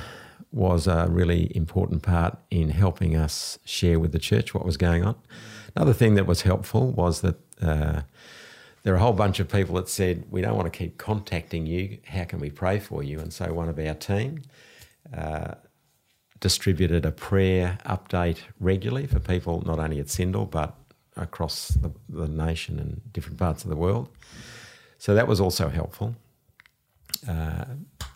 was 0.52 0.88
a 0.88 1.06
really 1.08 1.54
important 1.54 2.02
part 2.02 2.36
in 2.50 2.70
helping 2.70 3.14
us 3.14 3.58
share 3.64 4.00
with 4.00 4.10
the 4.10 4.18
church 4.18 4.52
what 4.52 4.64
was 4.64 4.76
going 4.76 5.04
on. 5.04 5.14
Another 5.76 5.92
thing 5.92 6.14
that 6.14 6.26
was 6.26 6.42
helpful 6.42 6.90
was 6.90 7.20
that 7.20 7.36
uh, 7.62 8.00
there 8.82 8.94
are 8.94 8.96
a 8.96 9.00
whole 9.00 9.12
bunch 9.12 9.38
of 9.38 9.48
people 9.48 9.76
that 9.76 9.88
said, 9.88 10.24
We 10.30 10.40
don't 10.40 10.56
want 10.56 10.72
to 10.72 10.76
keep 10.76 10.98
contacting 10.98 11.66
you. 11.66 11.98
How 12.06 12.24
can 12.24 12.40
we 12.40 12.50
pray 12.50 12.80
for 12.80 13.04
you? 13.04 13.20
And 13.20 13.32
so 13.32 13.52
one 13.52 13.68
of 13.68 13.78
our 13.78 13.94
team 13.94 14.42
uh, 15.16 15.54
distributed 16.40 17.04
a 17.04 17.12
prayer 17.12 17.78
update 17.84 18.38
regularly 18.58 19.06
for 19.06 19.20
people 19.20 19.62
not 19.66 19.78
only 19.78 20.00
at 20.00 20.06
Syndal 20.06 20.50
but 20.50 20.74
across 21.16 21.68
the, 21.68 21.92
the, 22.08 22.28
nation 22.28 22.78
and 22.78 23.00
different 23.12 23.38
parts 23.38 23.64
of 23.64 23.70
the 23.70 23.76
world. 23.76 24.08
So 24.98 25.14
that 25.14 25.28
was 25.28 25.40
also 25.40 25.68
helpful. 25.68 26.14
Uh, 27.28 27.64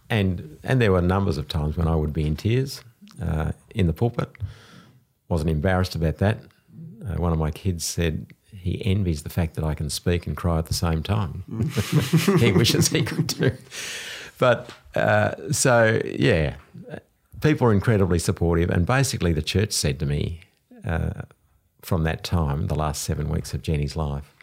and 0.08 0.58
and 0.62 0.80
there 0.80 0.92
were 0.92 1.02
numbers 1.02 1.36
of 1.36 1.48
times 1.48 1.76
when 1.76 1.88
I 1.88 1.96
would 1.96 2.12
be 2.12 2.26
in 2.26 2.36
tears 2.36 2.82
uh, 3.22 3.52
in 3.74 3.86
the 3.86 3.92
pulpit. 3.92 4.30
Wasn't 5.28 5.50
embarrassed 5.50 5.94
about 5.94 6.18
that. 6.18 6.38
Uh, 7.06 7.16
one 7.16 7.32
of 7.32 7.38
my 7.38 7.50
kids 7.50 7.84
said 7.84 8.26
he 8.50 8.84
envies 8.84 9.22
the 9.22 9.30
fact 9.30 9.54
that 9.54 9.64
I 9.64 9.74
can 9.74 9.90
speak 9.90 10.26
and 10.26 10.36
cry 10.36 10.58
at 10.58 10.66
the 10.66 10.74
same 10.74 11.02
time. 11.02 11.44
he 12.38 12.52
wishes 12.52 12.88
he 12.88 13.02
could 13.02 13.26
do. 13.26 13.50
But 14.44 14.68
uh, 14.94 15.50
so, 15.52 16.02
yeah, 16.04 16.56
people 17.40 17.66
are 17.66 17.72
incredibly 17.72 18.18
supportive. 18.18 18.68
And 18.68 18.84
basically, 18.84 19.32
the 19.32 19.40
church 19.40 19.72
said 19.72 19.98
to 20.00 20.06
me 20.06 20.40
uh, 20.86 21.22
from 21.80 22.02
that 22.04 22.24
time, 22.24 22.66
the 22.66 22.74
last 22.74 23.00
seven 23.04 23.30
weeks 23.30 23.54
of 23.54 23.62
Jenny's 23.62 23.96
life, 23.96 24.36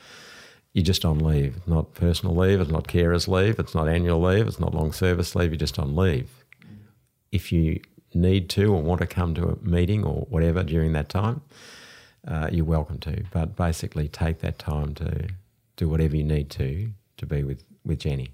you're 0.73 0.83
just 0.83 1.05
on 1.05 1.19
leave, 1.19 1.55
not 1.67 1.93
personal 1.93 2.35
leave, 2.35 2.59
it's 2.59 2.71
not 2.71 2.87
carers 2.87 3.27
leave, 3.27 3.59
it's 3.59 3.75
not 3.75 3.87
annual 3.87 4.19
leave, 4.19 4.47
it's 4.47 4.59
not 4.59 4.73
long 4.73 4.91
service 4.91 5.35
leave, 5.35 5.51
you're 5.51 5.57
just 5.57 5.77
on 5.77 5.95
leave. 5.95 6.31
If 7.31 7.51
you 7.51 7.79
need 8.15 8.49
to 8.49 8.73
or 8.73 8.81
want 8.81 9.01
to 9.01 9.07
come 9.07 9.35
to 9.35 9.49
a 9.49 9.57
meeting 9.63 10.03
or 10.03 10.25
whatever 10.31 10.63
during 10.63 10.93
that 10.93 11.09
time, 11.09 11.41
uh, 12.27 12.49
you're 12.51 12.65
welcome 12.65 12.97
to. 13.01 13.23
But 13.29 13.55
basically, 13.55 14.07
take 14.07 14.39
that 14.39 14.57
time 14.57 14.95
to 14.95 15.27
do 15.75 15.87
whatever 15.87 16.15
you 16.15 16.23
need 16.23 16.49
to 16.51 16.89
to 17.17 17.25
be 17.27 17.43
with, 17.43 17.63
with 17.85 17.99
Jenny. 17.99 18.31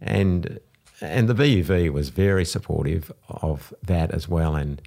And 0.00 0.60
and 1.00 1.28
the 1.28 1.34
BUV 1.34 1.90
was 1.92 2.08
very 2.08 2.44
supportive 2.44 3.12
of 3.28 3.74
that 3.82 4.10
as 4.10 4.28
well. 4.28 4.54
And 4.54 4.80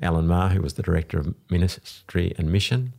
Alan 0.00 0.26
Marr, 0.26 0.50
who 0.50 0.60
was 0.60 0.74
the 0.74 0.82
director 0.82 1.18
of 1.18 1.34
ministry 1.50 2.34
and 2.36 2.52
mission, 2.52 2.92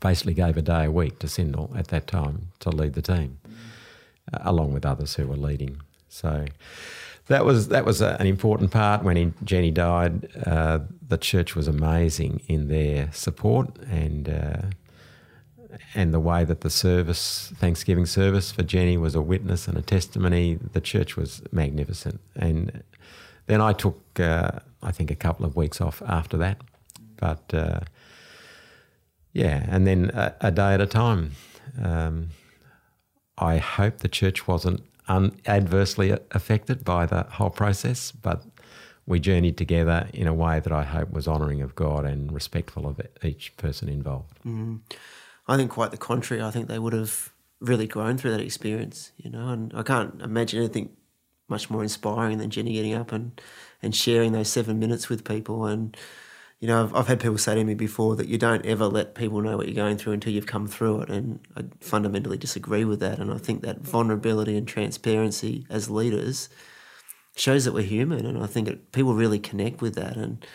basically 0.00 0.34
gave 0.34 0.56
a 0.56 0.62
day 0.62 0.84
a 0.84 0.90
week 0.90 1.18
to 1.20 1.26
Syndal 1.26 1.76
at 1.76 1.88
that 1.88 2.06
time 2.06 2.48
to 2.60 2.70
lead 2.70 2.94
the 2.94 3.02
team, 3.02 3.38
uh, 4.32 4.38
along 4.42 4.72
with 4.72 4.86
others 4.86 5.14
who 5.14 5.26
were 5.26 5.36
leading. 5.36 5.80
So 6.08 6.44
that 7.26 7.44
was 7.44 7.68
that 7.68 7.84
was 7.84 8.00
a, 8.00 8.16
an 8.20 8.26
important 8.26 8.70
part. 8.70 9.02
When 9.02 9.16
he, 9.16 9.32
Jenny 9.42 9.70
died, 9.70 10.28
uh, 10.46 10.80
the 11.06 11.18
church 11.18 11.56
was 11.56 11.66
amazing 11.66 12.42
in 12.48 12.68
their 12.68 13.10
support 13.12 13.76
and. 13.90 14.28
Uh, 14.28 14.62
and 15.94 16.12
the 16.12 16.20
way 16.20 16.44
that 16.44 16.60
the 16.60 16.70
service, 16.70 17.52
Thanksgiving 17.56 18.06
service 18.06 18.50
for 18.50 18.62
Jenny 18.62 18.96
was 18.96 19.14
a 19.14 19.22
witness 19.22 19.68
and 19.68 19.76
a 19.76 19.82
testimony, 19.82 20.54
the 20.72 20.80
church 20.80 21.16
was 21.16 21.42
magnificent. 21.52 22.20
And 22.36 22.82
then 23.46 23.60
I 23.60 23.72
took, 23.72 24.00
uh, 24.18 24.60
I 24.82 24.92
think, 24.92 25.10
a 25.10 25.14
couple 25.14 25.46
of 25.46 25.56
weeks 25.56 25.80
off 25.80 26.02
after 26.06 26.36
that. 26.38 26.60
But 27.16 27.52
uh, 27.52 27.80
yeah, 29.32 29.66
and 29.68 29.86
then 29.86 30.10
a, 30.14 30.34
a, 30.40 30.50
day 30.50 30.74
at 30.74 30.80
a 30.80 30.86
time. 30.86 31.32
Um, 31.82 32.30
I 33.36 33.58
hope 33.58 33.98
the 33.98 34.08
church 34.08 34.46
wasn't 34.46 34.82
un- 35.08 35.36
adversely 35.46 36.16
affected 36.30 36.84
by 36.84 37.06
the 37.06 37.24
whole 37.24 37.50
process, 37.50 38.12
but 38.12 38.44
we 39.06 39.20
journeyed 39.20 39.58
together 39.58 40.08
in 40.14 40.26
a 40.26 40.34
way 40.34 40.60
that 40.60 40.72
I 40.72 40.84
hope 40.84 41.10
was 41.10 41.28
honouring 41.28 41.60
of 41.62 41.74
God 41.74 42.04
and 42.04 42.32
respectful 42.32 42.86
of 42.86 43.00
each 43.22 43.56
person 43.56 43.88
involved. 43.88 44.38
Mm. 44.46 44.80
I 45.46 45.56
think 45.56 45.70
quite 45.70 45.90
the 45.90 45.96
contrary. 45.96 46.42
I 46.42 46.50
think 46.50 46.68
they 46.68 46.78
would 46.78 46.92
have 46.92 47.32
really 47.60 47.86
grown 47.86 48.18
through 48.18 48.30
that 48.32 48.40
experience, 48.40 49.12
you 49.16 49.30
know. 49.30 49.48
And 49.48 49.72
I 49.74 49.82
can't 49.82 50.20
imagine 50.22 50.60
anything 50.60 50.90
much 51.48 51.68
more 51.70 51.82
inspiring 51.82 52.38
than 52.38 52.50
Jenny 52.50 52.72
getting 52.72 52.94
up 52.94 53.12
and, 53.12 53.40
and 53.82 53.94
sharing 53.94 54.32
those 54.32 54.48
seven 54.48 54.78
minutes 54.78 55.08
with 55.08 55.24
people. 55.24 55.66
And, 55.66 55.96
you 56.60 56.68
know, 56.68 56.82
I've, 56.82 56.94
I've 56.94 57.06
had 57.06 57.20
people 57.20 57.38
say 57.38 57.54
to 57.54 57.64
me 57.64 57.74
before 57.74 58.16
that 58.16 58.28
you 58.28 58.38
don't 58.38 58.64
ever 58.64 58.86
let 58.86 59.14
people 59.14 59.42
know 59.42 59.56
what 59.56 59.66
you're 59.66 59.74
going 59.74 59.98
through 59.98 60.14
until 60.14 60.32
you've 60.32 60.46
come 60.46 60.66
through 60.66 61.02
it. 61.02 61.10
And 61.10 61.40
I 61.56 61.64
fundamentally 61.80 62.38
disagree 62.38 62.84
with 62.84 63.00
that. 63.00 63.18
And 63.18 63.32
I 63.32 63.38
think 63.38 63.62
that 63.62 63.80
vulnerability 63.80 64.56
and 64.56 64.66
transparency 64.66 65.66
as 65.68 65.90
leaders 65.90 66.48
shows 67.36 67.64
that 67.66 67.74
we're 67.74 67.82
human. 67.82 68.24
And 68.24 68.42
I 68.42 68.46
think 68.46 68.68
it, 68.68 68.92
people 68.92 69.14
really 69.14 69.38
connect 69.38 69.82
with 69.82 69.94
that. 69.96 70.16
And 70.16 70.46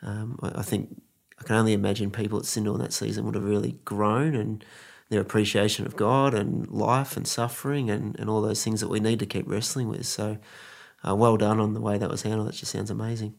um, 0.00 0.38
I, 0.42 0.60
I 0.60 0.62
think 0.62 1.02
I 1.40 1.44
can 1.44 1.56
only 1.56 1.72
imagine 1.72 2.10
people 2.10 2.38
at 2.38 2.44
Syndal 2.44 2.74
in 2.74 2.80
that 2.80 2.92
season 2.92 3.24
would 3.24 3.34
have 3.34 3.44
really 3.44 3.78
grown 3.84 4.34
and 4.34 4.64
their 5.08 5.20
appreciation 5.20 5.86
of 5.86 5.96
God 5.96 6.34
and 6.34 6.68
life 6.68 7.16
and 7.16 7.26
suffering 7.26 7.90
and, 7.90 8.18
and 8.18 8.28
all 8.28 8.42
those 8.42 8.62
things 8.62 8.80
that 8.80 8.88
we 8.88 9.00
need 9.00 9.18
to 9.20 9.26
keep 9.26 9.48
wrestling 9.48 9.88
with. 9.88 10.06
So, 10.06 10.38
uh, 11.06 11.14
well 11.14 11.36
done 11.36 11.60
on 11.60 11.74
the 11.74 11.80
way 11.80 11.96
that 11.98 12.10
was 12.10 12.22
handled. 12.22 12.48
That 12.48 12.54
just 12.54 12.72
sounds 12.72 12.90
amazing. 12.90 13.34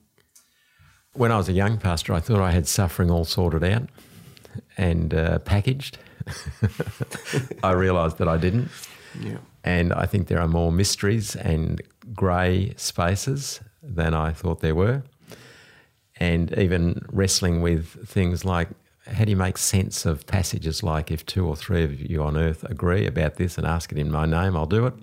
When 1.14 1.32
I 1.32 1.38
was 1.38 1.50
a 1.50 1.54
young 1.54 1.78
pastor, 1.78 2.14
I 2.14 2.20
thought 2.20 2.39
I 2.39 2.52
had 2.52 2.68
suffering 2.68 3.12
all 3.12 3.26
sorted 3.26 3.64
out 3.64 3.89
and 4.78 5.14
uh, 5.14 5.39
packaged. 5.39 5.97
I 7.64 7.72
realised 7.72 8.18
that 8.18 8.28
I 8.28 8.38
didn't. 8.38 8.70
Yeah. 9.20 9.38
And 9.64 9.91
I 9.93 10.06
think 10.06 10.28
there 10.28 10.39
are 10.39 10.47
more 10.47 10.72
mysteries 10.72 11.36
and 11.36 11.82
grey 12.14 12.74
spaces 12.78 13.60
than 13.84 14.14
I 14.14 14.32
thought 14.32 14.62
there 14.62 14.76
were. 14.76 15.04
And 16.20 16.56
even 16.58 17.06
wrestling 17.12 17.62
with 17.62 18.08
things 18.08 18.44
like 18.46 18.68
how 19.08 19.26
do 19.26 19.32
you 19.32 19.38
make 19.38 19.58
sense 19.58 20.06
of 20.06 20.26
passages 20.28 20.84
like 20.84 21.12
if 21.12 21.26
two 21.26 21.48
or 21.48 21.56
three 21.56 21.84
of 21.84 22.00
you 22.00 22.22
on 22.22 22.38
earth 22.38 22.64
agree 22.66 23.06
about 23.06 23.36
this 23.36 23.58
and 23.58 23.66
ask 23.66 23.92
it 23.92 23.98
in 23.98 24.12
my 24.12 24.26
name, 24.26 24.56
I'll 24.56 24.66
do 24.66 24.86
it? 24.88 24.94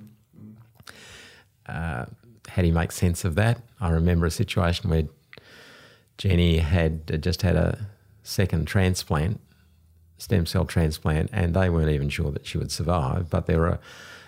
Uh, 1.67 2.07
how 2.49 2.63
do 2.63 2.69
you 2.69 2.75
make 2.75 2.93
sense 2.93 3.25
of 3.25 3.35
that? 3.35 3.61
I 3.81 3.91
remember 3.91 4.27
a 4.27 4.31
situation 4.31 4.91
where 4.91 5.05
Jenny 6.19 6.59
had 6.59 7.23
just 7.23 7.43
had 7.43 7.57
a 7.57 7.89
second 8.23 8.67
transplant, 8.67 9.41
stem 10.19 10.47
cell 10.47 10.65
transplant, 10.65 11.31
and 11.33 11.55
they 11.55 11.69
weren't 11.69 11.91
even 11.91 12.09
sure 12.09 12.31
that 12.31 12.47
she 12.47 12.59
would 12.59 12.71
survive. 12.71 13.29
But 13.29 13.47
there 13.47 13.59
were 13.59 13.79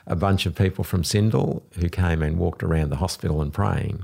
a 0.06 0.16
bunch 0.16 0.46
of 0.46 0.54
people 0.54 0.84
from 0.84 1.02
Syndal 1.02 1.62
who 1.74 1.88
came 1.88 2.22
and 2.22 2.38
walked 2.38 2.62
around 2.62 2.90
the 2.90 2.96
hospital 2.96 3.40
and 3.40 3.52
praying. 3.52 4.02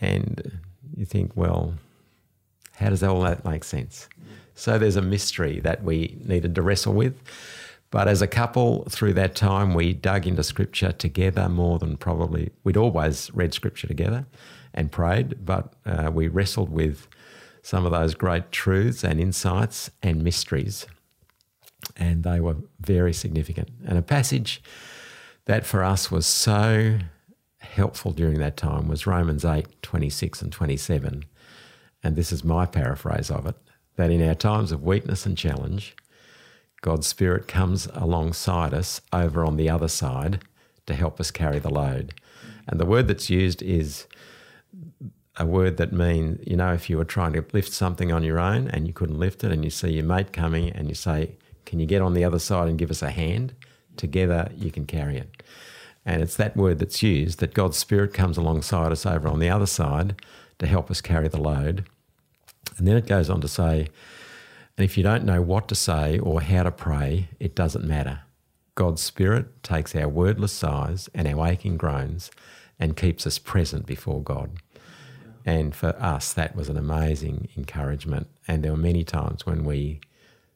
And 0.00 0.60
you 0.98 1.06
think, 1.06 1.32
well, 1.34 1.74
how 2.76 2.90
does 2.90 3.02
all 3.02 3.20
that 3.22 3.44
make 3.44 3.64
sense? 3.64 4.08
So 4.54 4.78
there's 4.78 4.96
a 4.96 5.02
mystery 5.02 5.60
that 5.60 5.84
we 5.84 6.18
needed 6.24 6.54
to 6.56 6.62
wrestle 6.62 6.92
with. 6.92 7.20
But 7.90 8.08
as 8.08 8.20
a 8.20 8.26
couple, 8.26 8.84
through 8.90 9.14
that 9.14 9.34
time, 9.34 9.72
we 9.72 9.94
dug 9.94 10.26
into 10.26 10.42
scripture 10.42 10.92
together 10.92 11.48
more 11.48 11.78
than 11.78 11.96
probably 11.96 12.50
we'd 12.64 12.76
always 12.76 13.30
read 13.32 13.54
scripture 13.54 13.86
together 13.86 14.26
and 14.74 14.92
prayed, 14.92 15.44
but 15.46 15.72
uh, 15.86 16.10
we 16.12 16.28
wrestled 16.28 16.70
with 16.70 17.08
some 17.62 17.86
of 17.86 17.92
those 17.92 18.14
great 18.14 18.52
truths 18.52 19.04
and 19.04 19.20
insights 19.20 19.90
and 20.02 20.22
mysteries. 20.22 20.86
And 21.96 22.24
they 22.24 22.40
were 22.40 22.56
very 22.80 23.12
significant. 23.12 23.70
And 23.86 23.96
a 23.96 24.02
passage 24.02 24.62
that 25.46 25.64
for 25.64 25.82
us 25.82 26.10
was 26.10 26.26
so 26.26 26.98
helpful 27.58 28.12
during 28.12 28.38
that 28.38 28.56
time 28.56 28.88
was 28.88 29.06
Romans 29.06 29.44
8 29.44 29.82
26 29.82 30.42
and 30.42 30.52
27. 30.52 31.24
And 32.02 32.16
this 32.16 32.32
is 32.32 32.44
my 32.44 32.66
paraphrase 32.66 33.30
of 33.30 33.46
it 33.46 33.56
that 33.96 34.10
in 34.10 34.26
our 34.26 34.34
times 34.34 34.70
of 34.72 34.82
weakness 34.84 35.26
and 35.26 35.36
challenge, 35.36 35.96
God's 36.80 37.08
Spirit 37.08 37.48
comes 37.48 37.88
alongside 37.92 38.72
us 38.72 39.00
over 39.12 39.44
on 39.44 39.56
the 39.56 39.68
other 39.68 39.88
side 39.88 40.40
to 40.86 40.94
help 40.94 41.18
us 41.20 41.32
carry 41.32 41.58
the 41.58 41.68
load. 41.68 42.14
And 42.68 42.78
the 42.78 42.86
word 42.86 43.08
that's 43.08 43.28
used 43.28 43.60
is 43.60 44.06
a 45.36 45.44
word 45.44 45.76
that 45.78 45.92
means, 45.92 46.40
you 46.46 46.56
know, 46.56 46.72
if 46.72 46.88
you 46.88 46.96
were 46.96 47.04
trying 47.04 47.32
to 47.32 47.44
lift 47.52 47.72
something 47.72 48.12
on 48.12 48.22
your 48.22 48.38
own 48.38 48.68
and 48.68 48.86
you 48.86 48.92
couldn't 48.92 49.18
lift 49.18 49.42
it, 49.42 49.50
and 49.50 49.64
you 49.64 49.70
see 49.70 49.90
your 49.90 50.04
mate 50.04 50.32
coming 50.32 50.70
and 50.70 50.88
you 50.88 50.94
say, 50.94 51.36
Can 51.66 51.80
you 51.80 51.86
get 51.86 52.02
on 52.02 52.14
the 52.14 52.24
other 52.24 52.38
side 52.38 52.68
and 52.68 52.78
give 52.78 52.90
us 52.90 53.02
a 53.02 53.10
hand? 53.10 53.54
Together 53.96 54.50
you 54.54 54.70
can 54.70 54.86
carry 54.86 55.16
it. 55.16 55.37
And 56.08 56.22
it's 56.22 56.36
that 56.36 56.56
word 56.56 56.78
that's 56.78 57.02
used 57.02 57.38
that 57.40 57.52
God's 57.52 57.76
Spirit 57.76 58.14
comes 58.14 58.38
alongside 58.38 58.92
us 58.92 59.04
over 59.04 59.28
on 59.28 59.40
the 59.40 59.50
other 59.50 59.66
side 59.66 60.22
to 60.58 60.66
help 60.66 60.90
us 60.90 61.02
carry 61.02 61.28
the 61.28 61.40
load. 61.40 61.84
And 62.78 62.88
then 62.88 62.96
it 62.96 63.06
goes 63.06 63.28
on 63.28 63.42
to 63.42 63.48
say, 63.48 63.88
and 64.78 64.84
if 64.86 64.96
you 64.96 65.02
don't 65.02 65.24
know 65.24 65.42
what 65.42 65.68
to 65.68 65.74
say 65.74 66.18
or 66.18 66.40
how 66.40 66.62
to 66.62 66.72
pray, 66.72 67.28
it 67.38 67.54
doesn't 67.54 67.84
matter. 67.84 68.20
God's 68.74 69.02
Spirit 69.02 69.62
takes 69.62 69.94
our 69.94 70.08
wordless 70.08 70.52
sighs 70.52 71.10
and 71.14 71.28
our 71.28 71.46
aching 71.46 71.76
groans 71.76 72.30
and 72.80 72.96
keeps 72.96 73.26
us 73.26 73.38
present 73.38 73.84
before 73.84 74.22
God. 74.22 74.52
And 75.44 75.74
for 75.74 75.94
us, 76.00 76.32
that 76.32 76.56
was 76.56 76.70
an 76.70 76.78
amazing 76.78 77.48
encouragement. 77.54 78.28
And 78.46 78.64
there 78.64 78.72
were 78.72 78.78
many 78.78 79.04
times 79.04 79.44
when 79.44 79.62
we 79.62 80.00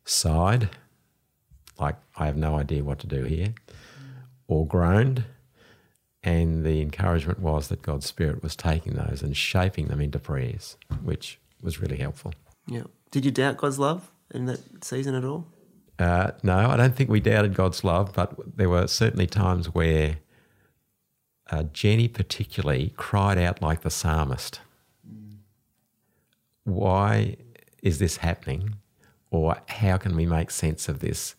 sighed, 0.07 0.71
like, 1.79 1.97
I 2.17 2.25
have 2.25 2.39
no 2.39 2.57
idea 2.57 2.83
what 2.83 3.01
to 3.01 3.07
do 3.07 3.25
here, 3.25 3.53
or 4.49 4.67
groaned. 4.67 5.25
And 6.25 6.65
the 6.65 6.81
encouragement 6.81 7.41
was 7.41 7.69
that 7.69 7.83
God's 7.83 8.07
Spirit 8.07 8.43
was 8.43 8.55
taking 8.55 8.95
those 8.95 9.23
and 9.23 9.37
shaping 9.37 9.89
them 9.89 10.01
into 10.01 10.19
prayers, 10.19 10.77
which 11.03 11.41
was 11.63 11.81
really 11.81 11.97
helpful. 11.97 12.33
Yeah. 12.67 12.85
Did 13.11 13.25
you 13.25 13.31
doubt 13.31 13.57
God's 13.57 13.79
love 13.79 14.11
in 14.33 14.47
that 14.47 14.85
season 14.85 15.15
at 15.15 15.25
all? 15.25 15.47
Uh, 15.99 16.33
no, 16.43 16.71
I 16.71 16.77
don't 16.77 16.95
think 16.95 17.11
we 17.11 17.21
doubted 17.21 17.55
God's 17.55 17.85
love, 17.85 18.13
but 18.15 18.57
there 18.57 18.69
were 18.69 18.87
certainly 18.87 19.27
times 19.27 19.67
where 19.67 20.19
uh, 21.51 21.65
Jenny, 21.65 22.09
particularly, 22.09 22.95
cried 22.97 23.39
out 23.39 23.61
like 23.61 23.83
the 23.83 23.91
psalmist. 23.91 24.61
Why 26.65 27.37
is 27.83 27.99
this 27.99 28.19
happening? 28.19 28.77
Or 29.31 29.57
how 29.67 29.97
can 29.97 30.15
we 30.17 30.27
make 30.27 30.51
sense 30.51 30.89
of 30.89 31.01
this 31.01 31.35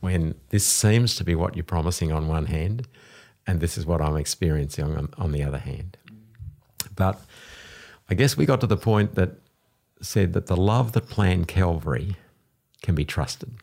when 0.00 0.34
this 0.50 0.66
seems 0.66 1.16
to 1.16 1.24
be 1.24 1.34
what 1.34 1.56
you're 1.56 1.64
promising 1.64 2.12
on 2.12 2.28
one 2.28 2.46
hand, 2.46 2.86
and 3.46 3.60
this 3.60 3.76
is 3.76 3.86
what 3.86 4.00
I'm 4.00 4.16
experiencing 4.16 4.84
on, 4.96 5.08
on 5.18 5.32
the 5.32 5.42
other 5.42 5.58
hand? 5.58 5.96
But 6.94 7.20
I 8.08 8.14
guess 8.14 8.36
we 8.36 8.46
got 8.46 8.60
to 8.60 8.66
the 8.66 8.76
point 8.76 9.14
that 9.14 9.38
said 10.00 10.32
that 10.34 10.46
the 10.46 10.56
love 10.56 10.92
that 10.92 11.08
planned 11.08 11.48
Calvary 11.48 12.16
can 12.82 12.94
be 12.94 13.04
trusted. 13.04 13.54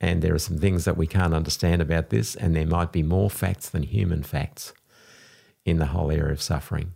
And 0.00 0.22
there 0.22 0.34
are 0.34 0.38
some 0.38 0.58
things 0.58 0.86
that 0.86 0.96
we 0.96 1.06
can't 1.06 1.34
understand 1.34 1.82
about 1.82 2.08
this, 2.08 2.34
and 2.34 2.56
there 2.56 2.66
might 2.66 2.90
be 2.90 3.02
more 3.02 3.28
facts 3.28 3.68
than 3.68 3.82
human 3.82 4.22
facts 4.22 4.72
in 5.66 5.78
the 5.78 5.86
whole 5.86 6.10
area 6.10 6.32
of 6.32 6.40
suffering. 6.40 6.92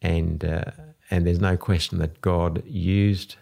And, 0.00 0.44
uh, 0.44 0.64
and 1.10 1.26
there's 1.26 1.40
no 1.40 1.56
question 1.56 1.98
that 1.98 2.20
God 2.20 2.62
used 2.64 3.36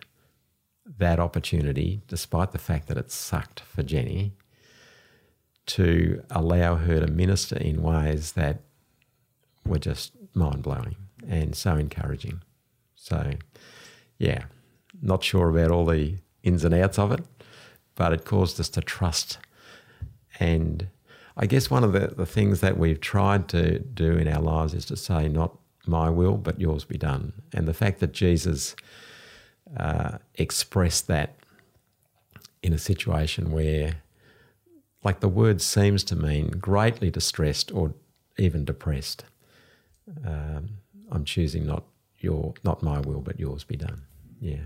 that 0.98 1.20
opportunity, 1.20 2.00
despite 2.08 2.52
the 2.52 2.58
fact 2.58 2.88
that 2.88 2.96
it 2.96 3.10
sucked 3.10 3.60
for 3.60 3.82
Jenny, 3.82 4.32
to 5.76 6.22
allow 6.30 6.76
her 6.76 7.00
to 7.00 7.06
minister 7.06 7.56
in 7.56 7.82
ways 7.82 8.32
that 8.32 8.60
were 9.64 9.78
just 9.78 10.12
mind 10.34 10.62
blowing 10.62 10.96
and 11.28 11.54
so 11.54 11.76
encouraging. 11.76 12.42
So, 12.96 13.34
yeah, 14.18 14.44
not 15.00 15.22
sure 15.22 15.48
about 15.48 15.70
all 15.70 15.86
the 15.86 16.16
ins 16.42 16.64
and 16.64 16.74
outs 16.74 16.98
of 16.98 17.12
it, 17.12 17.20
but 17.94 18.12
it 18.12 18.24
caused 18.24 18.58
us 18.58 18.68
to 18.70 18.80
trust. 18.80 19.38
And 20.40 20.88
I 21.36 21.46
guess 21.46 21.70
one 21.70 21.84
of 21.84 21.92
the, 21.92 22.08
the 22.08 22.26
things 22.26 22.60
that 22.60 22.76
we've 22.76 23.00
tried 23.00 23.48
to 23.50 23.78
do 23.78 24.12
in 24.12 24.26
our 24.26 24.42
lives 24.42 24.74
is 24.74 24.84
to 24.86 24.96
say, 24.96 25.28
not 25.28 25.56
my 25.86 26.10
will, 26.10 26.36
but 26.36 26.60
yours 26.60 26.84
be 26.84 26.98
done. 26.98 27.32
And 27.52 27.68
the 27.68 27.74
fact 27.74 28.00
that 28.00 28.12
Jesus 28.12 28.74
uh, 29.76 30.18
expressed 30.34 31.06
that 31.06 31.36
in 32.62 32.72
a 32.72 32.78
situation 32.78 33.52
where, 33.52 34.02
like 35.02 35.20
the 35.20 35.28
word 35.28 35.62
seems 35.62 36.04
to 36.04 36.16
mean, 36.16 36.50
greatly 36.50 37.10
distressed 37.10 37.72
or 37.72 37.94
even 38.38 38.64
depressed. 38.64 39.24
Um, 40.26 40.70
I'm 41.10 41.24
choosing 41.24 41.66
not 41.66 41.84
your, 42.18 42.54
not 42.64 42.82
my 42.82 43.00
will, 43.00 43.20
but 43.20 43.40
yours 43.40 43.64
be 43.64 43.76
done 43.76 44.02
yeah. 44.40 44.64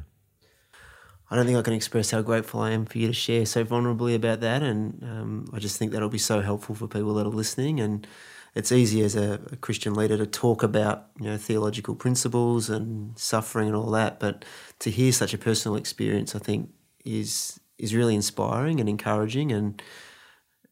I 1.31 1.37
don't 1.37 1.47
think 1.47 1.59
I 1.59 1.63
can 1.63 1.73
express 1.73 2.11
how 2.11 2.23
grateful 2.23 2.61
I 2.61 2.71
am 2.71 2.87
for 2.87 2.99
you 2.99 3.09
to 3.09 3.13
share 3.13 3.45
so 3.45 3.65
vulnerably 3.65 4.15
about 4.15 4.41
that, 4.41 4.63
and 4.63 5.03
um, 5.03 5.51
I 5.53 5.59
just 5.59 5.79
think 5.79 5.93
that'll 5.93 6.09
be 6.09 6.19
so 6.19 6.41
helpful 6.41 6.75
for 6.75 6.87
people 6.87 7.15
that 7.15 7.27
are 7.27 7.31
listening. 7.31 7.81
And 7.81 8.07
it's 8.55 8.71
easy 8.71 9.03
as 9.03 9.17
a, 9.17 9.41
a, 9.51 9.57
Christian 9.57 9.95
leader 9.95 10.17
to 10.17 10.27
talk 10.27 10.63
about 10.63 11.07
you 11.19 11.27
know 11.27 11.37
theological 11.37 11.97
principles 11.97 12.71
and 12.71 13.19
suffering 13.19 13.67
and 13.67 13.77
all 13.77 13.91
that, 13.93 14.21
but 14.21 14.45
to 14.81 14.91
hear 14.91 15.13
such 15.13 15.35
a 15.35 15.39
personal 15.39 15.77
experience, 15.77 16.37
I 16.37 16.39
think 16.39 16.71
is 17.05 17.59
is 17.79 17.95
really 17.95 18.15
inspiring 18.15 18.79
and 18.79 18.89
encouraging, 18.89 19.51
and 19.51 19.83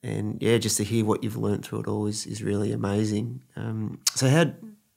and 0.02 0.42
yeah, 0.42 0.58
just 0.58 0.76
to 0.78 0.84
hear 0.84 1.04
what 1.04 1.22
you've 1.22 1.36
learned 1.36 1.64
through 1.64 1.80
it 1.80 1.88
all 1.88 2.06
is 2.06 2.26
is 2.26 2.42
really 2.42 2.72
amazing. 2.72 3.42
Um, 3.56 4.00
so 4.14 4.28
how 4.28 4.52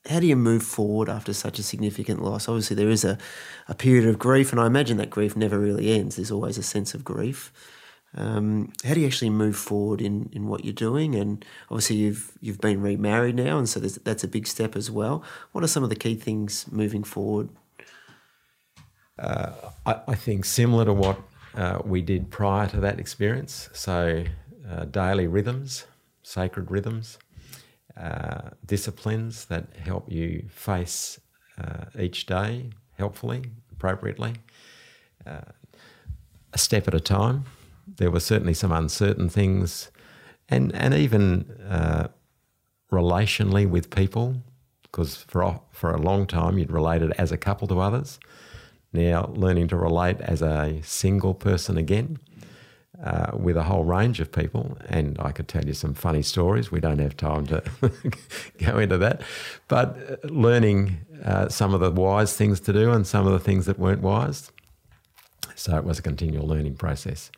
how 0.10 0.20
do 0.20 0.28
you 0.28 0.36
move 0.36 0.64
forward 0.64 1.10
after 1.10 1.34
such 1.34 1.60
a 1.60 1.64
significant 1.64 2.24
loss? 2.24 2.48
Obviously, 2.48 2.76
there 2.76 2.90
is 2.90 3.04
a, 3.04 3.18
a 3.68 3.76
period 3.76 4.08
of 4.08 4.20
grief, 4.20 4.52
and 4.52 4.62
I 4.62 4.68
imagine 4.68 4.98
that 4.98 5.10
grief 5.10 5.36
never 5.36 5.60
really 5.60 5.92
ends. 5.92 6.16
There's 6.16 6.32
always 6.32 6.58
a 6.58 6.64
sense 6.64 6.94
of 6.94 7.04
grief. 7.04 7.52
Um, 8.18 8.72
how 8.86 8.94
do 8.94 9.02
you 9.02 9.08
actually 9.08 9.32
move 9.32 9.58
forward 9.58 10.02
in, 10.02 10.30
in 10.32 10.48
what 10.48 10.64
you're 10.64 10.74
doing? 10.74 11.16
And 11.16 11.44
obviously, 11.70 11.98
you've 11.98 12.32
you've 12.40 12.62
been 12.62 12.82
remarried 12.82 13.36
now, 13.36 13.58
and 13.58 13.68
so 13.68 13.80
that's 13.80 14.24
a 14.24 14.28
big 14.28 14.48
step 14.48 14.76
as 14.76 14.90
well. 14.92 15.24
What 15.52 15.64
are 15.64 15.68
some 15.68 15.84
of 15.84 15.90
the 15.90 15.96
key 15.96 16.16
things 16.16 16.66
moving 16.72 17.04
forward? 17.04 17.50
Uh, 19.18 19.52
I, 19.86 20.02
I, 20.10 20.16
think 20.16 20.44
similar 20.44 20.84
to 20.84 20.94
what 20.94 21.18
uh, 21.56 21.80
we 21.86 22.02
did 22.02 22.30
prior 22.30 22.68
to 22.68 22.82
that 22.82 23.00
experience. 23.00 23.70
So, 23.72 24.26
uh, 24.70 24.86
daily 24.86 25.28
rhythms, 25.28 25.86
sacred 26.24 26.72
rhythms, 26.72 27.18
uh, 27.98 28.50
disciplines 28.66 29.46
that 29.46 29.76
help 29.78 30.12
you 30.12 30.46
face 30.50 31.20
uh, 31.58 31.86
each 32.00 32.26
day 32.26 32.70
helpfully, 32.98 33.44
appropriately, 33.72 34.34
uh, 35.26 35.52
a 36.54 36.58
step 36.58 36.88
at 36.88 36.94
a 36.94 37.00
time. 37.00 37.46
There 37.98 38.10
were 38.10 38.20
certainly 38.20 38.54
some 38.54 38.72
uncertain 38.72 39.30
things, 39.30 39.92
and 40.50 40.74
and 40.76 40.94
even 40.94 41.52
uh, 41.70 42.08
relationally 42.92 43.70
with 43.70 43.90
people, 43.90 44.42
because 44.84 45.16
for 45.16 45.62
for 45.72 45.92
a 45.92 46.02
long 46.02 46.26
time 46.26 46.58
you'd 46.58 46.72
related 46.72 47.12
as 47.18 47.32
a 47.32 47.38
couple 47.38 47.68
to 47.68 47.80
others. 47.80 48.20
Now 48.92 49.32
learning 49.36 49.68
to 49.70 49.78
relate 49.78 50.22
as 50.22 50.42
a 50.42 50.82
single 50.84 51.34
person 51.34 51.78
again. 51.78 52.18
Uh, 53.06 53.38
with 53.38 53.56
a 53.56 53.62
whole 53.62 53.84
range 53.84 54.20
of 54.20 54.32
people, 54.32 54.76
and 54.90 55.16
I 55.20 55.32
could 55.32 55.48
tell 55.48 55.64
you 55.64 55.74
some 55.74 55.94
funny 55.94 56.24
stories. 56.24 56.72
We 56.72 56.80
don't 56.80 56.98
have 56.98 57.16
time 57.16 57.46
to 57.46 57.62
go 58.58 58.80
into 58.80 58.98
that, 58.98 59.22
but 59.68 59.96
uh, 60.10 60.28
learning 60.28 60.98
uh, 61.24 61.48
some 61.50 61.76
of 61.76 61.82
the 61.82 61.92
wise 61.92 62.36
things 62.36 62.60
to 62.62 62.74
do 62.74 62.92
and 62.92 63.06
some 63.06 63.28
of 63.28 63.34
the 63.34 63.40
things 63.40 63.68
that 63.68 63.78
weren't 63.78 64.02
wise. 64.02 64.52
So 65.54 65.78
it 65.78 65.84
was 65.84 66.00
a 66.00 66.02
continual 66.02 66.48
learning 66.48 66.78
process. 66.78 67.30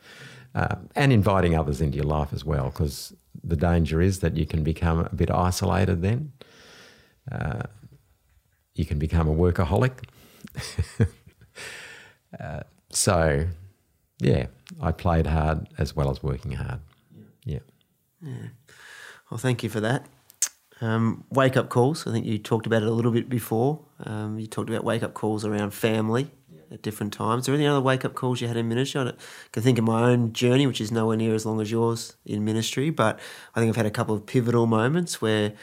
Uh, 0.55 0.77
and 0.95 1.11
inviting 1.11 1.53
others 1.57 1.81
into 1.81 1.97
your 1.97 2.05
life 2.05 2.31
as 2.31 2.45
well, 2.45 2.69
because 2.69 3.13
the 3.43 3.57
danger 3.57 4.01
is 4.01 4.21
that 4.21 4.37
you 4.37 4.45
can 4.45 4.63
become 4.63 4.99
a 4.99 5.15
bit 5.15 5.29
isolated 5.29 6.01
then. 6.01 6.31
Uh, 7.29 7.63
you 8.73 8.85
can 8.85 8.99
become 8.99 9.27
a 9.27 9.35
workaholic. 9.35 9.91
So, 12.89 13.47
yeah, 14.19 14.47
I 14.81 14.91
played 14.91 15.27
hard 15.27 15.67
as 15.77 15.95
well 15.95 16.09
as 16.09 16.23
working 16.23 16.53
hard. 16.53 16.79
Yeah. 17.43 17.59
yeah. 18.21 18.49
Well, 19.29 19.37
thank 19.37 19.63
you 19.63 19.69
for 19.69 19.79
that. 19.81 20.05
Um, 20.81 21.23
wake 21.31 21.57
up 21.57 21.69
calls. 21.69 22.05
I 22.05 22.11
think 22.11 22.25
you 22.25 22.37
talked 22.37 22.65
about 22.65 22.83
it 22.83 22.87
a 22.87 22.91
little 22.91 23.11
bit 23.11 23.29
before. 23.29 23.79
Um, 24.03 24.37
you 24.39 24.47
talked 24.47 24.69
about 24.69 24.83
wake 24.83 25.03
up 25.03 25.13
calls 25.13 25.43
around 25.43 25.71
family 25.71 26.31
at 26.71 26.81
different 26.81 27.13
times. 27.13 27.47
Are 27.47 27.51
there 27.51 27.59
any 27.59 27.67
other 27.67 27.81
wake 27.81 28.05
up 28.05 28.13
calls 28.13 28.41
you 28.41 28.47
had 28.47 28.57
in 28.57 28.67
ministry? 28.67 29.01
I 29.01 29.13
can 29.51 29.63
think 29.63 29.77
of 29.77 29.85
my 29.85 30.09
own 30.09 30.33
journey, 30.33 30.67
which 30.67 30.81
is 30.81 30.91
nowhere 30.91 31.17
near 31.17 31.33
as 31.33 31.45
long 31.45 31.61
as 31.61 31.71
yours 31.71 32.15
in 32.25 32.45
ministry, 32.45 32.89
but 32.89 33.19
I 33.55 33.59
think 33.59 33.69
I've 33.69 33.75
had 33.77 33.85
a 33.85 33.91
couple 33.91 34.15
of 34.15 34.25
pivotal 34.25 34.67
moments 34.67 35.21
where 35.21 35.53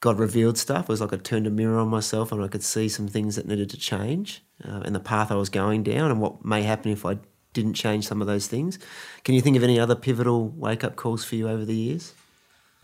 God 0.00 0.18
revealed 0.18 0.58
stuff. 0.58 0.84
It 0.84 0.88
was 0.88 1.00
like 1.00 1.12
I 1.12 1.16
turned 1.16 1.46
a 1.46 1.50
mirror 1.50 1.78
on 1.78 1.88
myself 1.88 2.32
and 2.32 2.42
I 2.42 2.48
could 2.48 2.62
see 2.62 2.88
some 2.88 3.08
things 3.08 3.36
that 3.36 3.46
needed 3.46 3.70
to 3.70 3.76
change 3.76 4.42
uh, 4.64 4.80
and 4.84 4.94
the 4.94 5.00
path 5.00 5.30
I 5.30 5.36
was 5.36 5.48
going 5.48 5.82
down 5.82 6.10
and 6.10 6.20
what 6.20 6.44
may 6.44 6.62
happen 6.62 6.90
if 6.90 7.04
I 7.04 7.18
didn't 7.52 7.74
change 7.74 8.06
some 8.06 8.20
of 8.20 8.26
those 8.26 8.46
things. 8.46 8.78
Can 9.24 9.34
you 9.34 9.40
think 9.40 9.56
of 9.56 9.62
any 9.62 9.78
other 9.78 9.94
pivotal 9.94 10.48
wake 10.48 10.84
up 10.84 10.96
calls 10.96 11.24
for 11.24 11.36
you 11.36 11.48
over 11.48 11.64
the 11.64 11.74
years? 11.74 12.14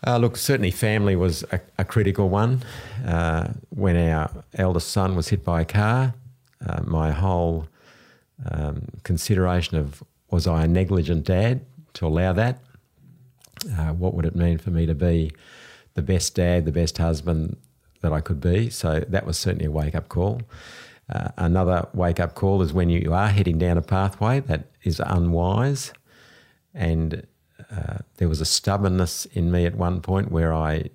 Uh, 0.05 0.17
look, 0.17 0.37
certainly 0.37 0.71
family 0.71 1.15
was 1.15 1.43
a, 1.51 1.59
a 1.77 1.83
critical 1.83 2.29
one. 2.29 2.63
Uh, 3.05 3.49
when 3.69 3.97
our 3.97 4.29
eldest 4.53 4.89
son 4.89 5.15
was 5.15 5.29
hit 5.29 5.43
by 5.43 5.61
a 5.61 5.65
car, 5.65 6.13
uh, 6.65 6.81
my 6.83 7.11
whole 7.11 7.67
um, 8.49 8.87
consideration 9.03 9.77
of 9.77 10.03
was 10.31 10.47
I 10.47 10.63
a 10.63 10.67
negligent 10.67 11.25
dad 11.25 11.65
to 11.93 12.05
allow 12.05 12.33
that? 12.33 12.59
Uh, 13.77 13.93
what 13.93 14.13
would 14.13 14.25
it 14.25 14.35
mean 14.35 14.57
for 14.57 14.69
me 14.69 14.85
to 14.85 14.95
be 14.95 15.31
the 15.95 16.01
best 16.01 16.35
dad, 16.35 16.65
the 16.65 16.71
best 16.71 16.97
husband 16.97 17.57
that 18.01 18.13
I 18.13 18.21
could 18.21 18.39
be? 18.39 18.69
So 18.69 19.01
that 19.01 19.25
was 19.25 19.37
certainly 19.37 19.65
a 19.65 19.71
wake 19.71 19.95
up 19.95 20.07
call. 20.07 20.41
Uh, 21.09 21.29
another 21.37 21.87
wake 21.93 22.19
up 22.19 22.35
call 22.35 22.61
is 22.61 22.71
when 22.71 22.89
you 22.89 23.13
are 23.13 23.29
heading 23.29 23.57
down 23.57 23.77
a 23.77 23.81
pathway 23.81 24.39
that 24.41 24.65
is 24.83 25.01
unwise 25.05 25.91
and 26.73 27.25
uh, 27.71 27.97
there 28.17 28.29
was 28.29 28.41
a 28.41 28.45
stubbornness 28.45 29.25
in 29.25 29.51
me 29.51 29.65
at 29.65 29.75
one 29.75 30.01
point 30.01 30.31
where 30.31 30.53
I 30.53 30.89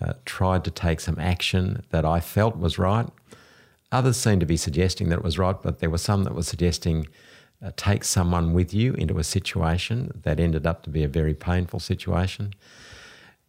uh, 0.00 0.14
tried 0.24 0.64
to 0.64 0.70
take 0.70 1.00
some 1.00 1.18
action 1.18 1.84
that 1.90 2.04
I 2.04 2.20
felt 2.20 2.56
was 2.56 2.78
right. 2.78 3.08
Others 3.92 4.16
seemed 4.16 4.40
to 4.40 4.46
be 4.46 4.56
suggesting 4.56 5.08
that 5.08 5.18
it 5.18 5.24
was 5.24 5.38
right, 5.38 5.60
but 5.60 5.80
there 5.80 5.90
were 5.90 5.98
some 5.98 6.24
that 6.24 6.34
were 6.34 6.42
suggesting 6.42 7.06
uh, 7.62 7.70
take 7.76 8.04
someone 8.04 8.52
with 8.54 8.72
you 8.72 8.94
into 8.94 9.18
a 9.18 9.24
situation 9.24 10.20
that 10.22 10.40
ended 10.40 10.66
up 10.66 10.82
to 10.84 10.90
be 10.90 11.02
a 11.02 11.08
very 11.08 11.34
painful 11.34 11.80
situation. 11.80 12.54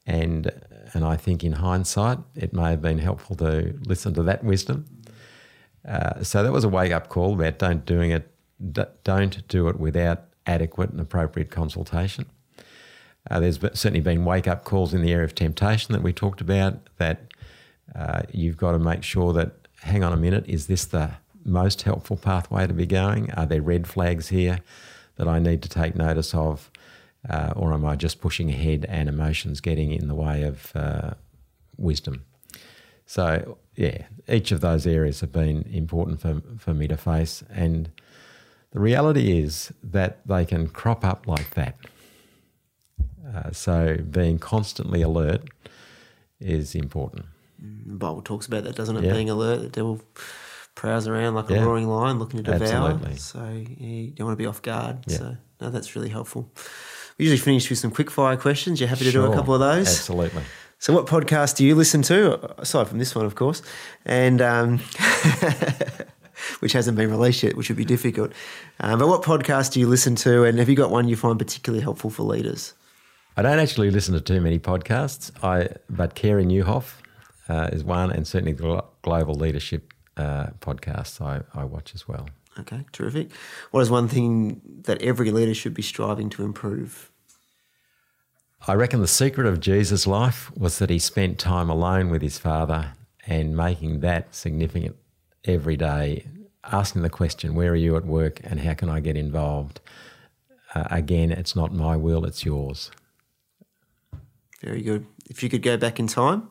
And 0.06 0.52
and 0.94 1.06
I 1.06 1.16
think 1.16 1.44
in 1.44 1.54
hindsight, 1.54 2.18
it 2.36 2.54
may 2.54 2.72
have 2.72 2.82
been 2.82 2.98
helpful 2.98 3.36
to 3.38 3.74
listen 3.86 4.14
to 4.16 4.24
that 4.24 4.44
wisdom. 4.44 4.86
Uh, 5.88 6.24
so 6.24 6.44
that 6.44 6.52
was 6.52 6.64
a 6.64 6.70
wake 6.70 6.92
up 6.92 7.10
call 7.10 7.34
about 7.34 7.58
don't 7.58 7.86
doing 7.86 8.12
it, 8.12 8.32
don't 9.04 9.48
do 9.48 9.68
it 9.68 9.80
without 9.80 10.24
adequate 10.46 10.92
and 10.92 11.00
appropriate 11.00 11.50
consultation. 11.50 12.26
Uh, 13.30 13.40
there's 13.40 13.60
certainly 13.60 14.00
been 14.00 14.26
wake 14.26 14.48
up 14.48 14.64
calls 14.64 14.94
in 14.94 15.02
the 15.02 15.12
area 15.12 15.26
of 15.26 15.36
temptation 15.36 15.94
that 15.94 16.02
we 16.02 16.12
talked 16.12 16.42
about 16.42 16.80
that 16.98 17.32
uh, 17.96 18.22
you've 18.32 18.58
got 18.58 18.72
to 18.72 18.80
make 18.80 19.04
sure 19.04 19.34
that, 19.34 19.68
hang 19.82 20.04
on 20.04 20.14
a 20.14 20.18
minute, 20.18 20.46
is 20.48 20.68
this 20.68 20.86
the 20.86 21.12
most 21.44 21.84
helpful 21.84 22.18
pathway 22.18 22.66
to 22.68 22.74
be 22.74 22.86
going? 22.86 23.32
Are 23.34 23.46
there 23.46 23.62
red 23.62 23.88
flags 23.88 24.30
here 24.30 24.60
that 25.18 25.28
I 25.28 25.40
need 25.40 25.62
to 25.64 25.70
take 25.70 25.96
notice 25.96 26.34
of? 26.34 26.72
Uh, 27.30 27.54
or 27.56 27.74
am 27.74 27.86
I 27.86 27.96
just 27.96 28.20
pushing 28.20 28.50
ahead 28.50 28.86
and 28.90 29.08
emotions 29.08 29.62
getting 29.62 29.92
in 29.92 30.08
the 30.08 30.16
way 30.16 30.42
of 30.42 30.72
uh, 30.76 31.12
wisdom? 31.78 32.26
So, 33.12 33.58
yeah, 33.76 34.06
each 34.30 34.54
of 34.54 34.62
those 34.62 34.88
areas 34.88 35.20
have 35.20 35.34
been 35.34 35.64
important 35.64 36.22
for, 36.22 36.42
for 36.58 36.74
me 36.74 36.88
to 36.88 36.96
face. 36.96 37.44
And 37.50 37.92
the 38.72 38.80
reality 38.80 39.38
is 39.38 39.74
that 39.84 40.26
they 40.26 40.46
can 40.46 40.70
crop 40.70 41.04
up 41.04 41.28
like 41.28 41.50
that. 41.56 41.76
Uh, 43.36 43.52
so 43.52 43.98
being 44.10 44.40
constantly 44.40 45.02
alert 45.02 45.42
is 46.40 46.74
important. 46.74 47.26
The 47.60 47.98
Bible 47.98 48.22
talks 48.22 48.48
about 48.48 48.64
that, 48.64 48.78
doesn't 48.78 48.96
it? 48.96 49.04
Yeah. 49.04 49.12
Being 49.12 49.30
alert, 49.30 49.58
the 49.58 49.68
devil 49.68 50.00
prowls 50.76 51.06
around 51.06 51.36
like 51.36 51.50
a 51.50 51.56
yeah. 51.56 51.64
roaring 51.64 51.90
lion 51.90 52.18
looking 52.18 52.42
to 52.42 52.50
devour. 52.50 52.92
Absolutely. 52.92 53.18
So 53.18 53.44
you 53.78 54.12
don't 54.12 54.28
want 54.28 54.38
to 54.38 54.42
be 54.42 54.48
off 54.48 54.62
guard. 54.62 55.00
Yeah. 55.08 55.18
So 55.18 55.38
no, 55.60 55.70
that's 55.70 55.98
really 55.98 56.08
helpful. 56.08 56.50
We 57.18 57.26
usually 57.26 57.44
finish 57.44 57.70
with 57.70 57.78
some 57.78 57.92
quick 57.92 58.10
fire 58.10 58.38
questions. 58.38 58.80
You 58.80 58.88
happy 58.88 59.04
to 59.04 59.12
sure. 59.12 59.28
do 59.28 59.34
a 59.34 59.36
couple 59.36 59.54
of 59.54 59.60
those? 59.60 59.90
Absolutely. 59.90 60.44
So, 60.82 60.96
what 60.96 61.06
podcast 61.06 61.58
do 61.58 61.64
you 61.64 61.76
listen 61.76 62.02
to, 62.02 62.60
aside 62.60 62.88
from 62.88 62.98
this 62.98 63.14
one, 63.14 63.24
of 63.28 63.36
course, 63.36 63.62
and 64.04 64.42
um, 64.42 64.80
which 66.60 66.74
hasn't 66.74 66.98
been 66.98 67.12
released 67.12 67.44
yet, 67.44 67.56
which 67.56 67.70
would 67.70 67.78
be 67.78 67.86
difficult? 67.86 68.32
Um, 68.80 68.98
but 68.98 69.08
what 69.08 69.22
podcast 69.22 69.74
do 69.74 69.80
you 69.80 69.88
listen 69.88 70.16
to, 70.16 70.44
and 70.44 70.58
have 70.58 70.70
you 70.70 70.76
got 70.76 70.90
one 70.90 71.08
you 71.08 71.16
find 71.16 71.38
particularly 71.38 71.84
helpful 71.84 72.10
for 72.10 72.24
leaders? 72.24 72.74
I 73.38 73.44
don't 73.44 73.60
actually 73.60 73.92
listen 73.92 74.16
to 74.16 74.22
too 74.22 74.42
many 74.42 74.58
podcasts, 74.58 75.30
I 75.44 75.76
but 75.88 76.16
Carey 76.16 76.46
Nieuwhof 76.46 76.96
uh, 77.48 77.70
is 77.72 77.84
one, 77.84 78.12
and 78.12 78.28
certainly 78.28 78.54
the 78.54 78.84
Global 79.04 79.36
Leadership 79.36 79.94
uh, 80.18 80.48
podcasts 80.62 81.22
I, 81.22 81.44
I 81.54 81.64
watch 81.64 81.94
as 81.94 82.08
well. 82.08 82.28
Okay, 82.58 82.86
terrific. 82.92 83.30
What 83.70 83.82
is 83.82 83.92
one 83.92 84.08
thing 84.08 84.62
that 84.86 85.00
every 85.04 85.30
leader 85.30 85.54
should 85.54 85.76
be 85.76 85.84
striving 85.84 86.32
to 86.32 86.44
improve? 86.44 87.11
I 88.68 88.76
reckon 88.76 89.02
the 89.02 89.08
secret 89.08 89.48
of 89.48 89.60
Jesus' 89.60 90.06
life 90.06 90.56
was 90.56 90.78
that 90.78 90.92
he 90.92 91.00
spent 91.00 91.40
time 91.40 91.70
alone 91.70 92.10
with 92.10 92.22
his 92.22 92.38
Father 92.38 92.94
and 93.26 93.58
making 93.58 94.02
that 94.02 94.36
significant 94.36 94.96
every 95.44 95.76
day, 95.76 96.28
asking 96.64 97.02
the 97.02 97.10
question, 97.10 97.56
Where 97.56 97.72
are 97.72 97.76
you 97.76 97.96
at 97.96 98.06
work 98.06 98.40
and 98.44 98.60
how 98.60 98.76
can 98.76 98.88
I 98.88 99.00
get 99.00 99.18
involved? 99.18 99.80
Uh, 100.76 100.84
again, 100.92 101.32
it's 101.32 101.56
not 101.56 101.74
my 101.74 101.96
will, 101.96 102.24
it's 102.24 102.46
yours. 102.46 102.92
Very 104.62 104.84
good. 104.84 105.08
If 105.28 105.42
you 105.42 105.50
could 105.50 105.64
go 105.64 105.76
back 105.76 106.00
in 106.00 106.06
time, 106.06 106.48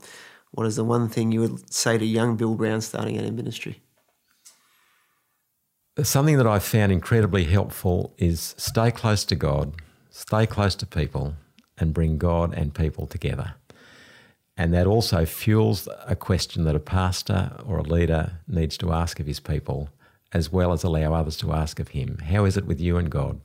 what 0.50 0.66
is 0.66 0.74
the 0.74 0.84
one 0.84 1.08
thing 1.08 1.30
you 1.30 1.40
would 1.42 1.72
say 1.72 1.96
to 1.96 2.04
young 2.04 2.36
Bill 2.36 2.56
Brown 2.56 2.80
starting 2.80 3.18
out 3.18 3.24
in 3.24 3.36
ministry? 3.36 3.82
Something 6.02 6.38
that 6.38 6.46
I've 6.46 6.64
found 6.64 6.90
incredibly 6.90 7.44
helpful 7.44 8.14
is 8.18 8.56
stay 8.58 8.90
close 8.90 9.24
to 9.26 9.36
God, 9.36 9.74
stay 10.10 10.46
close 10.46 10.74
to 10.76 10.86
people, 10.86 11.36
and 11.80 11.92
bring 11.94 12.18
God 12.18 12.54
and 12.54 12.72
people 12.74 13.06
together. 13.06 13.54
And 14.56 14.74
that 14.74 14.86
also 14.86 15.24
fuels 15.24 15.88
a 16.06 16.14
question 16.14 16.64
that 16.64 16.74
a 16.74 16.80
pastor 16.80 17.52
or 17.66 17.78
a 17.78 17.82
leader 17.82 18.32
needs 18.46 18.76
to 18.78 18.92
ask 18.92 19.18
of 19.18 19.26
his 19.26 19.40
people, 19.40 19.88
as 20.32 20.52
well 20.52 20.72
as 20.72 20.84
allow 20.84 21.14
others 21.14 21.36
to 21.38 21.52
ask 21.52 21.80
of 21.80 21.88
him. 21.88 22.18
How 22.18 22.44
is 22.44 22.56
it 22.56 22.66
with 22.66 22.80
you 22.80 22.98
and 22.98 23.10
God? 23.10 23.40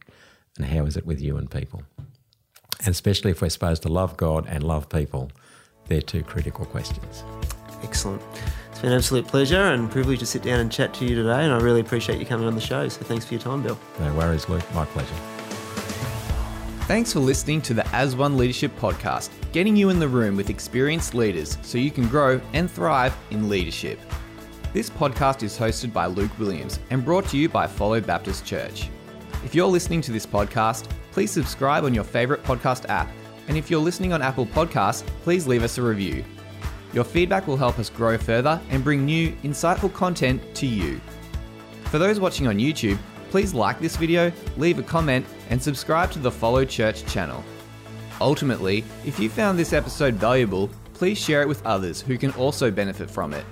And 0.57 0.67
how 0.67 0.85
is 0.85 0.97
it 0.97 1.05
with 1.05 1.21
you 1.21 1.37
and 1.37 1.49
people? 1.49 1.83
And 2.79 2.89
especially 2.89 3.31
if 3.31 3.41
we're 3.41 3.49
supposed 3.49 3.81
to 3.83 3.89
love 3.89 4.17
God 4.17 4.45
and 4.47 4.61
love 4.61 4.89
people, 4.89 5.31
they're 5.87 6.01
two 6.01 6.23
critical 6.23 6.65
questions. 6.65 7.23
Excellent. 7.83 8.21
It's 8.71 8.81
been 8.81 8.91
an 8.91 8.97
absolute 8.97 9.27
pleasure 9.27 9.61
and 9.61 9.89
privilege 9.89 10.19
to 10.19 10.25
sit 10.25 10.43
down 10.43 10.59
and 10.59 10.71
chat 10.71 10.93
to 10.95 11.05
you 11.05 11.15
today, 11.15 11.43
and 11.45 11.53
I 11.53 11.59
really 11.59 11.79
appreciate 11.79 12.19
you 12.19 12.25
coming 12.25 12.47
on 12.47 12.55
the 12.55 12.61
show. 12.61 12.89
So 12.89 13.01
thanks 13.03 13.25
for 13.25 13.35
your 13.35 13.41
time, 13.41 13.63
Bill. 13.63 13.79
No 13.99 14.13
worries, 14.15 14.49
Luke. 14.49 14.65
My 14.73 14.85
pleasure. 14.85 15.34
Thanks 16.87 17.11
for 17.11 17.19
listening 17.19 17.63
to 17.63 17.73
the 17.73 17.87
As 17.95 18.15
One 18.15 18.37
Leadership 18.37 18.71
Podcast, 18.77 19.31
getting 19.51 19.75
you 19.75 19.89
in 19.89 19.97
the 19.97 20.07
room 20.07 20.35
with 20.35 20.51
experienced 20.51 21.15
leaders 21.15 21.57
so 21.63 21.79
you 21.79 21.89
can 21.89 22.07
grow 22.07 22.39
and 22.53 22.69
thrive 22.69 23.17
in 23.31 23.49
leadership. 23.49 23.99
This 24.71 24.87
podcast 24.87 25.41
is 25.41 25.57
hosted 25.57 25.91
by 25.91 26.05
Luke 26.05 26.37
Williams 26.37 26.77
and 26.91 27.03
brought 27.03 27.27
to 27.29 27.37
you 27.37 27.49
by 27.49 27.65
Follow 27.65 27.99
Baptist 27.99 28.45
Church. 28.45 28.87
If 29.43 29.55
you're 29.55 29.65
listening 29.65 29.99
to 30.01 30.11
this 30.11 30.27
podcast, 30.27 30.87
please 31.11 31.31
subscribe 31.31 31.85
on 31.85 31.93
your 31.95 32.03
favourite 32.03 32.43
podcast 32.43 32.87
app. 32.87 33.09
And 33.47 33.57
if 33.57 33.71
you're 33.71 33.79
listening 33.79 34.13
on 34.13 34.21
Apple 34.21 34.45
Podcasts, 34.45 35.03
please 35.23 35.47
leave 35.47 35.63
us 35.63 35.79
a 35.79 35.81
review. 35.81 36.23
Your 36.93 37.03
feedback 37.03 37.47
will 37.47 37.57
help 37.57 37.79
us 37.79 37.89
grow 37.89 38.15
further 38.15 38.61
and 38.69 38.83
bring 38.83 39.03
new, 39.03 39.31
insightful 39.43 39.91
content 39.91 40.39
to 40.53 40.67
you. 40.67 41.01
For 41.85 41.97
those 41.97 42.19
watching 42.19 42.45
on 42.45 42.59
YouTube, 42.59 42.99
please 43.31 43.55
like 43.55 43.79
this 43.79 43.95
video, 43.95 44.31
leave 44.55 44.77
a 44.77 44.83
comment, 44.83 45.25
and 45.49 45.61
subscribe 45.61 46.11
to 46.11 46.19
the 46.19 46.31
Follow 46.31 46.65
Church 46.65 47.05
channel. 47.05 47.43
Ultimately, 48.21 48.83
if 49.05 49.19
you 49.19 49.29
found 49.29 49.59
this 49.59 49.73
episode 49.73 50.15
valuable, 50.15 50.69
please 50.93 51.17
share 51.17 51.41
it 51.41 51.47
with 51.47 51.65
others 51.65 52.01
who 52.01 52.17
can 52.17 52.31
also 52.31 52.71
benefit 52.71 53.09
from 53.09 53.33
it. 53.33 53.45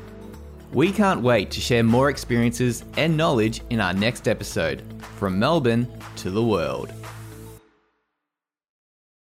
We 0.71 0.91
can't 0.91 1.21
wait 1.21 1.51
to 1.51 1.61
share 1.61 1.83
more 1.83 2.09
experiences 2.09 2.83
and 2.97 3.15
knowledge 3.15 3.61
in 3.69 3.79
our 3.79 3.93
next 3.93 4.27
episode 4.27 4.81
from 5.17 5.37
Melbourne 5.37 5.87
to 6.17 6.31
the 6.31 6.43
world. 6.43 6.91